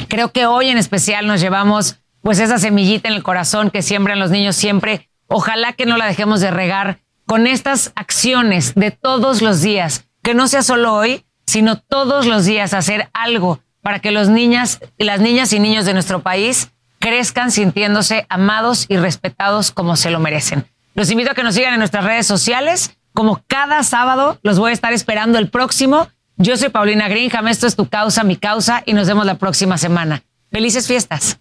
[0.07, 4.19] Creo que hoy en especial nos llevamos pues esa semillita en el corazón que siembran
[4.19, 5.09] los niños siempre.
[5.27, 10.33] Ojalá que no la dejemos de regar con estas acciones de todos los días, que
[10.33, 15.19] no sea solo hoy, sino todos los días hacer algo para que los niñas, las
[15.19, 20.65] niñas y niños de nuestro país crezcan sintiéndose amados y respetados como se lo merecen.
[20.93, 22.97] Los invito a que nos sigan en nuestras redes sociales.
[23.13, 26.07] Como cada sábado, los voy a estar esperando el próximo
[26.37, 29.77] Yo soy Paulina Greenham, esto es Tu Causa, Mi Causa y nos vemos la próxima
[29.77, 30.23] semana.
[30.51, 31.39] Felices fiestas.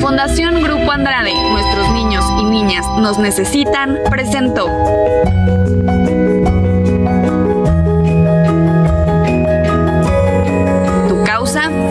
[0.00, 4.66] Fundación Grupo Andrade, nuestros niños y niñas nos necesitan, presentó.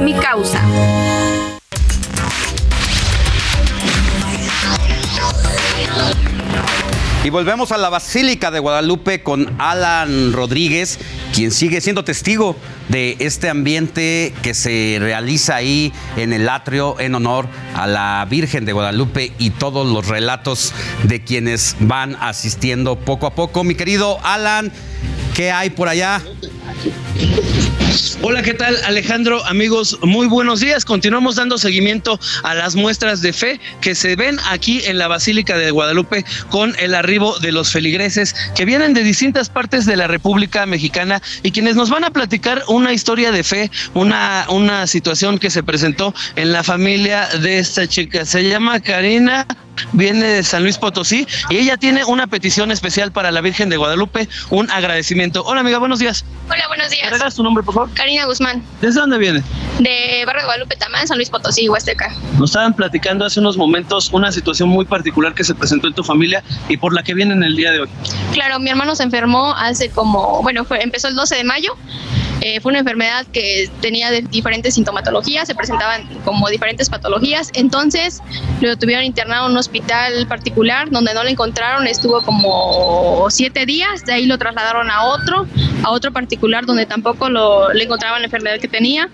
[0.01, 0.61] Mi causa.
[7.23, 10.97] Y volvemos a la Basílica de Guadalupe con Alan Rodríguez,
[11.35, 12.55] quien sigue siendo testigo
[12.89, 18.65] de este ambiente que se realiza ahí en el atrio en honor a la Virgen
[18.65, 20.73] de Guadalupe y todos los relatos
[21.03, 23.63] de quienes van asistiendo poco a poco.
[23.63, 24.71] Mi querido Alan,
[25.35, 26.23] ¿qué hay por allá?
[28.21, 29.43] Hola, ¿qué tal Alejandro?
[29.45, 30.85] Amigos, muy buenos días.
[30.85, 35.57] Continuamos dando seguimiento a las muestras de fe que se ven aquí en la Basílica
[35.57, 40.07] de Guadalupe con el arribo de los feligreses que vienen de distintas partes de la
[40.07, 45.37] República Mexicana y quienes nos van a platicar una historia de fe, una, una situación
[45.37, 48.25] que se presentó en la familia de esta chica.
[48.25, 49.45] Se llama Karina
[49.93, 53.77] viene de San Luis Potosí y ella tiene una petición especial para la Virgen de
[53.77, 55.43] Guadalupe, un agradecimiento.
[55.45, 56.25] Hola amiga, buenos días.
[56.49, 57.05] Hola, buenos días.
[57.05, 57.89] ¿Me regalas tu nombre, por favor?
[57.93, 59.43] Karina Guzmán, ¿Desde dónde viene?
[59.79, 62.13] de Barrio de Guadalupe Tamán, San Luis Potosí, Huasteca.
[62.37, 66.03] Nos estaban platicando hace unos momentos una situación muy particular que se presentó en tu
[66.03, 67.89] familia y por la que vienen el día de hoy.
[68.33, 71.75] Claro, mi hermano se enfermó hace como, bueno, fue, empezó el 12 de mayo.
[72.43, 77.51] Eh, fue una enfermedad que tenía de diferentes sintomatologías, se presentaban como diferentes patologías.
[77.53, 78.19] Entonces
[78.61, 81.87] lo tuvieron internado en un hospital particular donde no lo encontraron.
[81.87, 84.03] Estuvo como siete días.
[84.05, 85.47] De ahí lo trasladaron a otro,
[85.83, 89.09] a otro particular donde tampoco lo, le encontraban la enfermedad que tenía.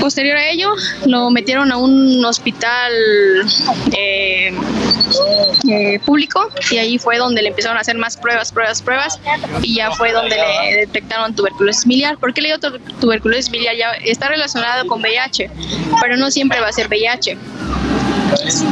[0.00, 0.70] Posterior a ello,
[1.06, 2.90] lo metieron a un hospital
[3.94, 4.50] eh,
[5.70, 9.20] eh, público y ahí fue donde le empezaron a hacer más pruebas, pruebas, pruebas
[9.60, 12.16] y ya fue donde le detectaron tuberculosis miliar.
[12.16, 13.76] ¿Por qué le digo tu- tuberculosis miliar?
[13.76, 15.50] Ya está relacionado con VIH,
[16.00, 17.36] pero no siempre va a ser VIH.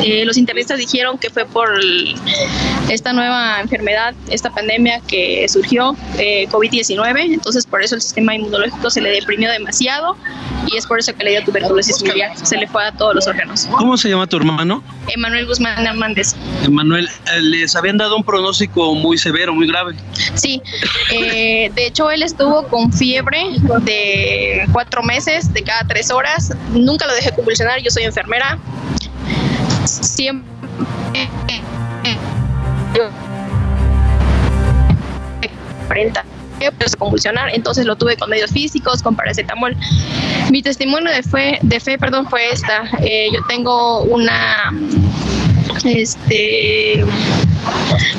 [0.02, 1.68] Eh, los internistas dijeron que fue por
[2.90, 8.90] esta nueva enfermedad, esta pandemia que surgió, eh, COVID-19, entonces por eso el sistema inmunológico
[8.90, 10.16] se le deprimió demasiado
[10.66, 13.26] y es por eso que le dio tuberculosis miliar, se le fue a todos los
[13.26, 13.66] órganos.
[13.76, 14.82] ¿Cómo se llama tu hermano?
[15.08, 16.34] Emanuel Guzmán Hernández.
[16.64, 19.94] Emanuel, eh, les habían dado un pronóstico muy severo, muy grave.
[20.34, 20.60] Sí,
[21.12, 23.44] eh, de hecho él estuvo con fiebre
[23.82, 26.52] de cuatro meses, de cada tres horas.
[26.72, 28.58] Nunca lo dejé convulsionar, yo soy enfermera.
[29.86, 30.50] Siempre.
[35.84, 36.24] Aparenta
[36.78, 39.76] pues, convulsionar, entonces lo tuve con medios físicos, con paracetamol.
[40.50, 42.88] Mi testimonio de fe, de fe perdón, fue esta.
[43.00, 44.72] Eh, yo tengo una
[45.84, 47.04] este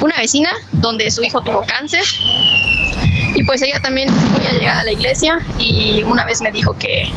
[0.01, 2.03] una vecina donde su hijo tuvo cáncer
[3.35, 7.11] y pues ella también muy allegada a la iglesia y una vez me dijo que,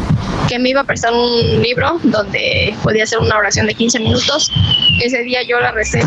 [0.48, 4.50] que me iba a prestar un libro donde podía hacer una oración de 15 minutos.
[5.02, 6.02] Ese día yo la recé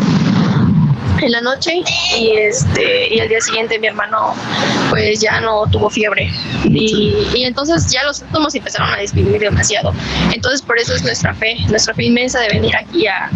[1.20, 1.82] en la noche
[2.18, 4.34] y este y al día siguiente mi hermano
[4.90, 6.30] pues ya no tuvo fiebre.
[6.64, 9.92] Y, y entonces ya los síntomas empezaron a disminuir demasiado.
[10.32, 13.30] Entonces por eso es nuestra fe nuestra fe inmensa de venir aquí a,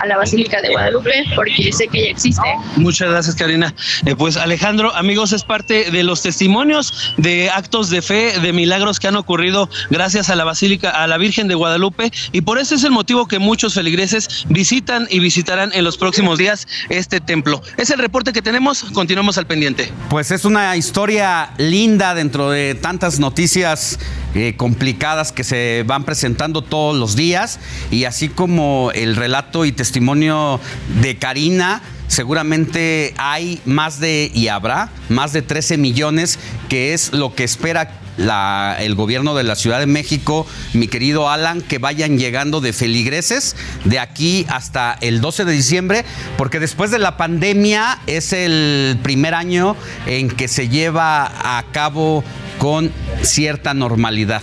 [0.00, 2.42] a la Basílica de Guadalupe porque sé que ella existe.
[2.76, 3.74] Muchas gracias, Karina.
[4.06, 9.00] Eh, pues Alejandro, amigos, es parte de los testimonios de actos de fe, de milagros
[9.00, 12.74] que han ocurrido gracias a la Basílica, a la Virgen de Guadalupe, y por eso
[12.74, 17.62] es el motivo que muchos feligreses visitan y visitarán en los próximos días este templo.
[17.76, 19.90] Es el reporte que tenemos, continuamos al pendiente.
[20.08, 23.98] Pues es una historia linda dentro de tantas noticias
[24.34, 29.72] eh, complicadas que se van presentando todos los días y así como el relato y
[29.72, 30.60] testimonio
[31.00, 31.82] de Karina.
[32.08, 36.38] Seguramente hay más de, y habrá, más de 13 millones,
[36.68, 41.30] que es lo que espera la- el gobierno de la Ciudad de México, mi querido
[41.30, 46.04] Alan, que vayan llegando de feligreses de aquí hasta el 12 de diciembre,
[46.36, 49.76] porque después de la pandemia es el primer año
[50.06, 52.24] en que se lleva a cabo
[52.58, 54.42] con cierta normalidad.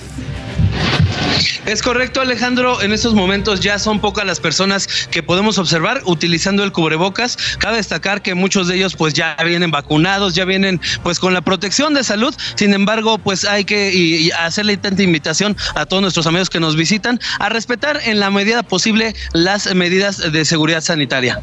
[1.66, 2.82] Es correcto, Alejandro.
[2.82, 7.38] En estos momentos ya son pocas las personas que podemos observar utilizando el cubrebocas.
[7.60, 11.42] Cabe destacar que muchos de ellos pues ya vienen vacunados, ya vienen pues con la
[11.42, 12.36] protección de salud.
[12.56, 17.20] Sin embargo, pues hay que hacerle tanta invitación a todos nuestros amigos que nos visitan
[17.40, 21.42] a respetar en la medida posible las medidas de seguridad sanitaria.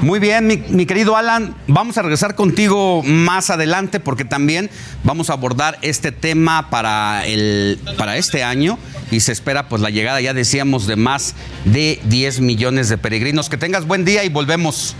[0.00, 4.70] Muy bien, mi, mi querido Alan, vamos a regresar contigo más adelante porque también
[5.04, 8.78] vamos a abordar este tema para, el, para este año
[9.12, 11.34] y se espera pues la llegada, ya decíamos, de más
[11.64, 13.48] de 10 millones de peregrinos.
[13.48, 14.96] Que tengas buen día y volvemos.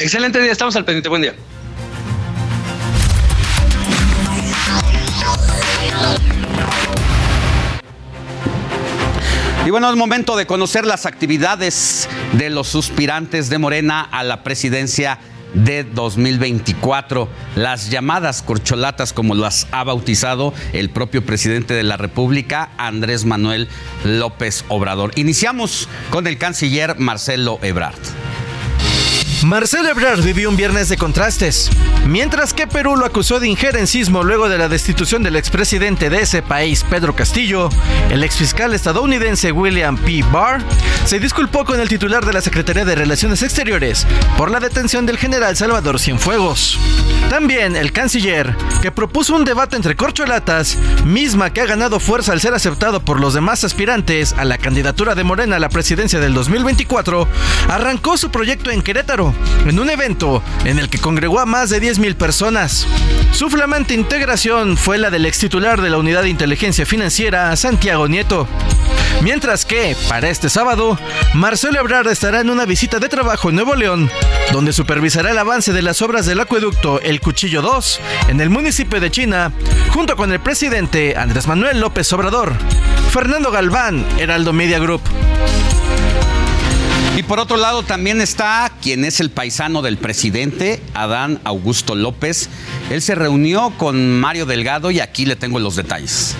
[0.00, 1.34] Excelente día, estamos al pendiente, buen día.
[9.66, 14.42] Y bueno, es momento de conocer las actividades de los suspirantes de Morena a la
[14.42, 15.18] presidencia
[15.54, 17.28] de 2024.
[17.56, 23.68] Las llamadas corcholatas, como las ha bautizado el propio presidente de la República, Andrés Manuel
[24.04, 25.12] López Obrador.
[25.16, 27.94] Iniciamos con el canciller Marcelo Ebrard.
[29.44, 31.70] Marcelo Ebrard vivió un viernes de contrastes.
[32.06, 36.40] Mientras que Perú lo acusó de injerencismo luego de la destitución del expresidente de ese
[36.40, 37.68] país, Pedro Castillo,
[38.08, 40.24] el exfiscal estadounidense William P.
[40.32, 40.62] Barr
[41.04, 44.06] se disculpó con el titular de la Secretaría de Relaciones Exteriores
[44.38, 46.78] por la detención del general Salvador Cienfuegos.
[47.28, 52.40] También el canciller, que propuso un debate entre corcholatas, misma que ha ganado fuerza al
[52.40, 56.32] ser aceptado por los demás aspirantes a la candidatura de Morena a la presidencia del
[56.32, 57.26] 2024,
[57.68, 59.33] arrancó su proyecto en Querétaro,
[59.66, 62.86] en un evento en el que congregó a más de 10.000 personas.
[63.32, 68.08] Su flamante integración fue la del ex titular de la Unidad de Inteligencia Financiera, Santiago
[68.08, 68.46] Nieto.
[69.22, 70.98] Mientras que, para este sábado,
[71.34, 74.10] Marcelo Ebrard estará en una visita de trabajo en Nuevo León,
[74.52, 79.00] donde supervisará el avance de las obras del acueducto El Cuchillo 2 en el municipio
[79.00, 79.52] de China,
[79.90, 82.52] junto con el presidente Andrés Manuel López Obrador.
[83.10, 85.02] Fernando Galván, Heraldo Media Group.
[87.16, 92.48] Y por otro lado también está quien es el paisano del presidente, Adán Augusto López.
[92.90, 96.34] Él se reunió con Mario Delgado y aquí le tengo los detalles.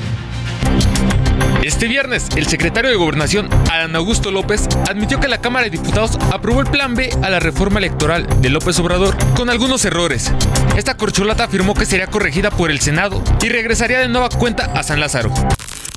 [1.63, 6.19] Este viernes, el secretario de Gobernación, Adán Augusto López, admitió que la Cámara de Diputados
[6.33, 10.33] aprobó el plan B a la reforma electoral de López Obrador con algunos errores.
[10.77, 14.83] Esta corcholata afirmó que sería corregida por el Senado y regresaría de nueva cuenta a
[14.83, 15.33] San Lázaro.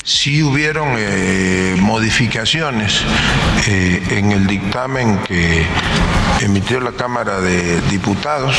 [0.07, 3.01] Sí hubieron eh, modificaciones
[3.67, 5.65] eh, en el dictamen que
[6.39, 8.55] emitió la Cámara de Diputados,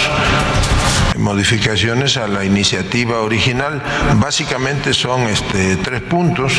[1.16, 3.82] modificaciones a la iniciativa original.
[4.16, 6.52] Básicamente son este, tres puntos.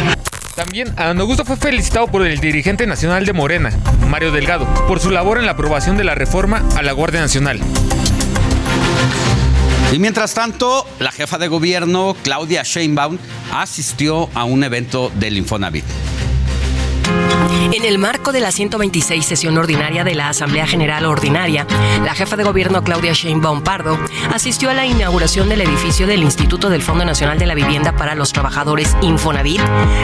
[0.55, 3.69] También Adán Augusto fue felicitado por el dirigente nacional de Morena,
[4.09, 7.61] Mario Delgado, por su labor en la aprobación de la reforma a la Guardia Nacional.
[9.91, 13.17] Y mientras tanto, la jefa de gobierno, Claudia Sheinbaum,
[13.51, 15.85] asistió a un evento del Infonavit.
[17.71, 21.67] En el marco de la 126 sesión ordinaria de la Asamblea General Ordinaria,
[22.03, 23.97] la jefa de gobierno Claudia Sheinbaum Pardo
[24.33, 28.15] asistió a la inauguración del edificio del Instituto del Fondo Nacional de la Vivienda para
[28.15, 29.61] los Trabajadores Infonavit,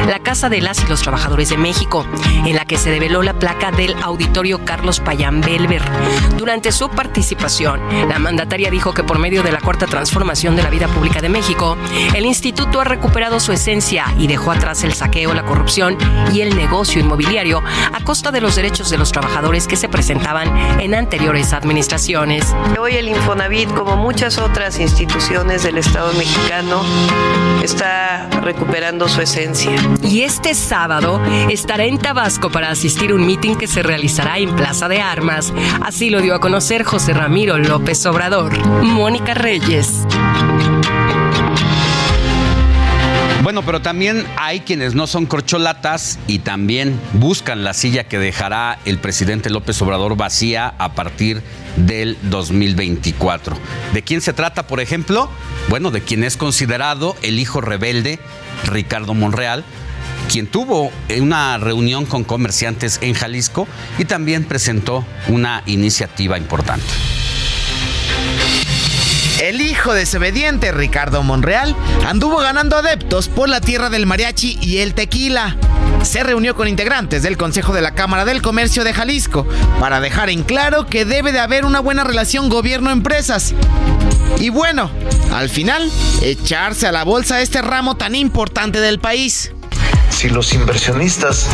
[0.07, 2.05] la Casa de las y los Trabajadores de México,
[2.45, 5.81] en la que se develó la placa del Auditorio Carlos Payán Belver.
[6.37, 10.69] Durante su participación, la mandataria dijo que por medio de la cuarta transformación de la
[10.69, 11.77] vida pública de México,
[12.13, 15.97] el instituto ha recuperado su esencia y dejó atrás el saqueo, la corrupción
[16.31, 17.63] y el negocio inmobiliario
[17.93, 22.53] a costa de los derechos de los trabajadores que se presentaban en anteriores administraciones.
[22.79, 26.83] Hoy el Infonavit, como muchas otras instituciones del Estado mexicano,
[27.63, 29.75] está recuperando su esencia.
[30.03, 34.55] Y este sábado estará en Tabasco para asistir a un mitin que se realizará en
[34.55, 35.53] Plaza de Armas.
[35.81, 38.57] Así lo dio a conocer José Ramiro López Obrador.
[38.83, 40.05] Mónica Reyes.
[43.55, 48.79] Bueno, pero también hay quienes no son corcholatas y también buscan la silla que dejará
[48.83, 51.41] el presidente López Obrador vacía a partir
[51.77, 53.57] del 2024.
[53.93, 55.29] ¿De quién se trata, por ejemplo?
[55.69, 58.19] Bueno, de quien es considerado el hijo rebelde,
[58.65, 59.63] Ricardo Monreal,
[60.29, 66.83] quien tuvo una reunión con comerciantes en Jalisco y también presentó una iniciativa importante.
[69.45, 71.75] El hijo desobediente Ricardo Monreal
[72.07, 75.55] anduvo ganando adeptos por la tierra del mariachi y el tequila.
[76.01, 79.45] Se reunió con integrantes del Consejo de la Cámara del Comercio de Jalisco
[79.79, 83.53] para dejar en claro que debe de haber una buena relación gobierno-empresas.
[84.39, 84.89] Y bueno,
[85.31, 85.91] al final,
[86.23, 89.51] echarse a la bolsa este ramo tan importante del país.
[90.09, 91.47] Si los inversionistas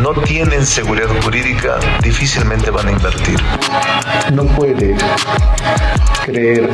[0.00, 3.40] no tienen seguridad jurídica, difícilmente van a invertir.
[4.32, 4.94] No puede
[6.24, 6.70] creer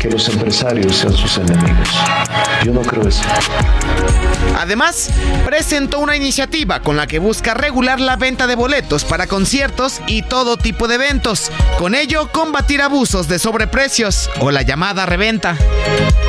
[0.00, 1.88] que los empresarios sean sus enemigos.
[2.64, 3.22] Yo no creo eso.
[4.58, 5.10] Además,
[5.44, 10.22] presentó una iniciativa con la que busca regular la venta de boletos para conciertos y
[10.22, 11.50] todo tipo de eventos.
[11.78, 15.56] Con ello, combatir abusos de sobreprecios o la llamada reventa.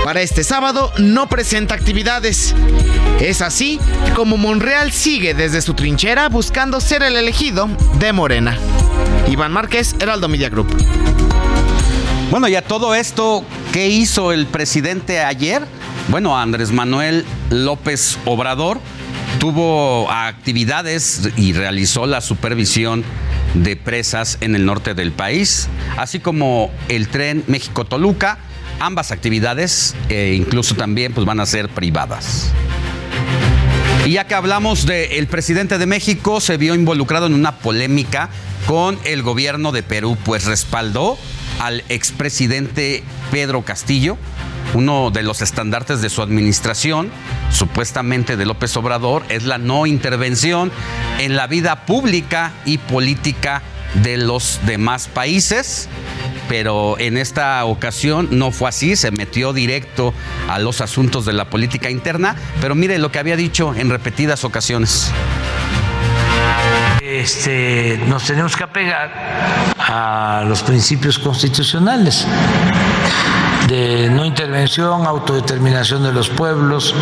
[0.04, 2.54] Para este sábado no presenta actividades.
[3.20, 3.80] Es así
[4.16, 7.70] como Monreal sigue desde su trinchera buscando ser el elegido
[8.00, 8.58] de Morena.
[9.28, 10.76] Iván Márquez, Heraldo Media Group.
[12.34, 15.62] Bueno, y a todo esto, ¿qué hizo el presidente ayer?
[16.08, 18.80] Bueno, Andrés Manuel López Obrador
[19.38, 23.04] tuvo actividades y realizó la supervisión
[23.54, 28.40] de presas en el norte del país, así como el tren México-Toluca,
[28.80, 32.50] Ambas actividades e incluso también pues, van a ser privadas.
[34.08, 38.32] Y ya que hablamos del presidente de México, se vio involucrado en una polémica
[38.66, 41.20] con el gobierno de Perú, pues respaldó
[41.60, 44.18] al expresidente Pedro Castillo,
[44.74, 47.12] uno de los estandartes de su administración,
[47.52, 50.72] supuestamente de López Obrador, es la no intervención
[51.20, 53.62] en la vida pública y política
[54.04, 55.88] de los demás países
[56.50, 60.14] pero en esta ocasión no fue así, se metió directo
[60.50, 64.44] a los asuntos de la política interna, pero mire lo que había dicho en repetidas
[64.44, 65.12] ocasiones.
[67.06, 69.12] Este, nos tenemos que apegar
[69.78, 72.26] a los principios constitucionales
[73.68, 76.96] de no intervención, autodeterminación de los pueblos,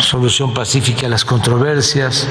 [0.00, 2.26] solución pacífica de las controversias.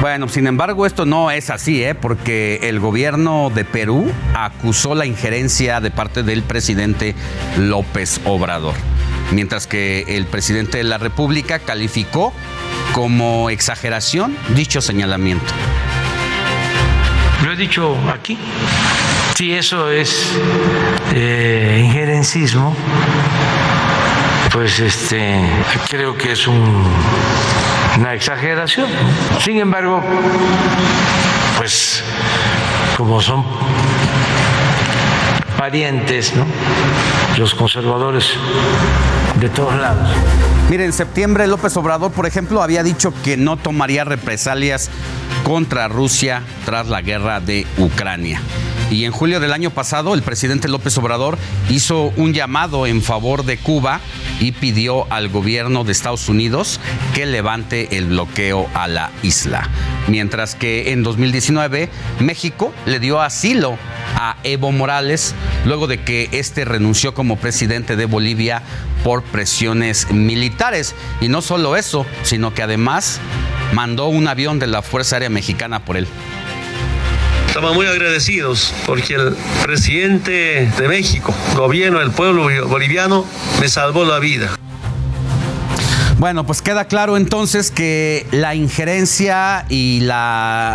[0.00, 1.96] Bueno, sin embargo, esto no es así, ¿eh?
[1.96, 7.16] porque el gobierno de Perú acusó la injerencia de parte del presidente
[7.58, 8.76] López Obrador,
[9.32, 12.32] mientras que el presidente de la República calificó
[12.92, 15.52] como exageración dicho señalamiento.
[17.44, 18.38] Lo he dicho aquí.
[19.36, 20.32] Si eso es
[21.14, 22.74] eh, injerencismo,
[24.52, 25.42] pues este
[25.88, 26.84] creo que es un
[27.98, 28.88] una exageración.
[29.40, 30.02] Sin embargo,
[31.56, 32.02] pues
[32.96, 33.44] como son
[35.56, 36.46] parientes, ¿no?
[37.38, 38.32] los conservadores
[39.40, 40.08] de todos lados.
[40.70, 44.90] Mire, en septiembre López Obrador, por ejemplo, había dicho que no tomaría represalias
[45.44, 48.40] contra Rusia tras la guerra de Ucrania.
[48.90, 51.38] Y en julio del año pasado, el presidente López Obrador
[51.68, 54.00] hizo un llamado en favor de Cuba
[54.38, 56.78] y pidió al gobierno de Estados Unidos
[57.12, 59.68] que levante el bloqueo a la isla.
[60.06, 61.90] Mientras que en 2019
[62.20, 63.76] México le dio asilo
[64.14, 65.34] a Evo Morales
[65.64, 68.62] luego de que este renunció como presidente de Bolivia
[69.02, 70.94] por presiones militares.
[71.20, 73.20] Y no solo eso, sino que además
[73.72, 76.06] mandó un avión de la Fuerza Aérea Mexicana por él.
[77.56, 83.24] Estamos muy agradecidos porque el presidente de México, gobierno del pueblo boliviano,
[83.62, 84.54] me salvó la vida.
[86.18, 90.06] Bueno, pues queda claro entonces que la injerencia y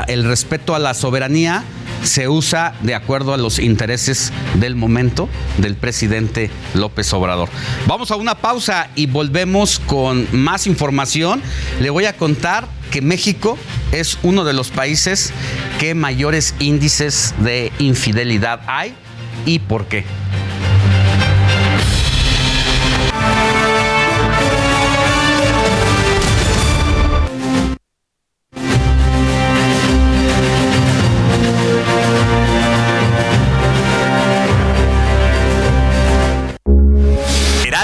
[0.08, 1.64] el respeto a la soberanía
[2.04, 7.50] se usa de acuerdo a los intereses del momento del presidente López Obrador.
[7.88, 11.42] Vamos a una pausa y volvemos con más información.
[11.80, 13.58] Le voy a contar que México
[13.92, 15.34] es uno de los países
[15.80, 18.94] que mayores índices de infidelidad hay
[19.46, 20.06] y por qué.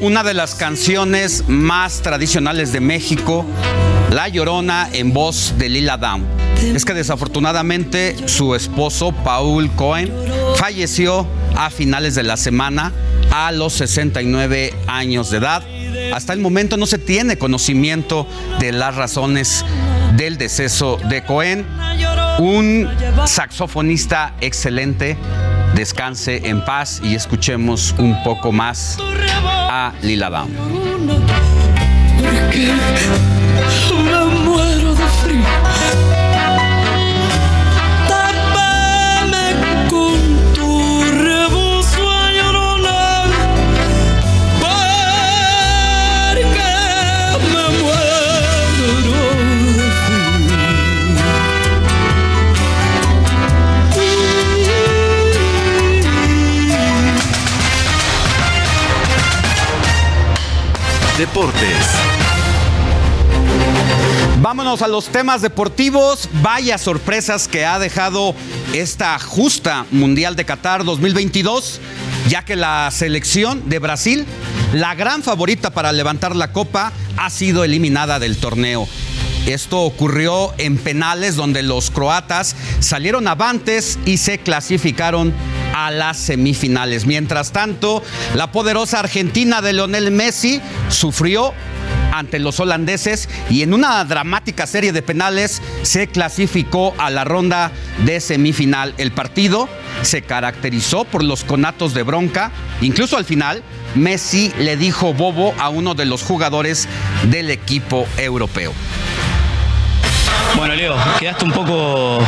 [0.00, 3.46] Una de las canciones más tradicionales de México,
[4.10, 6.26] La Llorona en voz de Lila Down.
[6.74, 10.12] Es que desafortunadamente su esposo, Paul Cohen,
[10.56, 11.26] falleció
[11.56, 12.92] a finales de la semana
[13.30, 15.62] a los 69 años de edad.
[16.12, 18.26] Hasta el momento no se tiene conocimiento
[18.60, 19.64] de las razones
[20.16, 21.66] del deceso de Cohen,
[22.38, 22.90] un
[23.24, 25.16] saxofonista excelente.
[25.74, 28.98] Descanse en paz y escuchemos un poco más
[29.74, 30.50] a Lila Down.
[64.40, 66.28] Vámonos a los temas deportivos.
[66.42, 68.36] Vaya sorpresas que ha dejado
[68.72, 71.80] esta justa Mundial de Qatar 2022,
[72.28, 74.26] ya que la selección de Brasil,
[74.72, 78.86] la gran favorita para levantar la copa, ha sido eliminada del torneo.
[79.46, 85.34] Esto ocurrió en penales donde los croatas salieron avantes y se clasificaron
[85.74, 87.04] a las semifinales.
[87.04, 88.02] Mientras tanto,
[88.34, 91.52] la poderosa Argentina de Lionel Messi sufrió
[92.12, 97.72] ante los holandeses y en una dramática serie de penales se clasificó a la ronda
[98.04, 98.94] de semifinal.
[98.98, 99.68] El partido
[100.02, 103.64] se caracterizó por los conatos de bronca, incluso al final
[103.96, 106.88] Messi le dijo bobo a uno de los jugadores
[107.30, 108.72] del equipo europeo.
[110.56, 112.18] Bueno, Leo, quedaste un poco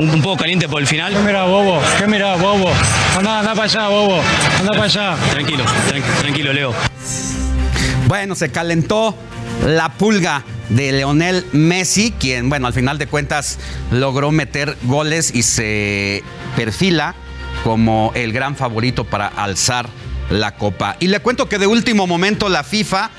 [0.00, 1.12] un, un poco caliente por el final.
[1.12, 1.80] ¿Qué mira, bobo?
[1.98, 2.70] ¿Qué mira, bobo?
[3.16, 4.20] Anda, anda para allá, bobo.
[4.60, 5.16] Anda para allá.
[5.30, 6.74] Tranquilo, tran- tranquilo, Leo.
[8.06, 9.14] Bueno, se calentó
[9.66, 13.58] la pulga de Leonel Messi, quien, bueno, al final de cuentas
[13.90, 16.22] logró meter goles y se
[16.56, 17.14] perfila
[17.64, 19.88] como el gran favorito para alzar
[20.30, 20.96] la copa.
[21.00, 23.10] Y le cuento que de último momento la FIFA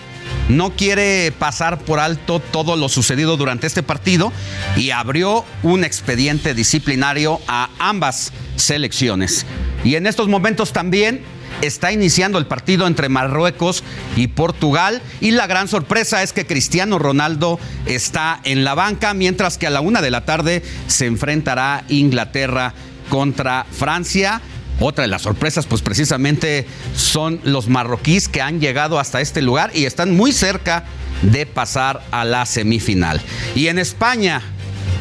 [0.49, 4.33] no quiere pasar por alto todo lo sucedido durante este partido
[4.75, 9.45] y abrió un expediente disciplinario a ambas selecciones.
[9.83, 11.21] Y en estos momentos también
[11.61, 13.83] está iniciando el partido entre Marruecos
[14.15, 19.57] y Portugal y la gran sorpresa es que Cristiano Ronaldo está en la banca mientras
[19.57, 22.73] que a la una de la tarde se enfrentará Inglaterra
[23.09, 24.41] contra Francia.
[24.79, 26.65] Otra de las sorpresas, pues precisamente
[26.95, 30.85] son los marroquíes que han llegado hasta este lugar y están muy cerca
[31.21, 33.21] de pasar a la semifinal.
[33.55, 34.41] Y en España,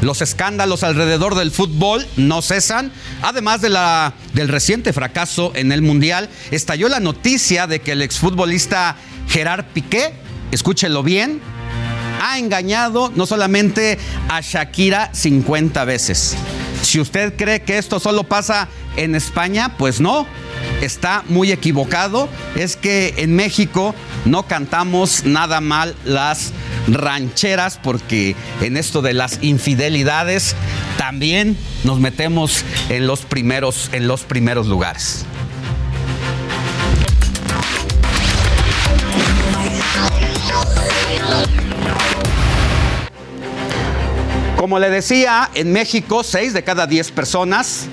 [0.00, 2.92] los escándalos alrededor del fútbol no cesan.
[3.22, 8.02] Además de la, del reciente fracaso en el Mundial, estalló la noticia de que el
[8.02, 8.96] exfutbolista
[9.28, 10.12] Gerard Piqué,
[10.50, 11.40] escúchelo bien,
[12.20, 13.98] ha engañado no solamente
[14.28, 16.36] a Shakira 50 veces.
[16.82, 20.26] Si usted cree que esto solo pasa en España, pues no,
[20.80, 22.28] está muy equivocado.
[22.56, 23.94] Es que en México
[24.24, 26.52] no cantamos nada mal las
[26.88, 30.54] rancheras porque en esto de las infidelidades
[30.96, 35.26] también nos metemos en los primeros en los primeros lugares.
[44.58, 47.86] Como le decía, en México 6 de cada 10 personas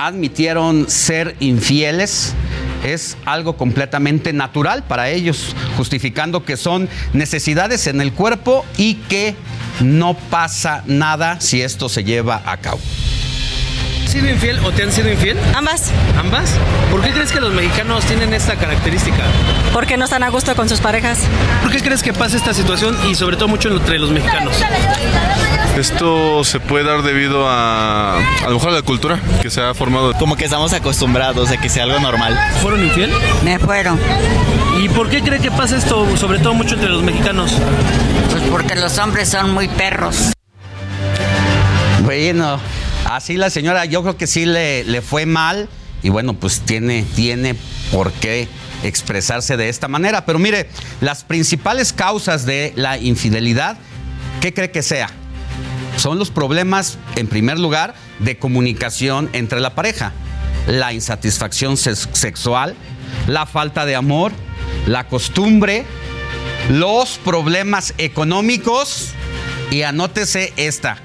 [0.00, 2.34] admitieron ser infieles.
[2.84, 9.36] Es algo completamente natural para ellos, justificando que son necesidades en el cuerpo y que
[9.80, 12.80] no pasa nada si esto se lleva a cabo.
[14.08, 15.38] ¿Has sido infiel o te han sido infiel?
[15.54, 16.54] Ambas, ¿Ambas?
[16.90, 19.22] ¿Por qué crees que los mexicanos tienen esta característica?
[19.74, 21.18] porque no están a gusto con sus parejas.
[21.60, 24.56] ¿Por qué crees que pasa esta situación y sobre todo mucho entre los mexicanos?
[25.76, 29.74] Esto se puede dar debido a a lo mejor a la cultura que se ha
[29.74, 30.14] formado.
[30.14, 32.34] Como que estamos acostumbrados a que sea algo normal.
[32.62, 33.12] ¿Fueron infiel?
[33.44, 34.00] Me fueron.
[34.82, 37.52] ¿Y por qué cree que pasa esto sobre todo mucho entre los mexicanos?
[38.30, 40.32] Pues porque los hombres son muy perros.
[42.04, 42.58] Bueno,
[43.08, 45.68] así la señora, yo creo que sí le, le fue mal
[46.02, 47.56] y bueno, pues tiene, tiene
[47.90, 48.48] por qué
[48.84, 50.24] expresarse de esta manera.
[50.24, 50.68] Pero mire,
[51.00, 53.78] las principales causas de la infidelidad,
[54.40, 55.10] ¿qué cree que sea?
[55.96, 60.12] Son los problemas, en primer lugar, de comunicación entre la pareja,
[60.68, 62.76] la insatisfacción sex- sexual,
[63.26, 64.30] la falta de amor,
[64.86, 65.84] la costumbre,
[66.70, 69.08] los problemas económicos
[69.72, 70.98] y anótese esta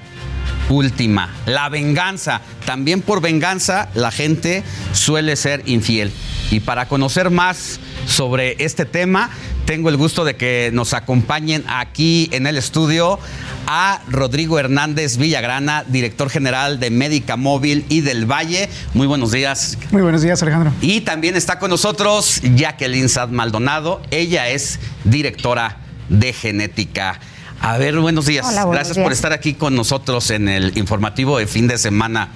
[0.68, 2.40] última, la venganza.
[2.64, 4.62] También por venganza la gente
[4.92, 6.12] suele ser infiel.
[6.50, 9.30] Y para conocer más sobre este tema,
[9.64, 13.18] tengo el gusto de que nos acompañen aquí en el estudio
[13.66, 18.68] a Rodrigo Hernández Villagrana, director general de Médica Móvil y del Valle.
[18.92, 19.78] Muy buenos días.
[19.90, 20.72] Muy buenos días, Alejandro.
[20.82, 24.02] Y también está con nosotros Jacqueline Sad Maldonado.
[24.10, 25.78] Ella es directora
[26.08, 27.18] de genética.
[27.64, 28.44] A ver, buenos días.
[28.46, 29.04] Hola, buenos Gracias días.
[29.04, 32.28] por estar aquí con nosotros en el informativo de fin de semana.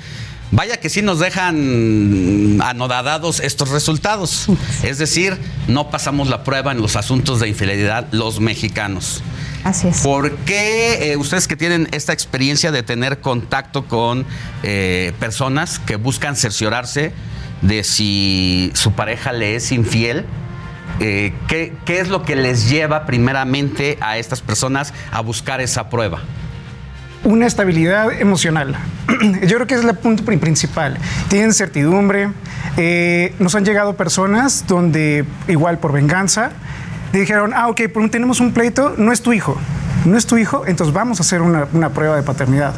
[0.52, 4.46] Vaya que sí nos dejan anodadados estos resultados.
[4.82, 5.36] Es decir,
[5.66, 9.22] no pasamos la prueba en los asuntos de infidelidad los mexicanos.
[9.64, 10.00] Así es.
[10.00, 14.24] ¿Por qué eh, ustedes que tienen esta experiencia de tener contacto con
[14.62, 17.12] eh, personas que buscan cerciorarse
[17.60, 20.24] de si su pareja le es infiel?
[21.00, 25.88] Eh, ¿qué, qué es lo que les lleva primeramente a estas personas a buscar esa
[25.90, 26.20] prueba?
[27.24, 28.76] Una estabilidad emocional.
[29.42, 30.98] Yo creo que es el punto pri- principal.
[31.28, 32.30] Tienen certidumbre.
[32.76, 36.50] eh, nos han llegado personas donde, igual por venganza,
[37.12, 37.80] dijeron, ah, ok,
[38.10, 39.56] tenemos un pleito, no es tu hijo.
[40.04, 42.72] No es tu hijo, entonces vamos a hacer una, una prueba de paternidad.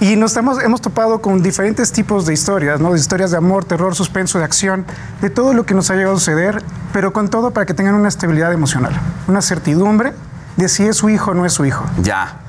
[0.00, 2.92] Y nos estamos, hemos topado con diferentes tipos de historias, ¿no?
[2.92, 4.86] De historias de amor, terror, suspenso, de acción,
[5.20, 6.62] de todo lo que nos ha llegado a suceder,
[6.92, 8.92] pero con todo para que tengan una estabilidad emocional,
[9.26, 10.12] una certidumbre
[10.56, 11.84] de si es su hijo o no es su hijo.
[12.00, 12.42] Ya.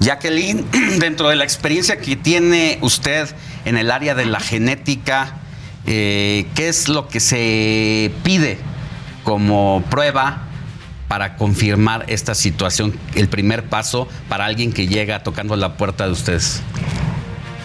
[0.00, 0.66] Jacqueline,
[0.98, 3.28] dentro de la experiencia que tiene usted
[3.66, 5.34] en el área de la genética,
[5.84, 8.58] eh, ¿qué es lo que se pide
[9.24, 10.44] como prueba
[11.14, 12.92] para confirmar esta situación?
[13.14, 16.60] El primer paso para alguien que llega tocando la puerta de ustedes.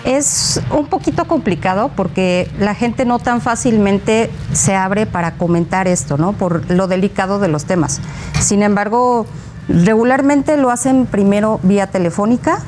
[0.05, 6.15] Es un poquito complicado porque la gente no tan fácilmente se abre para comentar esto,
[6.15, 6.33] ¿no?
[6.33, 8.01] Por lo delicado de los temas.
[8.39, 9.25] Sin embargo,
[9.67, 12.61] regularmente lo hacen primero vía telefónica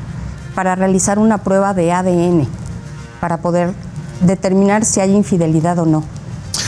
[0.56, 2.48] para realizar una prueba de ADN,
[3.20, 3.72] para poder
[4.22, 6.04] determinar si hay infidelidad o no.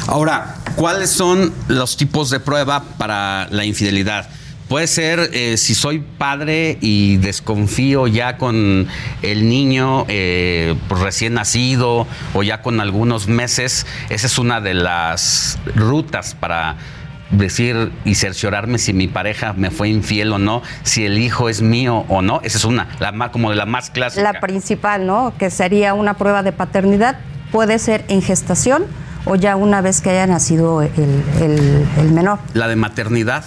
[0.05, 4.27] Ahora, ¿cuáles son los tipos de prueba para la infidelidad?
[4.69, 8.87] Puede ser eh, si soy padre y desconfío ya con
[9.21, 13.85] el niño eh, pues, recién nacido o ya con algunos meses.
[14.09, 16.77] Esa es una de las rutas para
[17.29, 21.61] decir y cerciorarme si mi pareja me fue infiel o no, si el hijo es
[21.61, 22.39] mío o no.
[22.43, 24.23] Esa es una, la más, como de la más clásica.
[24.23, 25.33] La principal, ¿no?
[25.37, 27.19] Que sería una prueba de paternidad,
[27.51, 28.85] puede ser en gestación
[29.25, 30.91] o ya una vez que haya nacido el,
[31.39, 32.39] el- el menor.
[32.53, 33.43] La de maternidad.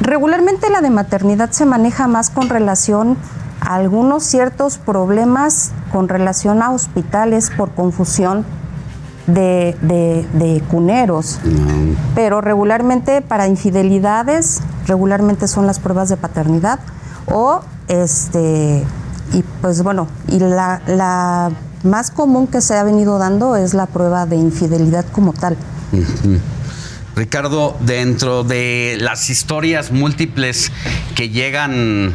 [0.00, 3.16] Regularmente la de maternidad se maneja más con relación
[3.60, 8.44] a algunos ciertos problemas con relación a hospitales por confusión
[9.26, 11.38] de, de- de cuneros.
[12.14, 16.80] Pero regularmente para infidelidades, regularmente son las pruebas de paternidad
[17.26, 18.84] o este
[19.32, 21.50] y pues bueno, y la, la
[21.82, 25.56] más común que se ha venido dando es la prueba de infidelidad como tal.
[27.14, 30.72] Ricardo, dentro de las historias múltiples
[31.14, 32.14] que llegan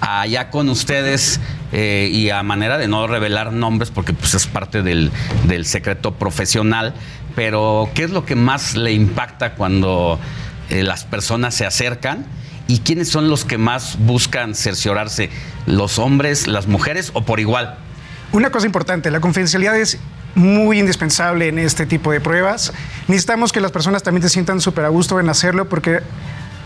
[0.00, 1.40] allá con ustedes
[1.72, 5.10] eh, y a manera de no revelar nombres porque pues es parte del,
[5.46, 6.94] del secreto profesional,
[7.36, 10.18] pero ¿qué es lo que más le impacta cuando
[10.70, 12.24] eh, las personas se acercan?
[12.66, 15.28] ¿Y quiénes son los que más buscan cerciorarse?
[15.66, 17.76] ¿Los hombres, las mujeres o por igual?
[18.32, 19.98] Una cosa importante, la confidencialidad es
[20.34, 22.72] muy indispensable en este tipo de pruebas.
[23.08, 26.00] Necesitamos que las personas también se sientan súper a gusto en hacerlo porque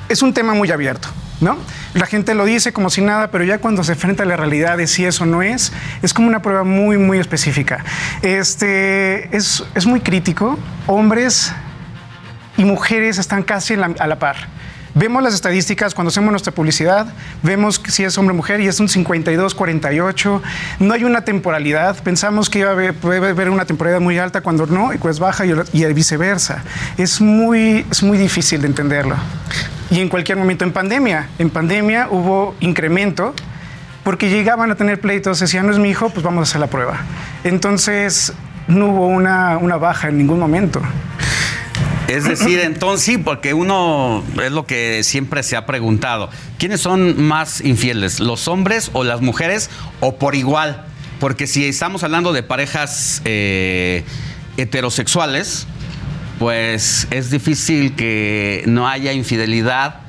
[0.09, 1.09] es un tema muy abierto,
[1.41, 1.57] ¿no?
[1.95, 4.77] La gente lo dice como si nada, pero ya cuando se enfrenta a la realidad
[4.77, 5.73] de si eso no es,
[6.03, 7.83] es como una prueba muy, muy específica.
[8.21, 10.59] Este, es, es muy crítico.
[10.87, 11.53] Hombres
[12.59, 14.37] y mujeres están casi a la par.
[14.97, 17.09] Vemos las estadísticas cuando hacemos nuestra publicidad,
[17.43, 20.41] vemos si es hombre o mujer y es un 52-48.
[20.79, 22.01] No hay una temporalidad.
[22.05, 25.19] Pensamos que iba a haber, puede haber una temporalidad muy alta cuando no, y pues
[25.19, 26.63] baja y, y viceversa.
[26.97, 29.17] Es muy, es muy difícil de entenderlo.
[29.91, 33.35] Y en cualquier momento, en pandemia, en pandemia hubo incremento
[34.05, 36.69] porque llegaban a tener pleitos, decían, no es mi hijo, pues vamos a hacer la
[36.69, 36.99] prueba.
[37.43, 38.33] Entonces,
[38.69, 40.81] no hubo una, una baja en ningún momento.
[42.09, 46.31] Es decir, entonces sí, porque uno es lo que siempre se ha preguntado.
[46.59, 49.71] ¿Quiénes son más infieles, los hombres o las mujeres
[50.01, 50.85] o por igual?
[51.21, 54.05] Porque si estamos hablando de parejas eh,
[54.57, 55.67] heterosexuales,
[56.39, 60.01] pues es difícil que no haya infidelidad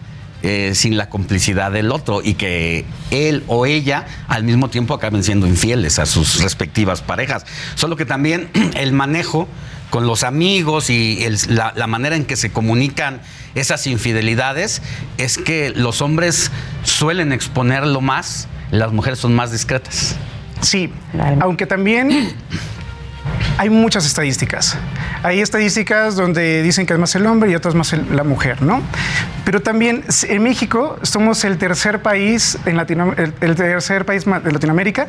[0.43, 5.23] eh, sin la complicidad del otro y que él o ella al mismo tiempo acaben
[5.23, 7.45] siendo infieles a sus respectivas parejas.
[7.75, 9.47] Solo que también el manejo
[9.89, 13.21] con los amigos y el- la, la manera en que se comunican
[13.55, 14.81] esas infidelidades
[15.17, 16.51] es que los hombres
[16.83, 20.15] suelen exponerlo más, las mujeres son más discretas.
[20.61, 20.91] Sí,
[21.39, 22.33] aunque también
[23.57, 24.77] hay muchas estadísticas.
[25.23, 28.61] Hay estadísticas donde dicen que es más el hombre y otras más el- la mujer,
[28.61, 28.81] ¿no?
[29.45, 34.51] Pero también en México somos el tercer país en Latino, el, el tercer país de
[34.51, 35.07] Latinoamérica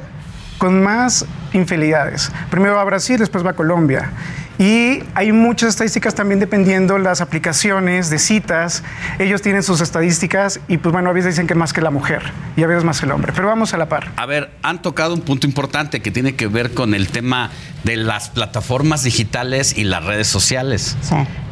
[0.59, 2.31] con más infidelidades.
[2.51, 4.11] Primero va Brasil, después va Colombia.
[4.59, 8.83] Y hay muchas estadísticas también dependiendo las aplicaciones de citas.
[9.19, 12.23] Ellos tienen sus estadísticas y pues bueno, a veces dicen que más que la mujer
[12.57, 13.33] y a veces más el hombre.
[13.35, 14.12] Pero vamos a la par.
[14.16, 17.51] A ver, han tocado un punto importante que tiene que ver con el tema
[17.85, 20.97] de las plataformas digitales y las redes sociales.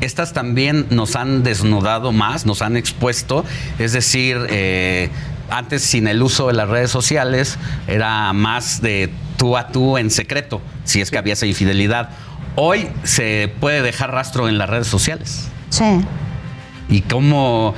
[0.00, 3.44] Estas también nos han desnudado más, nos han expuesto,
[3.78, 5.10] es decir, eh,
[5.50, 10.10] antes sin el uso de las redes sociales era más de tú a tú en
[10.10, 12.10] secreto, si es que había esa infidelidad.
[12.56, 15.48] Hoy se puede dejar rastro en las redes sociales.
[15.70, 16.00] Sí.
[16.88, 17.74] ¿Y cómo,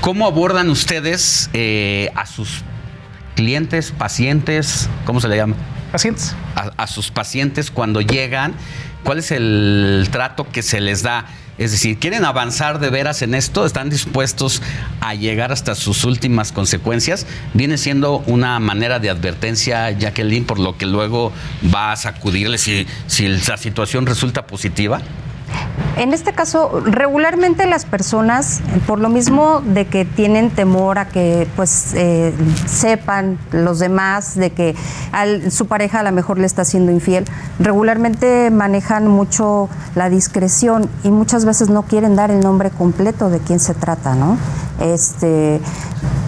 [0.00, 2.62] cómo abordan ustedes eh, a sus
[3.36, 5.56] clientes, pacientes, ¿cómo se le llama?
[5.92, 6.34] Pacientes.
[6.54, 8.54] A, a sus pacientes cuando llegan,
[9.04, 11.26] ¿cuál es el trato que se les da?
[11.60, 13.66] Es decir, ¿quieren avanzar de veras en esto?
[13.66, 14.62] ¿Están dispuestos
[15.02, 17.26] a llegar hasta sus últimas consecuencias?
[17.52, 21.34] Viene siendo una manera de advertencia, Jacqueline, por lo que luego
[21.72, 25.02] va a sacudirle si, si la situación resulta positiva.
[25.96, 31.46] En este caso, regularmente las personas, por lo mismo de que tienen temor a que
[31.56, 32.32] pues eh,
[32.66, 34.74] sepan los demás de que
[35.12, 37.24] al- su pareja a lo mejor le está siendo infiel,
[37.58, 43.40] regularmente manejan mucho la discreción y muchas veces no quieren dar el nombre completo de
[43.40, 44.38] quién se trata, ¿no?
[44.80, 45.60] Este,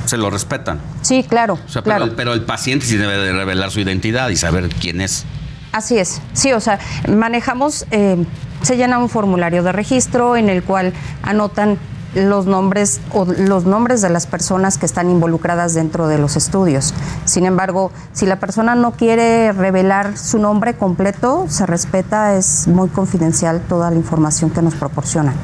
[0.05, 0.81] Se lo respetan.
[1.01, 2.01] sí, claro, O sea, claro.
[2.01, 5.25] pero, el- pero el paciente sí debe de revelar su identidad y saber quién es.
[5.73, 6.79] Así es, sí, o sea,
[7.09, 8.25] manejamos, eh,
[8.63, 10.93] se llena un formulario de registro en el cual
[11.23, 11.79] anotan
[12.15, 16.93] los nombres o los nombres de las personas que están involucradas dentro de los estudios.
[17.25, 22.91] Sin embargo, si la persona no quiere revelar su nombre completo, se respeta, es muy
[22.91, 25.35] confidencial toda la información que nos proporcionan.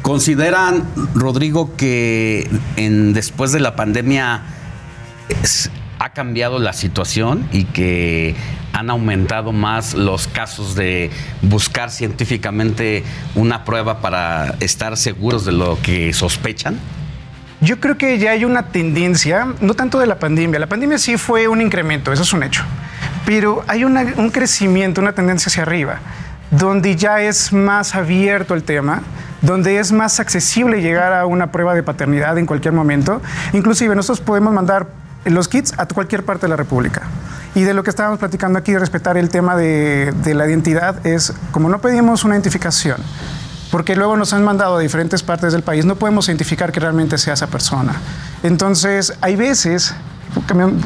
[0.00, 0.84] ¿Consideran,
[1.14, 4.40] Rodrigo, que en, después de la pandemia
[5.42, 5.70] es-
[6.00, 8.34] ha cambiado la situación y que
[8.72, 11.10] han aumentado más los casos de
[11.42, 13.04] buscar científicamente
[13.34, 16.78] una prueba para estar seguros de lo que sospechan?
[17.60, 21.18] Yo creo que ya hay una tendencia, no tanto de la pandemia, la pandemia sí
[21.18, 22.62] fue un incremento, eso es un hecho,
[23.26, 25.98] pero hay una- un crecimiento, una tendencia hacia arriba,
[26.50, 29.02] donde ya es más abierto el tema,
[29.42, 33.20] donde es más accesible llegar a una prueba de paternidad en cualquier momento.
[33.52, 34.86] Inclusive nosotros podemos mandar
[35.24, 37.02] los kits a cualquier parte de la República.
[37.54, 41.68] Y de lo que estábamos platicando aquí respetar el tema de, la identidad es, como
[41.68, 42.98] no pedimos una identificación,
[43.70, 47.18] porque luego nos han mandado a diferentes partes del país, no podemos identificar que realmente
[47.18, 47.94] sea esa persona.
[48.42, 49.94] Entonces, hay veces,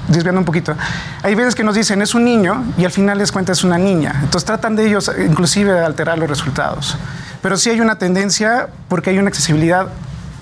[0.09, 0.75] desviando un poquito,
[1.23, 3.77] hay veces que nos dicen es un niño y al final les cuenta es una
[3.77, 4.21] niña.
[4.23, 6.97] Entonces tratan de ellos inclusive de alterar los resultados.
[7.43, 9.89] Pero sí hay una tendencia porque hay una accesibilidad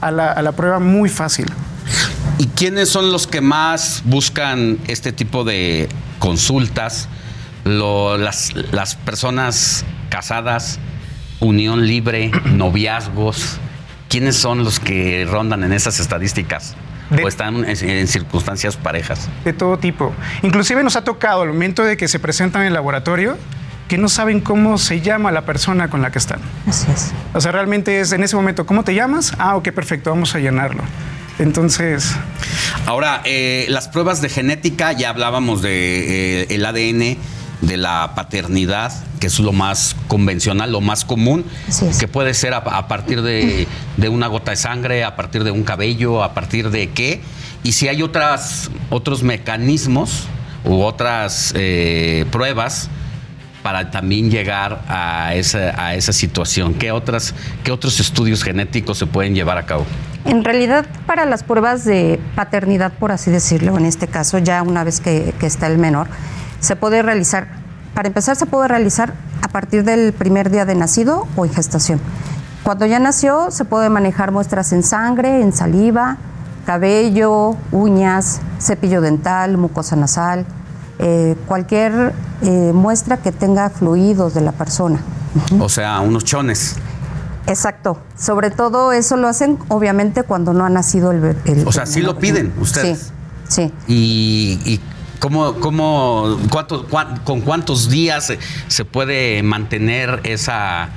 [0.00, 1.52] a la prueba muy fácil.
[2.42, 5.88] ¿Y quiénes son los que más buscan este tipo de
[6.18, 7.08] consultas?
[7.62, 10.80] Lo- las, las personas casadas,
[11.38, 13.58] unión libre, noviazgos.
[14.08, 16.74] ¿Quiénes son los que rondan en esas estadísticas?
[17.12, 19.28] ¿O están en, en circunstancias parejas?
[19.44, 20.12] de todo tipo.
[20.42, 23.38] Inclusive nos ha tocado al momento de que se presentan en el laboratorio
[23.86, 26.40] que no saben cómo se llama la persona con la que están.
[26.66, 27.12] Así es.
[27.34, 29.32] O sea, realmente es en ese momento, ¿cómo te llamas?
[29.38, 30.82] Ah, ok, perfecto, vamos a llenarlo.
[31.38, 32.14] Entonces,
[32.86, 37.16] Ahora, eh, las pruebas de genética, ya hablábamos de eh, el ADN
[37.60, 41.44] de la paternidad, que es lo más convencional, lo más común,
[42.00, 45.52] que puede ser a, a partir de, de una gota de sangre, a partir de
[45.52, 47.20] un cabello, a partir de qué,
[47.62, 50.24] y si hay otras, otros mecanismos
[50.64, 52.90] u otras eh, pruebas
[53.62, 56.74] para también llegar a esa, a esa situación.
[56.74, 57.32] ¿Qué, otras,
[57.62, 59.86] ¿Qué otros estudios genéticos se pueden llevar a cabo?
[60.24, 64.84] En realidad, para las pruebas de paternidad, por así decirlo, en este caso, ya una
[64.84, 66.06] vez que, está el menor,
[66.60, 67.48] se puede realizar,
[67.94, 72.00] para empezar, se puede realizar a partir del primer día de nacido o en gestación.
[72.62, 76.18] Cuando ya nació, se puede manejar muestras en sangre, en saliva,
[76.64, 80.46] cabello, uñas, cepillo dental, mucosa nasal,
[81.00, 85.00] eh, cualquier eh, muestra que tenga fluidos de la persona.
[85.58, 86.76] O sea, unos chones.
[87.46, 87.98] Exacto.
[88.16, 91.64] Sobre todo eso lo hacen, obviamente, cuando no ha nacido el bebé.
[91.66, 93.12] O sea, sí lo piden ustedes.
[93.48, 93.72] Sí, sí.
[93.88, 94.80] ¿Y, y
[95.18, 98.32] cómo, cómo, cuánto- cuán- con cuántos días
[98.68, 100.88] se, puede mantener esa,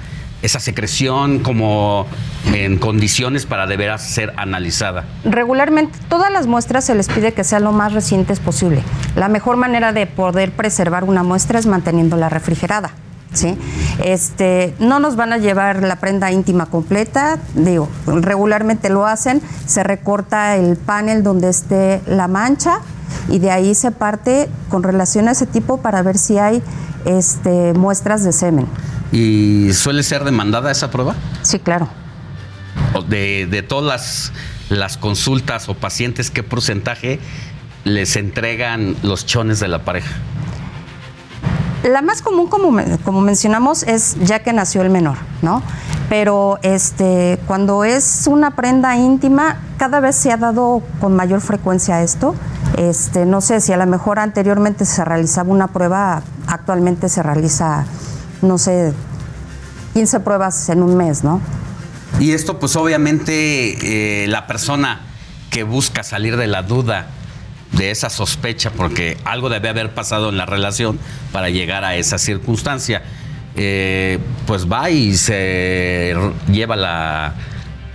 [0.41, 2.05] esa secreción como
[2.53, 5.03] en condiciones para de veras ser analizada?
[5.23, 8.83] Regularmente, todas las muestras se les pide que sean lo más recientes posible.
[9.15, 12.91] La mejor manera de poder preservar una muestra es manteniéndola refrigerada.
[13.35, 13.57] ¿Sí?
[14.03, 19.83] Este, no nos van a llevar la prenda íntima completa, digo, regularmente lo hacen, se
[19.83, 22.79] recorta el panel donde esté la mancha
[23.29, 26.61] y de ahí se parte con relación a ese tipo para ver si hay
[27.05, 28.67] este, muestras de semen.
[29.11, 31.15] ¿Y suele ser demandada esa prueba?
[31.43, 31.87] Sí, claro.
[33.07, 37.19] De, de todas las, las consultas o pacientes, ¿qué porcentaje
[37.83, 40.11] les entregan los chones de la pareja?
[41.85, 45.61] La más común, como, como mencionamos, es ya que nació el menor, ¿no?
[46.09, 52.01] Pero este, cuando es una prenda íntima, cada vez se ha dado con mayor frecuencia
[52.01, 52.33] esto.
[52.77, 57.85] Este, no sé si a lo mejor anteriormente se realizaba una prueba, actualmente se realiza,
[58.41, 58.91] no sé,
[59.93, 61.39] 15 pruebas en un mes, ¿no?
[62.19, 65.01] Y esto pues obviamente eh, la persona
[65.51, 67.09] que busca salir de la duda,
[67.77, 70.99] de esa sospecha, porque algo debe haber pasado en la relación
[71.31, 73.03] para llegar a esa circunstancia,
[73.55, 76.15] eh, pues va y se
[76.51, 77.33] lleva la,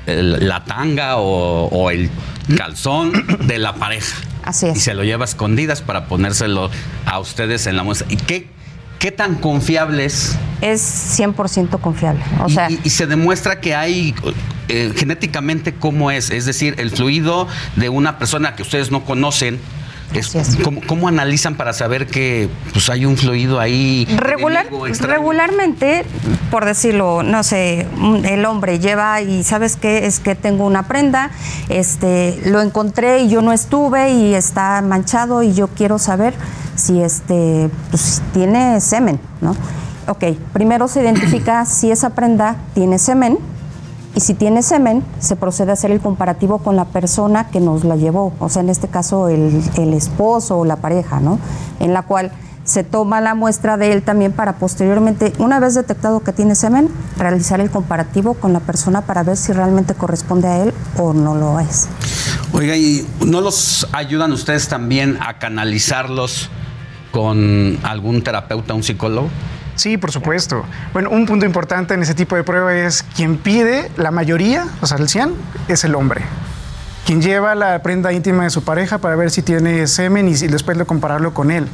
[0.06, 2.10] el- la tanga o, o el
[2.56, 3.12] calzón
[3.46, 4.16] de la pareja.
[4.42, 4.76] Así es.
[4.78, 6.70] Y se lo lleva a escondidas para ponérselo
[7.06, 8.06] a ustedes en la muestra.
[8.10, 8.48] ¿Y qué,
[8.98, 12.22] qué tan confiables Es 100% confiable.
[12.42, 14.14] O y, sea, y- y se demuestra que hay
[14.70, 19.58] eh, genéticamente cómo es, es decir, el fluido de una persona que ustedes no conocen.
[20.14, 24.06] Es, ¿cómo, cómo analizan para saber que pues hay un fluido ahí?
[24.16, 24.66] Regular,
[25.00, 26.04] regularmente,
[26.50, 27.86] por decirlo, no sé,
[28.24, 31.30] el hombre lleva y sabes qué es que tengo una prenda,
[31.68, 36.34] este, lo encontré y yo no estuve y está manchado y yo quiero saber
[36.76, 39.56] si este, pues, tiene semen, ¿no?
[40.08, 43.38] Ok, primero se identifica si esa prenda tiene semen
[44.14, 47.84] y si tiene semen, se procede a hacer el comparativo con la persona que nos
[47.84, 51.38] la llevó, o sea, en este caso el, el esposo o la pareja, ¿no?
[51.78, 52.32] En la cual
[52.64, 56.88] se toma la muestra de él también para posteriormente, una vez detectado que tiene semen,
[57.16, 61.34] realizar el comparativo con la persona para ver si realmente corresponde a él o no
[61.34, 61.88] lo es.
[62.52, 66.50] Oiga, ¿y no los ayudan ustedes también a canalizarlos
[67.10, 69.28] con algún terapeuta, un psicólogo?
[69.80, 70.62] Sí, por supuesto.
[70.92, 74.86] Bueno, un punto importante en ese tipo de prueba es quien pide la mayoría, o
[74.86, 75.32] sea, el 100,
[75.68, 76.20] es el hombre.
[77.06, 80.48] Quien lleva la prenda íntima de su pareja para ver si tiene semen y, si-
[80.48, 81.66] después de compararlo con él.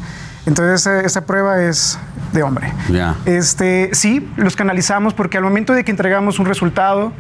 [0.47, 1.99] Entonces, esa, prueba es
[2.33, 2.73] de hombre.
[2.91, 3.17] Ya.
[3.25, 7.13] Este, sí, los canalizamos porque al momento de que entregamos un resultado,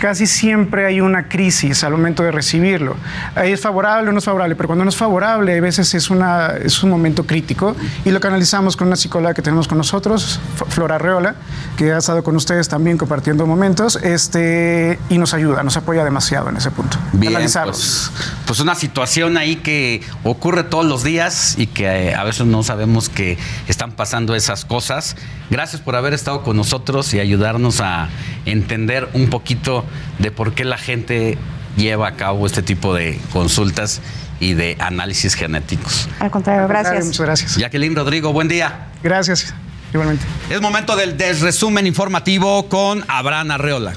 [0.00, 2.96] casi siempre hay una crisis al momento de recibirlo.
[3.34, 6.10] Ahí es favorable o no es favorable, pero cuando no es favorable, a veces es,
[6.10, 10.40] una, es un momento crítico y lo canalizamos con una psicóloga que tenemos con nosotros,
[10.68, 11.34] Flora Arreola,
[11.76, 16.48] que ha estado con ustedes también compartiendo momentos este, y nos ayuda, nos apoya demasiado
[16.48, 16.98] en ese punto.
[17.12, 17.34] Bien,
[17.64, 18.10] pues,
[18.46, 22.62] pues una situación ahí que ocurre todos los días y que eh, a veces no
[22.62, 25.16] sabemos que están pasando esas cosas.
[25.50, 28.08] Gracias por haber estado con nosotros y ayudarnos a
[28.44, 29.84] entender un poquito
[30.18, 31.38] de por qué la gente
[31.76, 34.00] lleva a cabo este tipo de consultas
[34.40, 36.08] y de análisis genéticos.
[36.20, 37.06] Al contrario, gracias.
[37.06, 37.56] Muchas gracias.
[37.56, 38.88] Jacqueline Rodrigo, buen día.
[39.02, 39.54] Gracias,
[39.92, 40.24] igualmente.
[40.50, 43.94] Es momento del desresumen informativo con Abraham Arreola.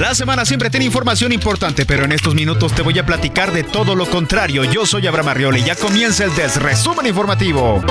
[0.00, 3.64] La semana siempre tiene información importante, pero en estos minutos te voy a platicar de
[3.64, 4.62] todo lo contrario.
[4.64, 7.82] Yo soy Abraham Arriola y ya comienza el desresumen informativo.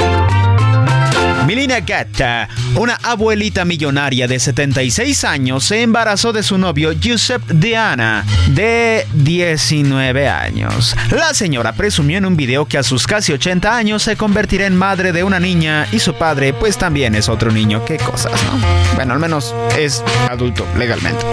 [1.46, 8.26] Milina Gatta, una abuelita millonaria de 76 años, se embarazó de su novio Giuseppe Diana,
[8.48, 10.96] de 19 años.
[11.12, 14.76] La señora presumió en un video que a sus casi 80 años se convertirá en
[14.76, 17.86] madre de una niña y su padre pues también es otro niño.
[17.86, 18.60] Qué cosas, ¿no?
[18.96, 21.24] Bueno, al menos es adulto legalmente.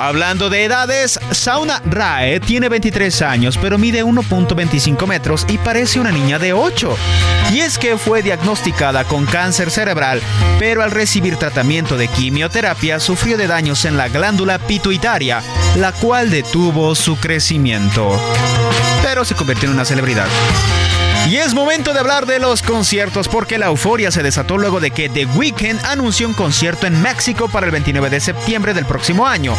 [0.00, 6.10] Hablando de edades, Sauna Rae tiene 23 años, pero mide 1.25 metros y parece una
[6.10, 6.96] niña de 8.
[7.52, 10.22] Y es que fue diagnosticada con cáncer cerebral,
[10.60, 15.42] pero al recibir tratamiento de quimioterapia sufrió de daños en la glándula pituitaria,
[15.74, 18.16] la cual detuvo su crecimiento.
[19.02, 20.28] Pero se convirtió en una celebridad.
[21.26, 24.90] Y es momento de hablar de los conciertos porque la euforia se desató luego de
[24.90, 29.26] que The Weeknd anunció un concierto en México para el 29 de septiembre del próximo
[29.26, 29.54] año.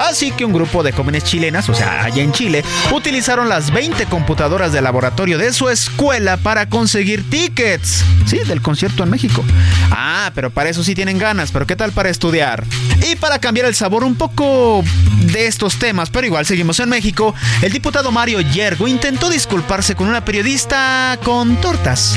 [0.00, 4.06] Así que un grupo de jóvenes chilenas, o sea, allá en Chile, utilizaron las 20
[4.06, 8.04] computadoras de laboratorio de su escuela para conseguir tickets.
[8.24, 9.44] Sí, del concierto en México.
[9.90, 12.64] Ah, pero para eso sí tienen ganas, pero ¿qué tal para estudiar?
[13.10, 14.84] Y para cambiar el sabor un poco
[15.32, 20.08] de estos temas, pero igual seguimos en México, el diputado Mario Yergo intentó disculparse con
[20.08, 22.16] una periodista con tortas.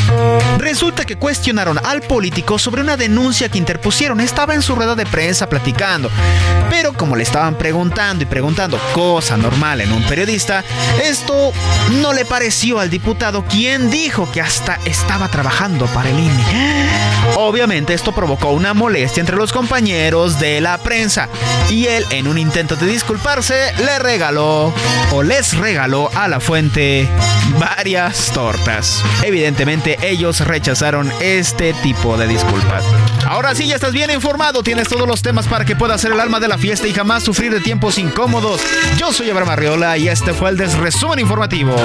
[0.58, 4.20] Resulta que cuestionaron al político sobre una denuncia que interpusieron.
[4.20, 6.10] Estaba en su rueda de prensa platicando.
[6.70, 10.64] Pero como le estaban preguntando y preguntando, cosa normal en un periodista,
[11.04, 11.54] esto
[12.02, 16.44] no le pareció al diputado quien dijo que hasta estaba trabajando para el INE.
[17.36, 21.30] Obviamente esto provocó una molestia entre los compañeros de la prensa
[21.70, 24.74] y él en un intento de disculparse le regaló
[25.12, 27.08] o les regaló a la fuente
[27.60, 28.81] varias tortas.
[29.24, 32.84] Evidentemente ellos rechazaron este tipo de disculpas.
[33.28, 36.20] Ahora sí ya estás bien informado, tienes todos los temas para que puedas ser el
[36.20, 38.62] alma de la fiesta y jamás sufrir de tiempos incómodos.
[38.98, 41.76] Yo soy Abraham Arriola y este fue el desresumen informativo.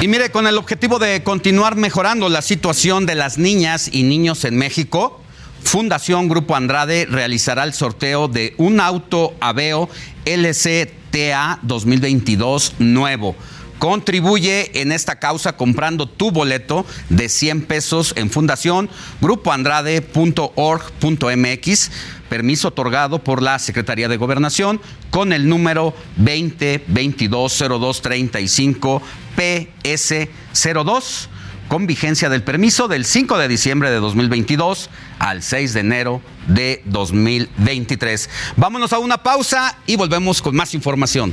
[0.00, 4.44] Y mire, con el objetivo de continuar mejorando la situación de las niñas y niños
[4.44, 5.20] en México,
[5.64, 9.88] Fundación Grupo Andrade realizará el sorteo de un auto Aveo
[10.24, 13.34] LCTA 2022 nuevo.
[13.78, 18.88] Contribuye en esta causa comprando tu boleto de 100 pesos en fundación
[19.20, 21.90] grupoandrade.org.mx,
[22.28, 24.80] permiso otorgado por la Secretaría de Gobernación
[25.10, 29.02] con el número 20220235
[29.36, 31.28] PS02
[31.68, 36.82] con vigencia del permiso del 5 de diciembre de 2022 al 6 de enero de
[36.86, 38.28] 2023.
[38.56, 41.32] Vámonos a una pausa y volvemos con más información.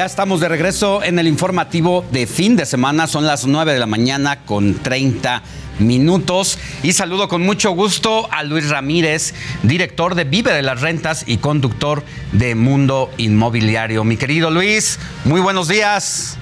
[0.00, 3.06] Ya estamos de regreso en el informativo de fin de semana.
[3.06, 5.42] Son las 9 de la mañana con 30
[5.78, 6.58] minutos.
[6.82, 11.36] Y saludo con mucho gusto a Luis Ramírez, director de Vive de las Rentas y
[11.36, 12.02] conductor
[12.32, 14.02] de Mundo Inmobiliario.
[14.02, 16.38] Mi querido Luis, muy buenos días.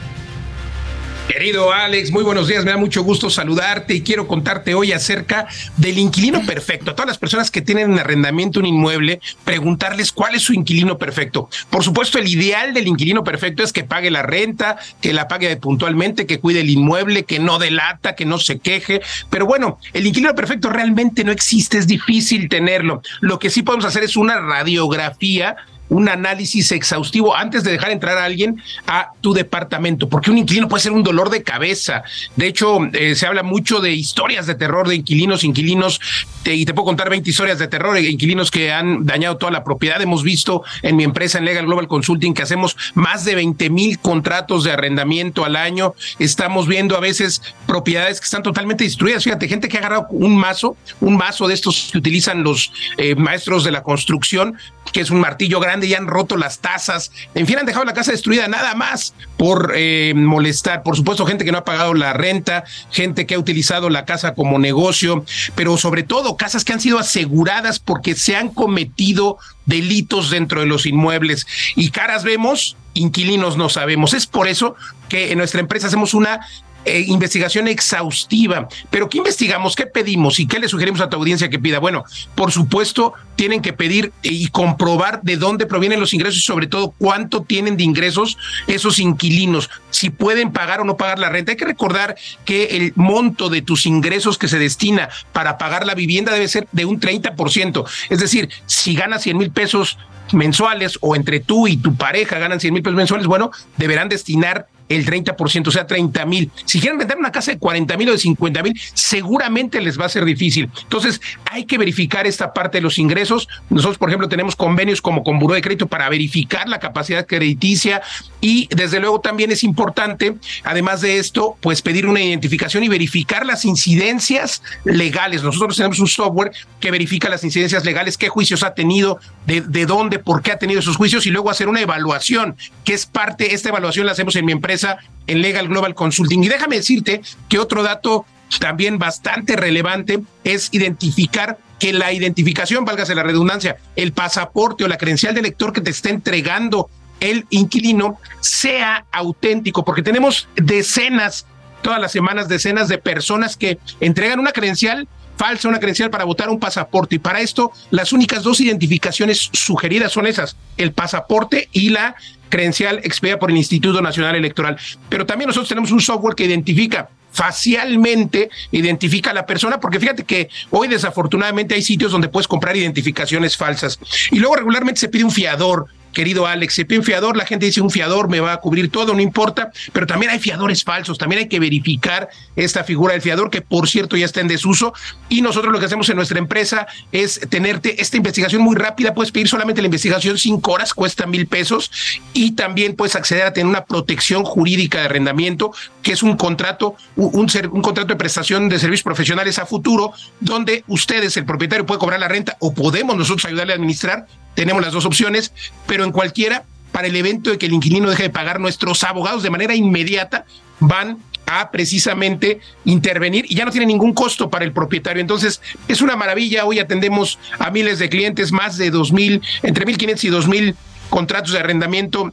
[1.29, 5.47] Querido Alex, muy buenos días, me da mucho gusto saludarte y quiero contarte hoy acerca
[5.77, 6.91] del inquilino perfecto.
[6.91, 10.97] A todas las personas que tienen en arrendamiento un inmueble, preguntarles cuál es su inquilino
[10.97, 11.51] perfecto.
[11.69, 15.55] Por supuesto, el ideal del inquilino perfecto es que pague la renta, que la pague
[15.59, 19.03] puntualmente, que cuide el inmueble, que no delata, que no se queje.
[19.29, 23.03] Pero bueno, el inquilino perfecto realmente no existe, es difícil tenerlo.
[23.21, 25.57] Lo que sí podemos hacer es una radiografía
[25.89, 30.69] un análisis exhaustivo antes de dejar entrar a alguien a tu departamento, porque un inquilino
[30.69, 32.03] puede ser un dolor de cabeza.
[32.37, 36.01] De hecho, eh, se habla mucho de historias de terror de inquilinos, inquilinos,
[36.45, 39.65] y te puedo contar 20 historias de terror de inquilinos que han dañado toda la
[39.65, 40.01] propiedad.
[40.01, 43.99] Hemos visto en mi empresa, en Legal Global Consulting, que hacemos más de 20 mil
[43.99, 45.95] contratos de arrendamiento al año.
[46.19, 49.25] Estamos viendo a veces propiedades que están totalmente destruidas.
[49.25, 53.15] Fíjate, gente que ha agarrado un mazo, un mazo de estos que utilizan los eh,
[53.15, 54.57] maestros de la construcción,
[54.93, 57.11] que es un martillo grande y han roto las tazas.
[57.35, 60.83] En fin, han dejado la casa destruida nada más por eh, molestar.
[60.83, 64.35] Por supuesto, gente que no ha pagado la renta, gente que ha utilizado la casa
[64.35, 65.25] como negocio,
[65.55, 70.67] pero sobre todo casas que han sido aseguradas porque se han cometido delitos dentro de
[70.67, 71.47] los inmuebles.
[71.77, 74.15] Y caras vemos, inquilinos no sabemos.
[74.15, 74.75] Es por eso
[75.09, 76.41] que en nuestra empresa hacemos una
[76.85, 78.69] eh, investigación exhaustiva.
[78.91, 79.77] Pero ¿qué investigamos?
[79.77, 80.41] ¿Qué pedimos?
[80.41, 81.79] ¿Y qué le sugerimos a tu audiencia que pida?
[81.79, 86.67] Bueno, por supuesto, tienen que pedir y comprobar de dónde provienen los ingresos y sobre
[86.67, 91.53] todo cuánto tienen de ingresos esos inquilinos, si pueden pagar o no pagar la renta.
[91.53, 95.95] Hay que recordar que el monto de tus ingresos que se destina para pagar la
[95.95, 97.85] vivienda debe ser de un 30%.
[98.11, 99.99] Es decir, si ganas 100 mil pesos
[100.33, 104.69] mensuales o entre tú y tu pareja ganan 100 mil pesos mensuales, bueno, deberán destinar
[104.89, 106.51] el 30%, o sea, 30 mil.
[106.65, 110.07] Si quieren vender una casa de 40 mil o de 50 mil, seguramente les va
[110.07, 110.71] a ser difícil.
[110.83, 111.21] Entonces,
[111.51, 113.49] hay que verificar esta parte de los ingresos.
[113.71, 118.03] Nosotros, por ejemplo, tenemos convenios como con Buró de Crédito para verificar la capacidad crediticia
[118.41, 123.45] y, desde luego, también es importante, además de esto, pues pedir una identificación y verificar
[123.45, 125.43] las incidencias legales.
[125.43, 129.87] Nosotros tenemos un software que verifica las incidencias legales, qué juicios ha tenido, de, de
[129.87, 133.55] dónde, por qué ha tenido esos juicios y luego hacer una evaluación, que es parte,
[133.55, 134.78] esta evaluación la hacemos en mi empresa
[135.27, 136.43] en Legal Global Consulting.
[136.45, 138.25] Y déjame decirte que otro dato
[138.59, 144.99] también bastante relevante es identificar que la identificación, válgase la redundancia, el pasaporte o la
[144.99, 146.89] credencial de lector que te está entregando
[147.21, 151.47] el inquilino sea auténtico, porque tenemos decenas,
[151.83, 156.51] todas las semanas, decenas de personas que entregan una credencial falsa, una credencial para votar
[156.51, 157.15] un pasaporte.
[157.15, 162.17] Y para esto, las únicas dos identificaciones sugeridas son esas, el pasaporte y la
[162.49, 164.77] credencial expedida por el Instituto Nacional Electoral.
[165.09, 170.25] Pero también nosotros tenemos un software que identifica facialmente identifica a la persona, porque fíjate
[170.25, 173.99] que hoy desafortunadamente hay sitios donde puedes comprar identificaciones falsas
[174.31, 175.87] y luego regularmente se pide un fiador
[176.19, 176.75] querido Alex.
[176.75, 179.21] Se pide un fiador, la gente dice un fiador me va a cubrir todo, no
[179.21, 183.61] importa, pero también hay fiadores falsos, también hay que verificar esta figura del fiador, que
[183.61, 184.93] por cierto ya está en desuso.
[185.29, 189.15] Y nosotros lo que hacemos en nuestra empresa es tenerte esta investigación muy rápida.
[189.15, 191.93] Puedes pedir solamente la investigación cinco horas, cuesta mil pesos,
[192.33, 195.71] y también puedes acceder a tener una protección jurídica de arrendamiento,
[196.03, 197.47] que es un contrato, un,
[197.81, 202.27] contrato de prestación de servicios profesionales a futuro, donde ustedes, el propietario, puede cobrar la
[202.27, 204.27] renta o podemos nosotros ayudarle a administrar
[204.59, 205.53] tenemos las dos opciones,
[205.87, 209.43] pero en cualquiera, para el evento de que el inquilino deje de pagar, nuestros abogados
[209.43, 210.45] de manera inmediata
[210.81, 215.21] van a precisamente intervenir y ya no tiene ningún costo para el propietario.
[215.21, 216.67] Entonces, es una maravilla.
[216.67, 220.75] Hoy atendemos a miles de clientes, más de dos mil, entre 1.500 y 2.000
[221.09, 222.33] contratos de arrendamiento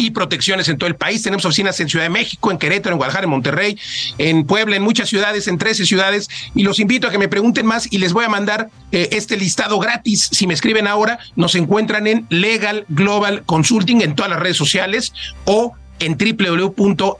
[0.00, 1.22] y protecciones en todo el país.
[1.22, 3.78] Tenemos oficinas en Ciudad de México, en Querétaro, en Guadalajara, en Monterrey,
[4.16, 6.30] en Puebla, en muchas ciudades, en 13 ciudades.
[6.54, 9.36] Y los invito a que me pregunten más y les voy a mandar eh, este
[9.36, 10.30] listado gratis.
[10.32, 15.12] Si me escriben ahora, nos encuentran en Legal Global Consulting en todas las redes sociales
[15.44, 17.12] o en www.lgc.com.mx,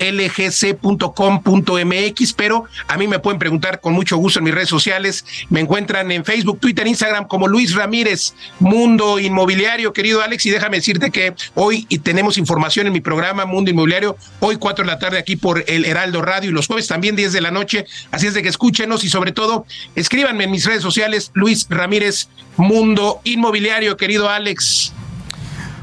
[2.32, 5.24] pero a mí me pueden preguntar con mucho gusto en mis redes sociales.
[5.48, 10.78] Me encuentran en Facebook, Twitter, Instagram como Luis Ramírez, Mundo Inmobiliario, querido Alex, y déjame
[10.78, 15.18] decirte que hoy tenemos información en mi programa Mundo Inmobiliario, hoy 4 de la tarde
[15.18, 18.34] aquí por el Heraldo Radio y los jueves también 10 de la noche, así es
[18.34, 23.96] de que escúchenos y sobre todo escríbanme en mis redes sociales, Luis Ramírez, Mundo Inmobiliario,
[23.96, 24.92] querido Alex.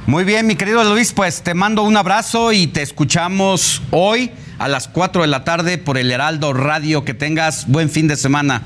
[0.08, 4.70] Muy bien, mi querido Luis, pues te mando un abrazo y te escuchamos hoy a
[4.70, 7.04] las 4 de la tarde por el Heraldo Radio.
[7.04, 8.64] Que tengas buen fin de semana.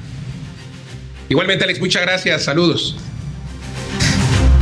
[1.30, 2.44] Igualmente, Alex, muchas gracias.
[2.44, 2.96] Saludos.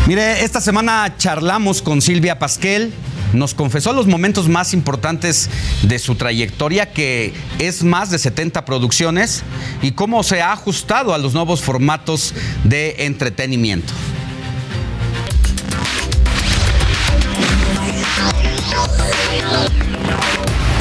[0.07, 2.93] Mire, esta semana charlamos con Silvia Pasquel.
[3.33, 5.49] Nos confesó los momentos más importantes
[5.81, 9.43] de su trayectoria, que es más de 70 producciones,
[9.81, 12.33] y cómo se ha ajustado a los nuevos formatos
[12.63, 13.91] de entretenimiento.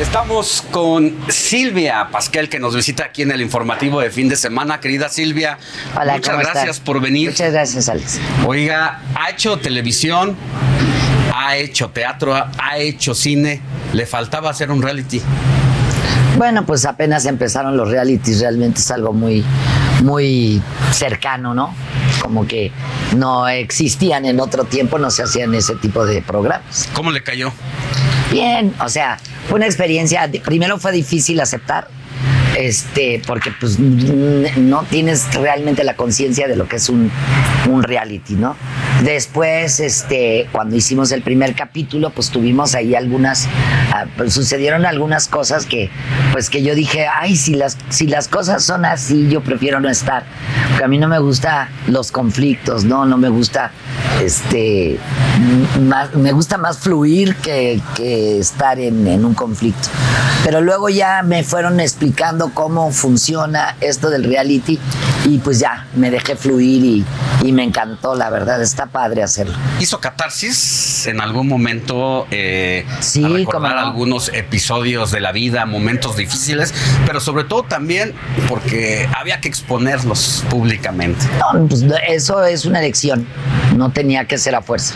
[0.01, 4.81] Estamos con Silvia Pasquel que nos visita aquí en el informativo de fin de semana.
[4.81, 5.59] Querida Silvia,
[5.97, 6.81] Hola, muchas ¿cómo gracias estás?
[6.81, 7.31] por venir.
[7.31, 8.21] Muchas gracias, Alex.
[8.47, 10.37] Oiga, ha hecho televisión,
[11.35, 13.61] ha hecho teatro, ha hecho cine.
[13.93, 15.21] Le faltaba hacer un reality.
[16.39, 19.45] Bueno, pues apenas empezaron los realities, realmente es algo muy,
[20.05, 20.63] muy
[20.93, 21.75] cercano, ¿no?
[22.23, 22.71] Como que
[23.17, 26.89] no existían en otro tiempo, no se hacían ese tipo de programas.
[26.95, 27.53] ¿Cómo le cayó?
[28.31, 31.89] Bien, o sea, fue una experiencia, de- primero fue difícil aceptar,
[32.57, 37.11] este, porque pues no tienes realmente la conciencia de lo que es un,
[37.69, 38.57] un reality, ¿no?
[39.03, 43.47] Después, este, cuando hicimos el primer capítulo, pues tuvimos ahí algunas,
[43.93, 45.91] ah, pues, sucedieron algunas cosas que,
[46.33, 49.89] pues que yo dije, ay, si las, si las cosas son así, yo prefiero no
[49.89, 50.25] estar,
[50.69, 53.05] porque a mí no me gusta los conflictos, ¿no?
[53.05, 53.71] No me gusta,
[54.21, 54.99] este,
[55.81, 59.89] más, me gusta más fluir que, que estar en, en un conflicto.
[60.45, 64.79] Pero luego ya me fueron explicando cómo funciona esto del reality
[65.29, 67.05] y pues ya me dejé fluir y,
[67.43, 69.55] y me encantó, la verdad, está padre hacerlo.
[69.79, 72.27] ¿Hizo catarsis en algún momento?
[72.31, 73.81] Eh, Sí, a recordar no.
[73.81, 76.73] algunos episodios de la vida, momentos difíciles,
[77.07, 78.15] pero sobre todo también
[78.49, 81.27] porque había que exponerlos públicamente.
[81.53, 83.27] No, pues eso es una elección,
[83.77, 84.95] no tenía que ser a fuerza.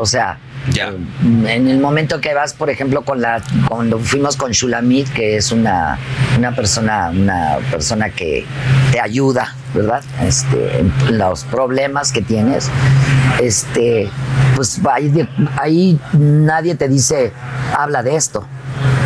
[0.00, 0.38] O sea,
[0.72, 0.92] Ya.
[1.22, 5.50] en el momento que vas, por ejemplo, con la, cuando fuimos con Shulamit, que es
[5.50, 5.98] una,
[6.36, 8.44] una persona, una persona que
[8.92, 10.02] te ayuda, ¿verdad?
[10.22, 12.70] Este, los problemas que tienes,
[13.40, 14.10] este,
[14.56, 14.80] pues
[15.56, 17.32] ahí, nadie te dice,
[17.76, 18.44] habla de esto.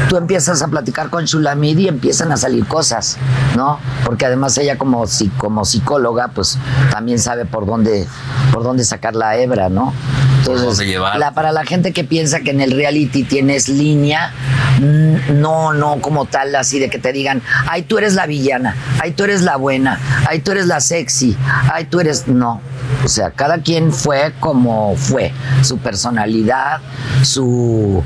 [0.08, 3.16] Tú empiezas a platicar con Shulamid y empiezan a salir cosas,
[3.56, 3.78] ¿no?
[4.04, 5.04] Porque además ella como,
[5.38, 6.58] como psicóloga, pues
[6.90, 8.06] también sabe por dónde,
[8.52, 9.94] por dónde sacar la hebra, ¿no?
[10.42, 11.18] Entonces, dónde llevar.
[11.18, 14.32] la, para la gente que piensa que en el reality tienes línea,
[14.80, 18.76] mm, no, no como tal, así de que te digan, ay, tú eres la villana,
[19.00, 21.36] ay, tú eres la buena, ay, tú eres la sexy,
[21.72, 22.26] ay, tú eres.
[22.26, 22.60] No.
[23.04, 25.32] O sea, cada quien fue como fue.
[25.62, 26.80] Su personalidad,
[27.22, 28.02] su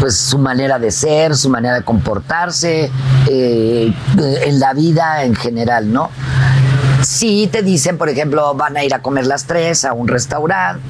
[0.00, 2.90] pues su manera de ser, su manera de comportarse,
[3.28, 3.92] eh,
[4.44, 6.10] en la vida en general, ¿no?
[7.02, 10.82] Sí te dicen, por ejemplo, van a ir a comer las tres a un restaurante,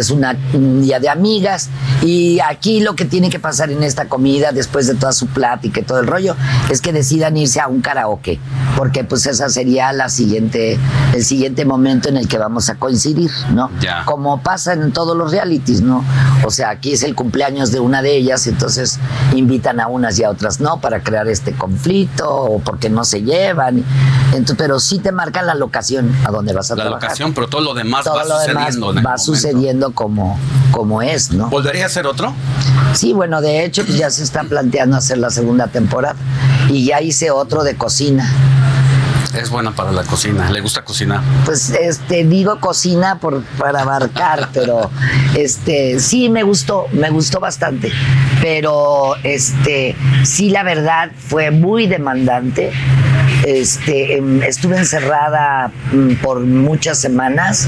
[0.00, 1.68] es una, un día de amigas,
[2.02, 5.80] y aquí lo que tiene que pasar en esta comida, después de toda su plática
[5.80, 6.34] y todo el rollo,
[6.70, 8.38] es que decidan irse a un karaoke,
[8.76, 10.78] porque pues esa sería la siguiente,
[11.14, 13.70] el siguiente momento en el que vamos a coincidir, ¿no?
[13.80, 14.04] Ya.
[14.04, 16.04] Como pasa en todos los realities, ¿no?
[16.44, 18.98] O sea, aquí es el cumpleaños de una de ellas, entonces
[19.34, 23.22] invitan a unas y a otras no para crear este conflicto o porque no se
[23.22, 23.84] llevan.
[24.32, 27.02] Entonces, pero sí te marcan la locación a donde vas a La trabajar.
[27.10, 28.90] locación, pero todo lo demás Todo va lo demás sucediendo.
[28.92, 29.22] en el va momento.
[29.24, 30.38] sucediendo como,
[30.70, 31.48] como es, ¿no?
[31.48, 32.32] ¿Volvería a ser otro?
[32.94, 36.16] Sí, bueno, de hecho pues, ya se está planteando hacer la segunda temporada
[36.68, 38.30] y ya hice otro de cocina.
[39.34, 40.50] Es buena para la cocina.
[40.50, 41.20] ¿Le gusta cocinar?
[41.44, 44.90] Pues este digo cocina por para abarcar, pero
[45.36, 47.92] este sí me gustó, me gustó bastante,
[48.40, 49.94] pero este
[50.24, 52.72] sí la verdad fue muy demandante.
[53.44, 57.66] Este em, estuve encerrada mm, por muchas semanas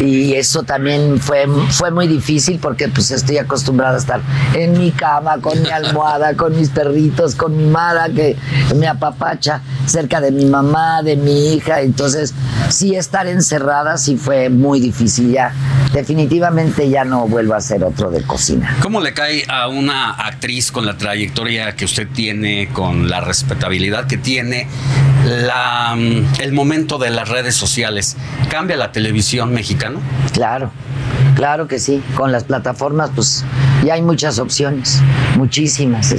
[0.00, 4.20] y eso también fue fue muy difícil porque pues estoy acostumbrada a estar
[4.54, 8.36] en mi cama con mi almohada, con mis perritos, con mi mara que
[8.76, 12.34] me apapacha cerca de mi mamá, de mi hija, entonces
[12.68, 15.52] sí estar encerrada sí fue muy difícil ya.
[15.92, 18.76] Definitivamente ya no vuelvo a hacer otro de cocina.
[18.80, 24.06] ¿Cómo le cae a una actriz con la trayectoria que usted tiene, con la respetabilidad
[24.06, 24.68] que tiene,
[25.30, 28.16] la, mm, el momento de las redes sociales?
[28.48, 29.98] ¿Cambia la televisión mexicana?
[30.32, 30.70] Claro,
[31.40, 32.02] claro que sí.
[32.18, 33.46] Con las plataformas, pues
[33.82, 35.00] ya hay muchas opciones,
[35.38, 36.14] muchísimas.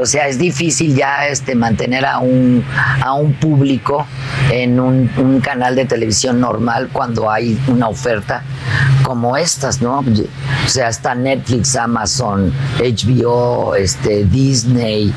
[0.00, 2.64] O sea, es difícil ya este, mantener a un,
[3.02, 4.06] a un público
[4.50, 5.10] en un,
[5.42, 8.42] canal de televisión normal cuando hay una oferta
[9.02, 9.98] como estas, ¿no?
[9.98, 15.12] O sea, está Netflix, Amazon, HBO, este, Disney.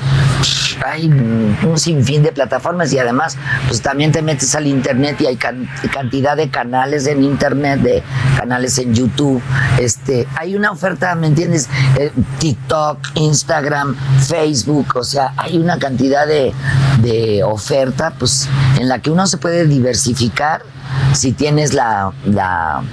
[0.85, 5.37] Hay un sinfín de plataformas y además, pues también te metes al internet y hay
[5.37, 8.03] can- cantidad de canales en internet, de
[8.37, 9.41] canales en YouTube.
[9.79, 11.69] Este, hay una oferta, ¿me entiendes?
[11.97, 16.53] Eh, TikTok, Instagram, Facebook, o sea, hay una cantidad de,
[17.01, 18.47] de oferta, pues,
[18.79, 20.61] en la que uno se puede diversificar
[21.13, 22.83] si tienes la, la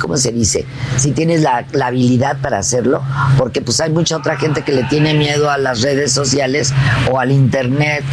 [0.00, 0.66] ¿cómo se dice?
[0.96, 3.02] Si tienes la, la habilidad para hacerlo,
[3.36, 6.72] porque pues hay mucha otra gente que le tiene miedo a las redes sociales
[7.10, 8.04] o al internet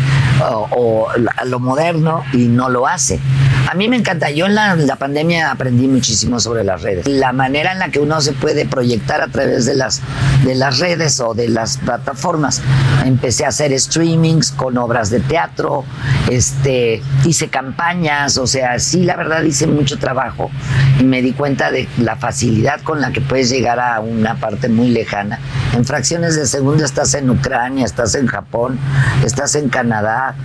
[0.41, 3.19] o, o a lo moderno y no lo hace.
[3.67, 7.07] A mí me encanta, yo en la, pandemia aprendí muchísimo sobre las redes.
[7.07, 10.01] La manera en la que uno se puede proyectar a través de las,
[10.43, 12.61] de las redes o de las plataformas.
[13.05, 15.83] Empecé a hacer streamings con obras de teatro,
[16.29, 20.51] este, hice campañas, o sea, sí, la verdad hice mucho trabajo
[20.99, 24.69] y me di cuenta de la facilidad con la que puedes llegar a una parte
[24.69, 25.39] muy lejana.
[25.73, 28.79] En fracciones de segundo estás en Ucrania, estás en Japón,
[29.23, 30.35] estás en Canadá,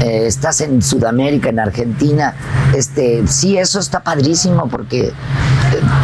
[0.00, 2.34] eh, estás en Sudamérica, en Argentina.
[2.74, 5.12] Este, sí, eso está padrísimo porque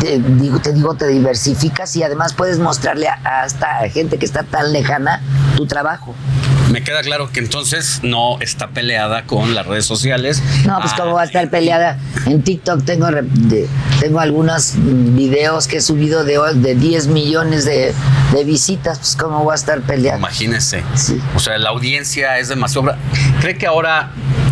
[0.00, 4.18] te, te digo, te digo, te diversificas y además puedes mostrarle a, a esta gente
[4.18, 5.20] que está tan lejana
[5.56, 6.14] tu trabajo.
[6.70, 10.42] Me queda claro que entonces no está peleada con las redes sociales.
[10.66, 11.98] No, pues Ah, cómo va a estar peleada.
[12.26, 13.68] En TikTok tengo, de-
[14.00, 17.94] tengo algunos videos que he subido de, de 10 millones de,
[18.32, 20.18] de visitas, pues cómo va a estar peleada.
[20.18, 20.82] Imagínese.
[21.34, 22.94] O sea, la audiencia es demasiado.
[23.40, 24.10] ¿Cree que ahora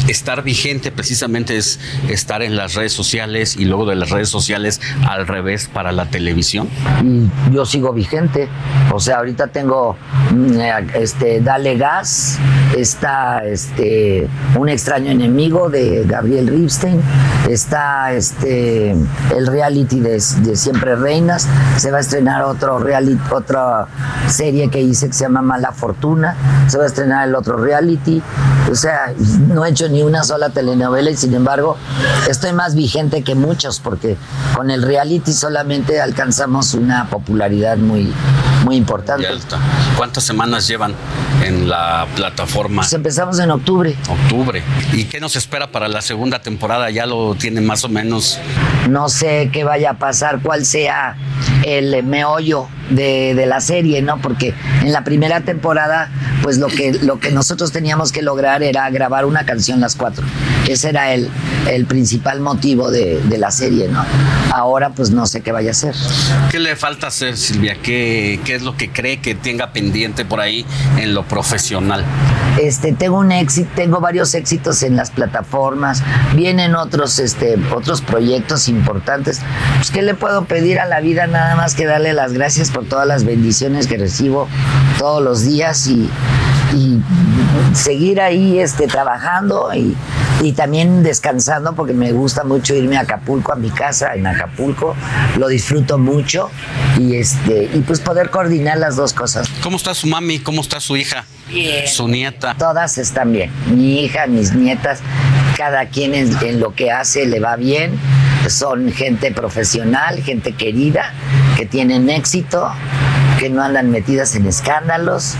[0.08, 4.80] estar vigente precisamente es estar en las redes sociales y luego de las redes sociales
[5.08, 6.68] al revés para la televisión?
[7.02, 8.48] y yo sigo vigente.
[8.92, 9.96] O sea, ahorita tengo
[10.30, 12.38] mm, eh, este Dale Gas,
[12.76, 17.00] está este Un extraño enemigo de Gabriel Ripstein,
[17.48, 23.86] está este el reality de, de Siempre Reinas, se va a estrenar otro reality, otra
[24.28, 26.36] serie que hice que se llama Mala Fortuna,
[26.68, 28.22] se va a estrenar el otro reality.
[28.70, 29.12] O sea,
[29.48, 31.76] no he hecho ni una sola telenovela y sin embargo
[32.28, 34.16] estoy más vigente que muchos porque
[34.56, 38.12] con el reality solamente alcanzamos una popularidad muy,
[38.64, 39.26] muy importante.
[39.26, 39.58] Alta.
[39.96, 40.94] ¿Cuántas semanas llevan
[41.44, 42.82] en la plataforma?
[42.82, 43.96] Pues empezamos en octubre.
[44.08, 44.62] Octubre.
[44.92, 46.90] ¿Y qué nos espera para la segunda temporada?
[46.90, 48.38] ¿Ya lo tiene más o menos?
[48.88, 51.16] No sé qué vaya a pasar, cuál sea
[51.64, 54.20] el meollo de, de la serie, ¿no?
[54.20, 56.10] Porque en la primera temporada,
[56.42, 60.24] pues lo que, lo que nosotros teníamos que lograr era grabar una canción las cuatro.
[60.68, 61.28] Ese era el,
[61.68, 64.04] el principal motivo de, de la serie, ¿no?
[64.52, 65.94] Ahora, pues no sé qué vaya a ser.
[66.50, 67.76] ¿Qué le falta hacer, Silvia?
[67.82, 70.66] ¿Qué, qué es lo que cree que tenga pendiente por ahí
[70.98, 72.04] en lo profesional?
[72.60, 76.02] Este, tengo un éxito, tengo varios éxitos en las plataformas,
[76.34, 79.40] vienen otros, este, otros proyectos importantes.
[79.76, 81.26] Pues, ¿qué le puedo pedir a la vida?
[81.26, 84.48] Nada más que darle las gracias por todas las bendiciones que recibo
[84.98, 86.08] todos los días y,
[86.74, 87.00] y
[87.74, 89.96] seguir ahí este, trabajando y,
[90.42, 94.94] y también descansando porque me gusta mucho irme a Acapulco, a mi casa en Acapulco,
[95.36, 96.50] lo disfruto mucho
[96.98, 99.48] y, este, y pues poder coordinar las dos cosas.
[99.62, 100.38] ¿Cómo está su mami?
[100.38, 101.24] ¿Cómo está su hija?
[101.48, 101.86] Bien.
[101.86, 102.54] Su nieta.
[102.58, 103.50] Todas están bien.
[103.66, 105.00] Mi hija, mis nietas.
[105.56, 107.98] cada quien en, en lo que hace le va bien,
[108.48, 111.12] son gente profesional, gente querida,
[111.56, 112.72] que tienen éxito,
[113.38, 115.34] que no andan metidas en escándalos,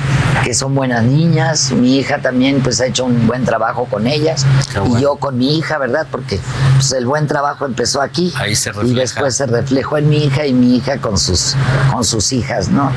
[0.44, 1.72] que son buenas niñas.
[1.72, 4.46] Mi hija también pues ha hecho un buen trabajo con ellas
[4.86, 6.06] y yo con mi hija, ¿verdad?
[6.10, 6.40] Porque
[6.74, 10.46] pues, el buen trabajo empezó aquí Ahí se y después se reflejó en mi hija
[10.46, 11.54] y mi hija con sus
[11.92, 12.90] con sus hijas, ¿no?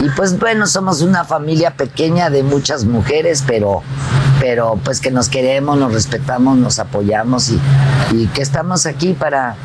[0.00, 3.82] Y pues bueno, somos una familia pequeña de muchas mujeres, pero
[4.40, 7.60] pero pues que nos queremos, nos respetamos, nos apoyamos y,
[8.12, 9.56] y que estamos aquí para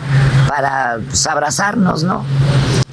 [0.47, 2.23] para pues, abrazarnos, ¿no?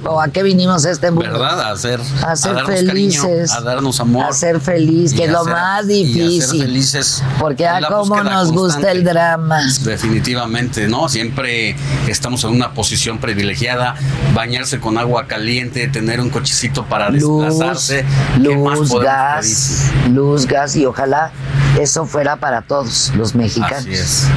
[0.07, 1.31] ¿O a qué vinimos a este mundo?
[1.31, 1.71] ¿Verdad?
[1.71, 3.21] A ser, A ser darnos felices.
[3.21, 4.25] cariño, a darnos amor.
[4.25, 6.61] A ser feliz, que es lo ser- más y a ser difícil.
[6.61, 7.23] felices.
[7.39, 9.59] Porque a cómo nos gusta el drama.
[9.83, 11.09] Definitivamente, ¿no?
[11.09, 11.75] Siempre
[12.07, 13.95] estamos en una posición privilegiada,
[14.33, 18.05] bañarse con agua caliente, tener un cochecito para Luz, desplazarse.
[18.43, 21.31] ¿Qué más luz, gas, luz, gas y ojalá
[21.79, 23.79] eso fuera para todos los mexicanos.
[23.79, 24.27] Así es.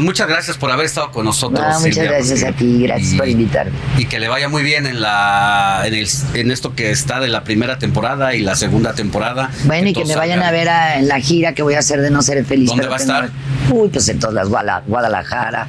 [0.00, 1.60] Pues muchas gracias por haber estado con nosotros.
[1.60, 3.72] Muchas Silvia, gracias a ti, gracias y- por invitarme.
[3.98, 7.28] Y que le vaya muy bien en la en, el- en esto que está de
[7.28, 9.50] la primera temporada y la segunda temporada.
[9.64, 12.00] Bueno, y que me vayan a ver a- en la gira que voy a hacer
[12.00, 12.70] de No Ser Feliz.
[12.70, 13.28] ¿Dónde va a estar?
[13.70, 15.66] Uy, pues en todas las Guala- Guadalajara,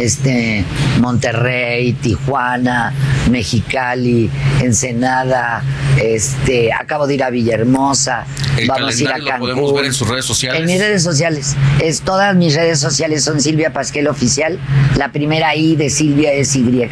[0.00, 0.64] este,
[1.00, 2.92] Monterrey, Tijuana,
[3.30, 5.62] Mexicali, Ensenada,
[6.00, 8.24] este, acabo de ir a Villahermosa,
[8.56, 9.48] El vamos a ir a calendario lo Cancún.
[9.50, 10.60] podemos ver en sus redes sociales.
[10.60, 11.56] En mis redes sociales.
[11.82, 14.58] Es, todas mis redes sociales son Silvia Pasquel Oficial.
[14.96, 16.88] La primera I de Silvia es Y.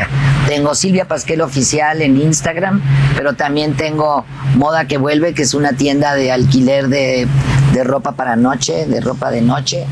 [0.47, 2.83] Tengo Silvia Pasquel Oficial en Instagram,
[3.17, 4.25] pero también tengo
[4.57, 7.27] Moda que Vuelve, que es una tienda de alquiler de,
[7.73, 9.87] de ropa para noche, de ropa de noche.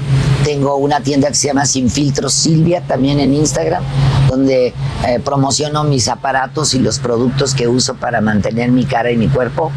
[0.49, 3.85] Tengo una tienda que se llama Sin Filtros Silvia, también en Instagram,
[4.31, 4.68] donde
[5.07, 9.28] eh, promociono mis aparatos y los productos que uso para mantener mi cara y mi
[9.28, 9.70] cuerpo.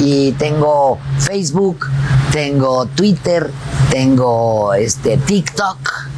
[0.00, 1.90] Y tengo Facebook,
[2.32, 3.50] tengo Twitter,
[3.90, 6.13] tengo este TikTok.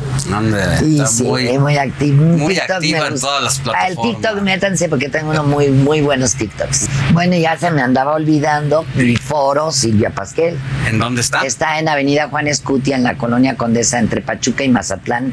[0.82, 2.22] Y está sí, muy, muy activo.
[2.22, 3.90] muy activa en todas las Ah, plataformas.
[3.90, 6.88] el TikTok, métanse porque tengo unos muy, muy buenos TikToks.
[7.12, 10.56] Bueno, ya se me andaba olvidando mi foro, Silvia Pasquel.
[10.88, 11.40] ¿En dónde está?
[11.42, 15.32] Está en Avenida Juan Escutia, en la colonia Condesa, entre Pachuca y Mazatlán.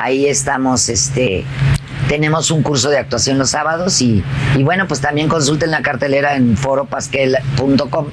[0.00, 1.44] Ahí estamos, este.
[2.08, 4.22] Tenemos un curso de actuación los sábados y,
[4.56, 8.06] y bueno, pues también consulten la cartelera en foropasquel.com.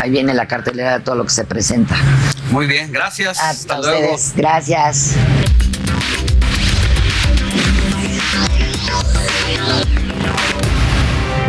[0.00, 1.94] Ahí viene la cartelera de todo lo que se presenta.
[2.50, 3.38] Muy bien, gracias.
[3.38, 4.14] Hasta Hasta luego.
[4.14, 4.32] ustedes.
[4.36, 5.14] Gracias.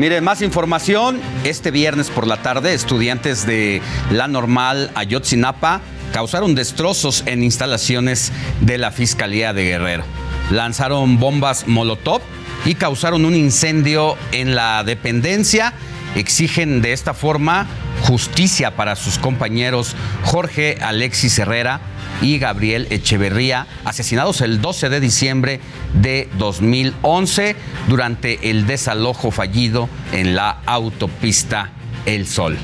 [0.06, 1.19] Miren, más información.
[1.45, 5.82] Este viernes por la tarde, estudiantes de la normal Ayotzinapa
[6.14, 10.03] causaron destrozos en instalaciones de la Fiscalía de Guerrero.
[10.51, 12.22] Lanzaron bombas Molotov
[12.66, 15.74] y causaron un incendio en la dependencia.
[16.14, 17.66] Exigen de esta forma
[18.03, 21.82] justicia para sus compañeros Jorge Alexis Herrera
[22.22, 25.60] y Gabriel Echeverría, asesinados el 12 de diciembre
[26.02, 27.56] de 2011
[27.88, 31.72] durante el desalojo fallido en la autopista
[32.06, 32.58] El Sol.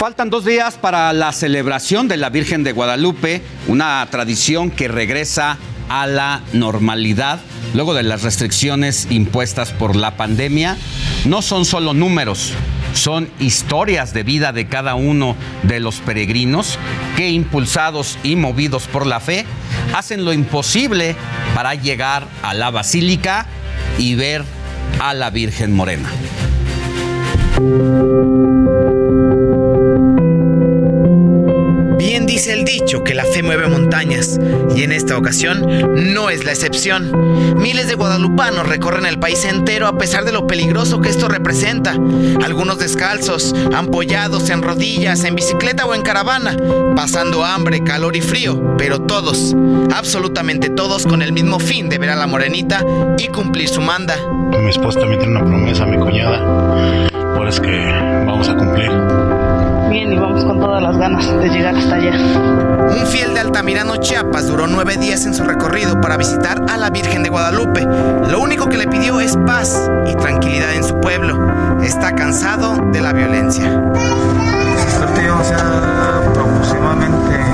[0.00, 5.58] Faltan dos días para la celebración de la Virgen de Guadalupe, una tradición que regresa
[5.90, 7.40] a la normalidad
[7.74, 10.78] luego de las restricciones impuestas por la pandemia.
[11.26, 12.52] No son solo números,
[12.94, 16.78] son historias de vida de cada uno de los peregrinos
[17.16, 19.44] que impulsados y movidos por la fe
[19.94, 21.16] hacen lo imposible
[21.54, 23.46] para llegar a la basílica
[23.98, 24.44] y ver
[25.00, 26.08] a la Virgen Morena.
[32.10, 34.36] Bien dice el dicho que la fe mueve montañas,
[34.74, 35.64] y en esta ocasión
[36.12, 37.12] no es la excepción.
[37.56, 41.92] Miles de guadalupanos recorren el país entero a pesar de lo peligroso que esto representa.
[42.42, 46.56] Algunos descalzos, ampollados en rodillas, en bicicleta o en caravana,
[46.96, 49.54] pasando hambre, calor y frío, pero todos,
[49.94, 52.84] absolutamente todos con el mismo fin de ver a la morenita
[53.18, 54.16] y cumplir su manda.
[54.50, 57.70] Mi esposa también tiene una promesa, mi cuñada, por eso que
[58.26, 58.90] vamos a cumplir.
[59.90, 62.12] Bien, y vamos con todas las ganas de llegar hasta allá.
[62.16, 66.90] Un fiel de Altamirano, Chiapas, duró nueve días en su recorrido para visitar a la
[66.90, 67.84] Virgen de Guadalupe.
[68.30, 71.36] Lo único que le pidió es paz y tranquilidad en su pueblo.
[71.82, 73.64] Está cansado de la violencia.
[75.48, 77.49] Ya aproximadamente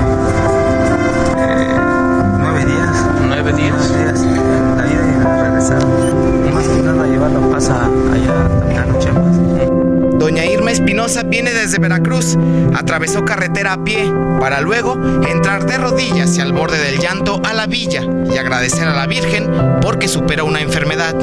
[10.76, 12.36] Espinosa viene desde Veracruz,
[12.74, 14.94] atravesó carretera a pie, para luego
[15.26, 19.06] entrar de rodillas y al borde del llanto a la villa y agradecer a la
[19.06, 21.14] Virgen porque supera una enfermedad.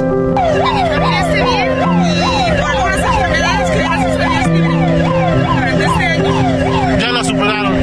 [6.99, 7.75] Ya la superaron.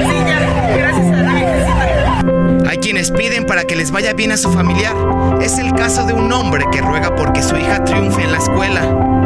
[2.68, 4.96] Hay quienes piden para que les vaya bien a su familiar.
[5.40, 9.19] Es el caso de un hombre que ruega porque su hija triunfe en la escuela.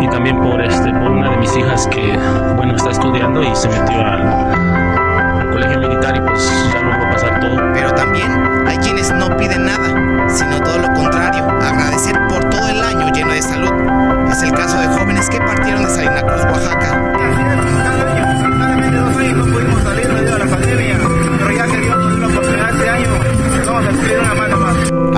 [0.00, 2.18] Y también por, este, una de mis hijas que,
[2.56, 7.56] bueno, está estudiando y se metió al, colegio militar y pues ya luego pasar todo.
[7.74, 8.30] Pero también
[8.66, 13.32] hay quienes no piden nada, sino todo lo contrario, agradecer por todo el año lleno
[13.32, 13.72] de salud.
[14.30, 17.07] Es el caso de jóvenes que partieron de Salina Cruz, Oaxaca.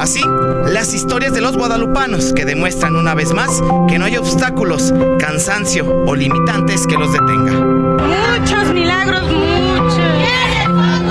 [0.01, 0.23] Así,
[0.65, 5.87] las historias de los guadalupanos que demuestran una vez más que no hay obstáculos, cansancio
[6.07, 7.97] o limitantes que los detengan.
[8.09, 9.99] Muchos milagros, muchos.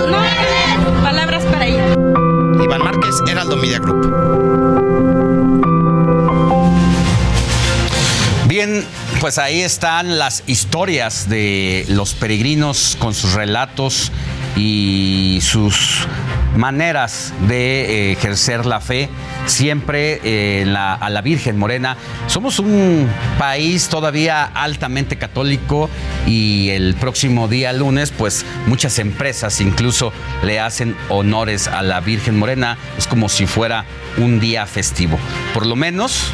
[0.10, 2.64] No hay palabras para ello.
[2.64, 4.12] Iván Márquez, Heraldo Media Group.
[8.48, 8.84] Bien,
[9.22, 14.12] pues ahí están las historias de los peregrinos con sus relatos
[14.56, 16.08] y sus
[16.56, 19.10] maneras de eh, ejercer la fe
[19.46, 21.96] siempre eh, a la Virgen Morena.
[22.28, 25.90] Somos un país todavía altamente católico
[26.28, 30.12] y el próximo día lunes pues muchas empresas incluso
[30.44, 32.78] le hacen honores a la Virgen Morena.
[32.98, 33.86] Es como si fuera
[34.18, 35.18] un día festivo.
[35.54, 36.32] Por lo menos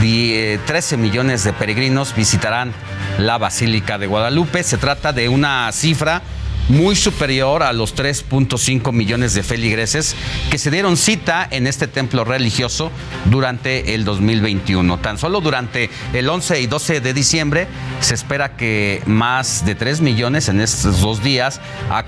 [0.00, 2.72] Di- eh, 13 millones de peregrinos visitarán
[3.18, 4.64] la Basílica de Guadalupe.
[4.64, 6.20] Se trata de una cifra
[6.68, 10.16] muy superior a los 3.5 millones de feligreses
[10.50, 12.90] que se dieron cita en este templo religioso
[13.26, 14.98] durante el 2021.
[14.98, 17.68] Tan solo durante el 11 y 12 de diciembre
[18.00, 21.60] se espera que más de 3 millones en estos dos días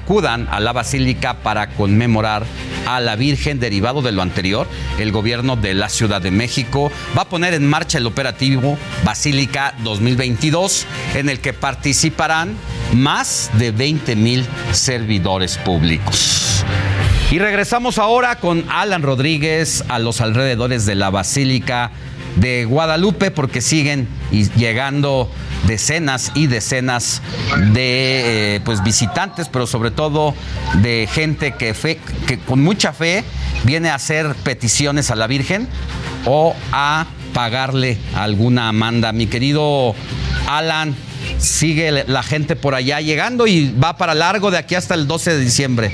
[0.06, 2.44] acudan a la basílica para conmemorar
[2.86, 3.58] a la Virgen.
[3.58, 4.68] Derivado de lo anterior,
[5.00, 9.74] el gobierno de la Ciudad de México va a poner en marcha el operativo Basílica
[9.82, 10.86] 2022,
[11.16, 12.54] en el que participarán
[12.94, 16.64] más de 20 mil servidores públicos.
[17.32, 21.90] Y regresamos ahora con Alan Rodríguez a los alrededores de la Basílica
[22.36, 24.08] de Guadalupe porque siguen
[24.56, 25.30] llegando
[25.66, 27.22] decenas y decenas
[27.72, 30.34] de eh, pues visitantes, pero sobre todo
[30.82, 33.24] de gente que, fe- que con mucha fe
[33.64, 35.66] viene a hacer peticiones a la Virgen
[36.26, 39.12] o a pagarle alguna manda.
[39.12, 39.94] Mi querido
[40.48, 40.94] Alan,
[41.38, 45.34] sigue la gente por allá llegando y va para largo de aquí hasta el 12
[45.34, 45.92] de diciembre.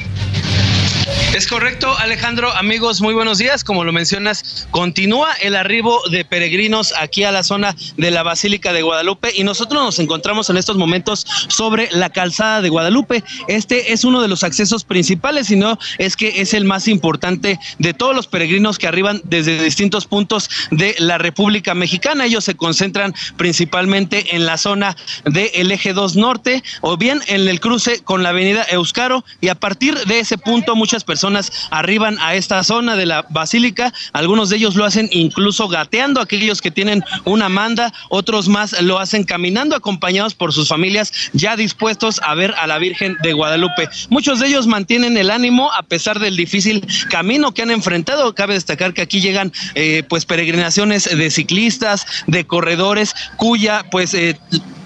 [1.35, 2.55] Es correcto, Alejandro.
[2.55, 3.65] Amigos, muy buenos días.
[3.65, 8.75] Como lo mencionas, continúa el arribo de peregrinos aquí a la zona de la Basílica
[8.75, 13.25] de Guadalupe y nosotros nos encontramos en estos momentos sobre la calzada de Guadalupe.
[13.49, 17.59] Este es uno de los accesos principales, y no es que es el más importante
[17.79, 22.27] de todos los peregrinos que arriban desde distintos puntos de la República Mexicana.
[22.27, 27.59] Ellos se concentran principalmente en la zona del eje 2 norte o bien en el
[27.59, 31.22] cruce con la avenida Euskaro y a partir de ese punto muchas personas
[31.71, 36.61] arriban a esta zona de la basílica, algunos de ellos lo hacen incluso gateando, aquellos
[36.61, 42.21] que tienen una manda, otros más lo hacen caminando acompañados por sus familias ya dispuestos
[42.25, 43.89] a ver a la Virgen de Guadalupe.
[44.11, 48.35] Muchos de ellos mantienen el ánimo a pesar del difícil camino que han enfrentado.
[48.35, 54.39] Cabe destacar que aquí llegan eh, pues peregrinaciones de ciclistas, de corredores, cuya pues eh,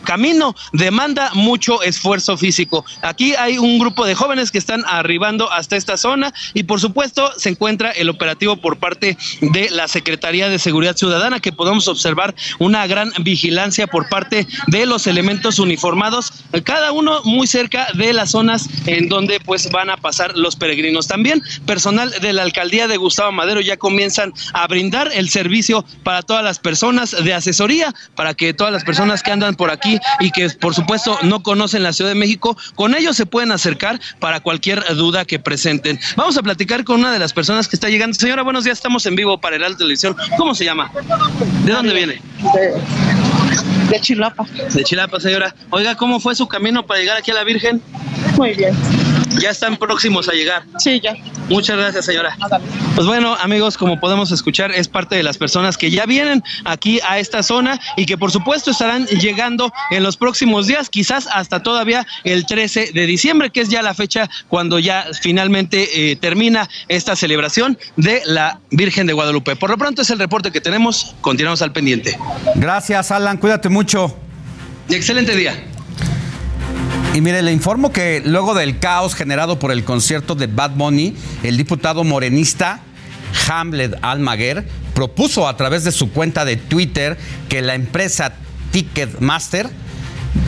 [0.07, 2.87] camino demanda mucho esfuerzo físico.
[3.03, 7.31] Aquí hay un grupo de jóvenes que están arribando hasta esta zona y por supuesto
[7.37, 12.35] se encuentra el operativo por parte de la Secretaría de Seguridad Ciudadana que podemos observar
[12.59, 16.33] una gran vigilancia por parte de los elementos uniformados,
[16.65, 21.09] cada uno muy cerca de las zonas en donde pues van a pasar los peregrinos.
[21.09, 26.23] También personal de la alcaldía de Gustavo Madero ya comienzan a brindar el servicio para
[26.23, 30.31] todas las personas de asesoría, para que todas las personas que andan por aquí y
[30.31, 34.41] que por supuesto no conocen la Ciudad de México, con ellos se pueden acercar para
[34.41, 35.99] cualquier duda que presenten.
[36.17, 38.15] Vamos a platicar con una de las personas que está llegando.
[38.15, 40.17] Señora, buenos días, estamos en vivo para el Televisión.
[40.37, 40.91] ¿Cómo se llama?
[41.65, 42.21] ¿De dónde viene?
[43.91, 44.45] De Chilapa.
[44.73, 45.55] De Chilapa, señora.
[45.71, 47.81] Oiga, ¿cómo fue su camino para llegar aquí a la Virgen?
[48.37, 48.75] Muy bien.
[49.41, 50.65] Ya están próximos a llegar.
[50.79, 51.15] Sí, ya.
[51.49, 52.37] Muchas gracias, señora.
[52.95, 57.01] Pues bueno, amigos, como podemos escuchar, es parte de las personas que ya vienen aquí
[57.07, 61.63] a esta zona y que por supuesto estarán llegando en los próximos días, quizás hasta
[61.63, 66.69] todavía el 13 de diciembre, que es ya la fecha cuando ya finalmente eh, termina
[66.89, 69.57] esta celebración de la Virgen de Guadalupe.
[69.57, 71.15] Por lo pronto es el reporte que tenemos.
[71.21, 72.19] Continuamos al pendiente.
[72.55, 73.39] Gracias, Alan.
[73.39, 74.17] Cuídate mucho.
[74.89, 75.76] Y excelente día.
[77.17, 81.15] Y mire, le informo que luego del caos generado por el concierto de Bad Bunny,
[81.43, 82.81] el diputado morenista
[83.49, 87.17] Hamlet Almaguer propuso a través de su cuenta de Twitter
[87.49, 88.35] que la empresa
[88.71, 89.71] Ticketmaster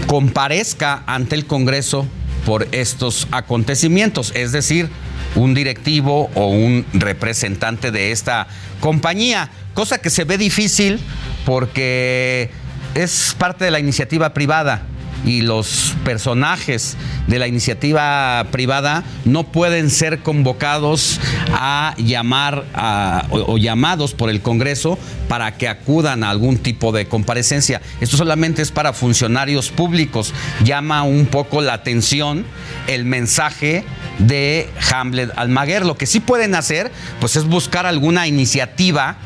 [0.07, 2.07] comparezca ante el Congreso
[2.45, 4.91] por estos acontecimientos, es decir,
[5.37, 8.47] un directivo o un representante de esta
[8.81, 11.01] compañía, cosa que se ve difícil
[11.47, 12.51] porque
[12.95, 14.83] es parte de la iniciativa privada
[15.25, 21.21] y los personajes de la iniciativa privada no pueden ser convocados
[21.53, 22.65] a llamar
[23.31, 24.99] o, o llamados por el Congreso
[25.29, 27.81] para que acudan a algún tipo de comparecencia.
[28.01, 30.33] Esto solamente es para funcionarios públicos.
[30.65, 32.47] Llama un poco la atención
[32.87, 33.85] el mensaje
[34.19, 35.85] de Hamlet Almaguer.
[35.85, 36.91] Lo que sí pueden hacer,
[37.21, 39.17] pues es buscar alguna iniciativa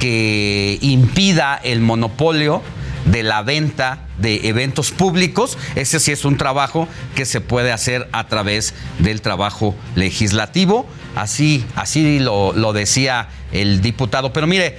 [0.00, 2.62] que impida el monopolio
[3.06, 5.58] de la venta de eventos públicos.
[5.74, 10.86] Ese sí es un trabajo que se puede hacer a través del trabajo legislativo.
[11.14, 14.32] Así, así lo, lo decía el diputado.
[14.32, 14.78] Pero mire,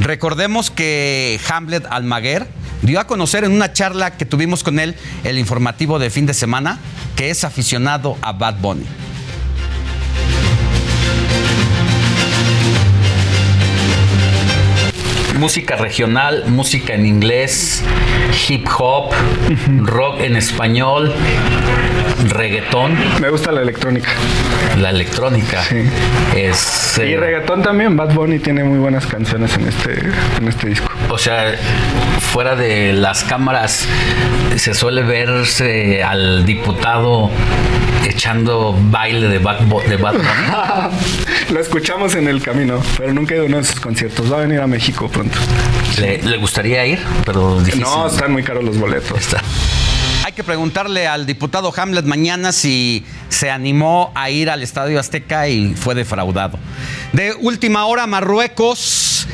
[0.00, 2.46] recordemos que Hamlet Almaguer
[2.82, 6.34] dio a conocer en una charla que tuvimos con él, el informativo de fin de
[6.34, 6.78] semana,
[7.16, 8.86] que es aficionado a Bad Bunny.
[15.38, 17.82] Música regional, música en inglés,
[18.48, 19.12] hip hop,
[19.82, 21.12] rock en español,
[22.28, 22.96] reggaetón.
[23.20, 24.08] Me gusta la electrónica.
[24.78, 25.62] La electrónica.
[26.34, 27.96] Es, Y eh, reggaetón también.
[27.96, 30.90] Bad Bunny tiene muy buenas canciones en este, en este disco.
[31.08, 31.54] O sea,
[32.32, 33.86] fuera de las cámaras
[34.56, 37.30] se suele verse al diputado
[38.08, 40.94] echando baile de Bad, Bo- de Bad Bunny.
[41.52, 44.32] Lo escuchamos en el camino, pero nunca he ido a uno de sus conciertos.
[44.32, 45.38] Va a venir a México pronto.
[45.98, 47.00] ¿Le, le gustaría ir?
[47.24, 47.80] Pero difícil.
[47.82, 49.20] No, están muy caros los boletos.
[50.24, 55.48] Hay que preguntarle al diputado Hamlet mañana si se animó a ir al Estadio Azteca
[55.48, 56.58] y fue defraudado.
[57.12, 59.26] De última hora, Marruecos,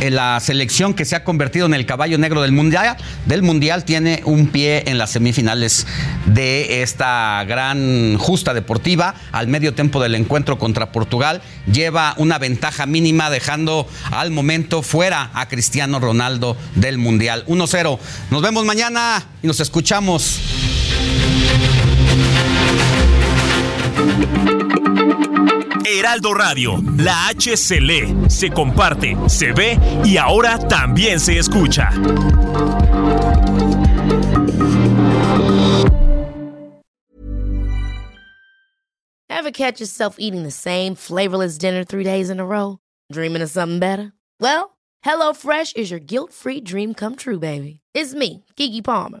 [0.00, 4.84] la selección que se ha convertido en el caballo negro del mundial, tiene un pie
[4.86, 5.86] en las semifinales
[6.26, 9.14] de esta gran justa deportiva.
[9.32, 15.30] Al medio tiempo del encuentro contra Portugal, lleva una ventaja mínima, dejando al momento fuera
[15.34, 17.44] a Cristiano Ronaldo del mundial.
[17.46, 17.98] 1-0.
[18.30, 20.40] Nos vemos mañana y nos escuchamos.
[25.84, 31.90] Heraldo Radio, la H se lee, se comparte, se ve y ahora también se escucha.
[39.28, 42.78] Ever catch yourself eating the same flavorless dinner three days in a row?
[43.10, 44.12] Dreaming of something better?
[44.38, 47.80] Well, HelloFresh is your guilt free dream come true, baby.
[47.92, 49.20] It's me, Kiki Palmer.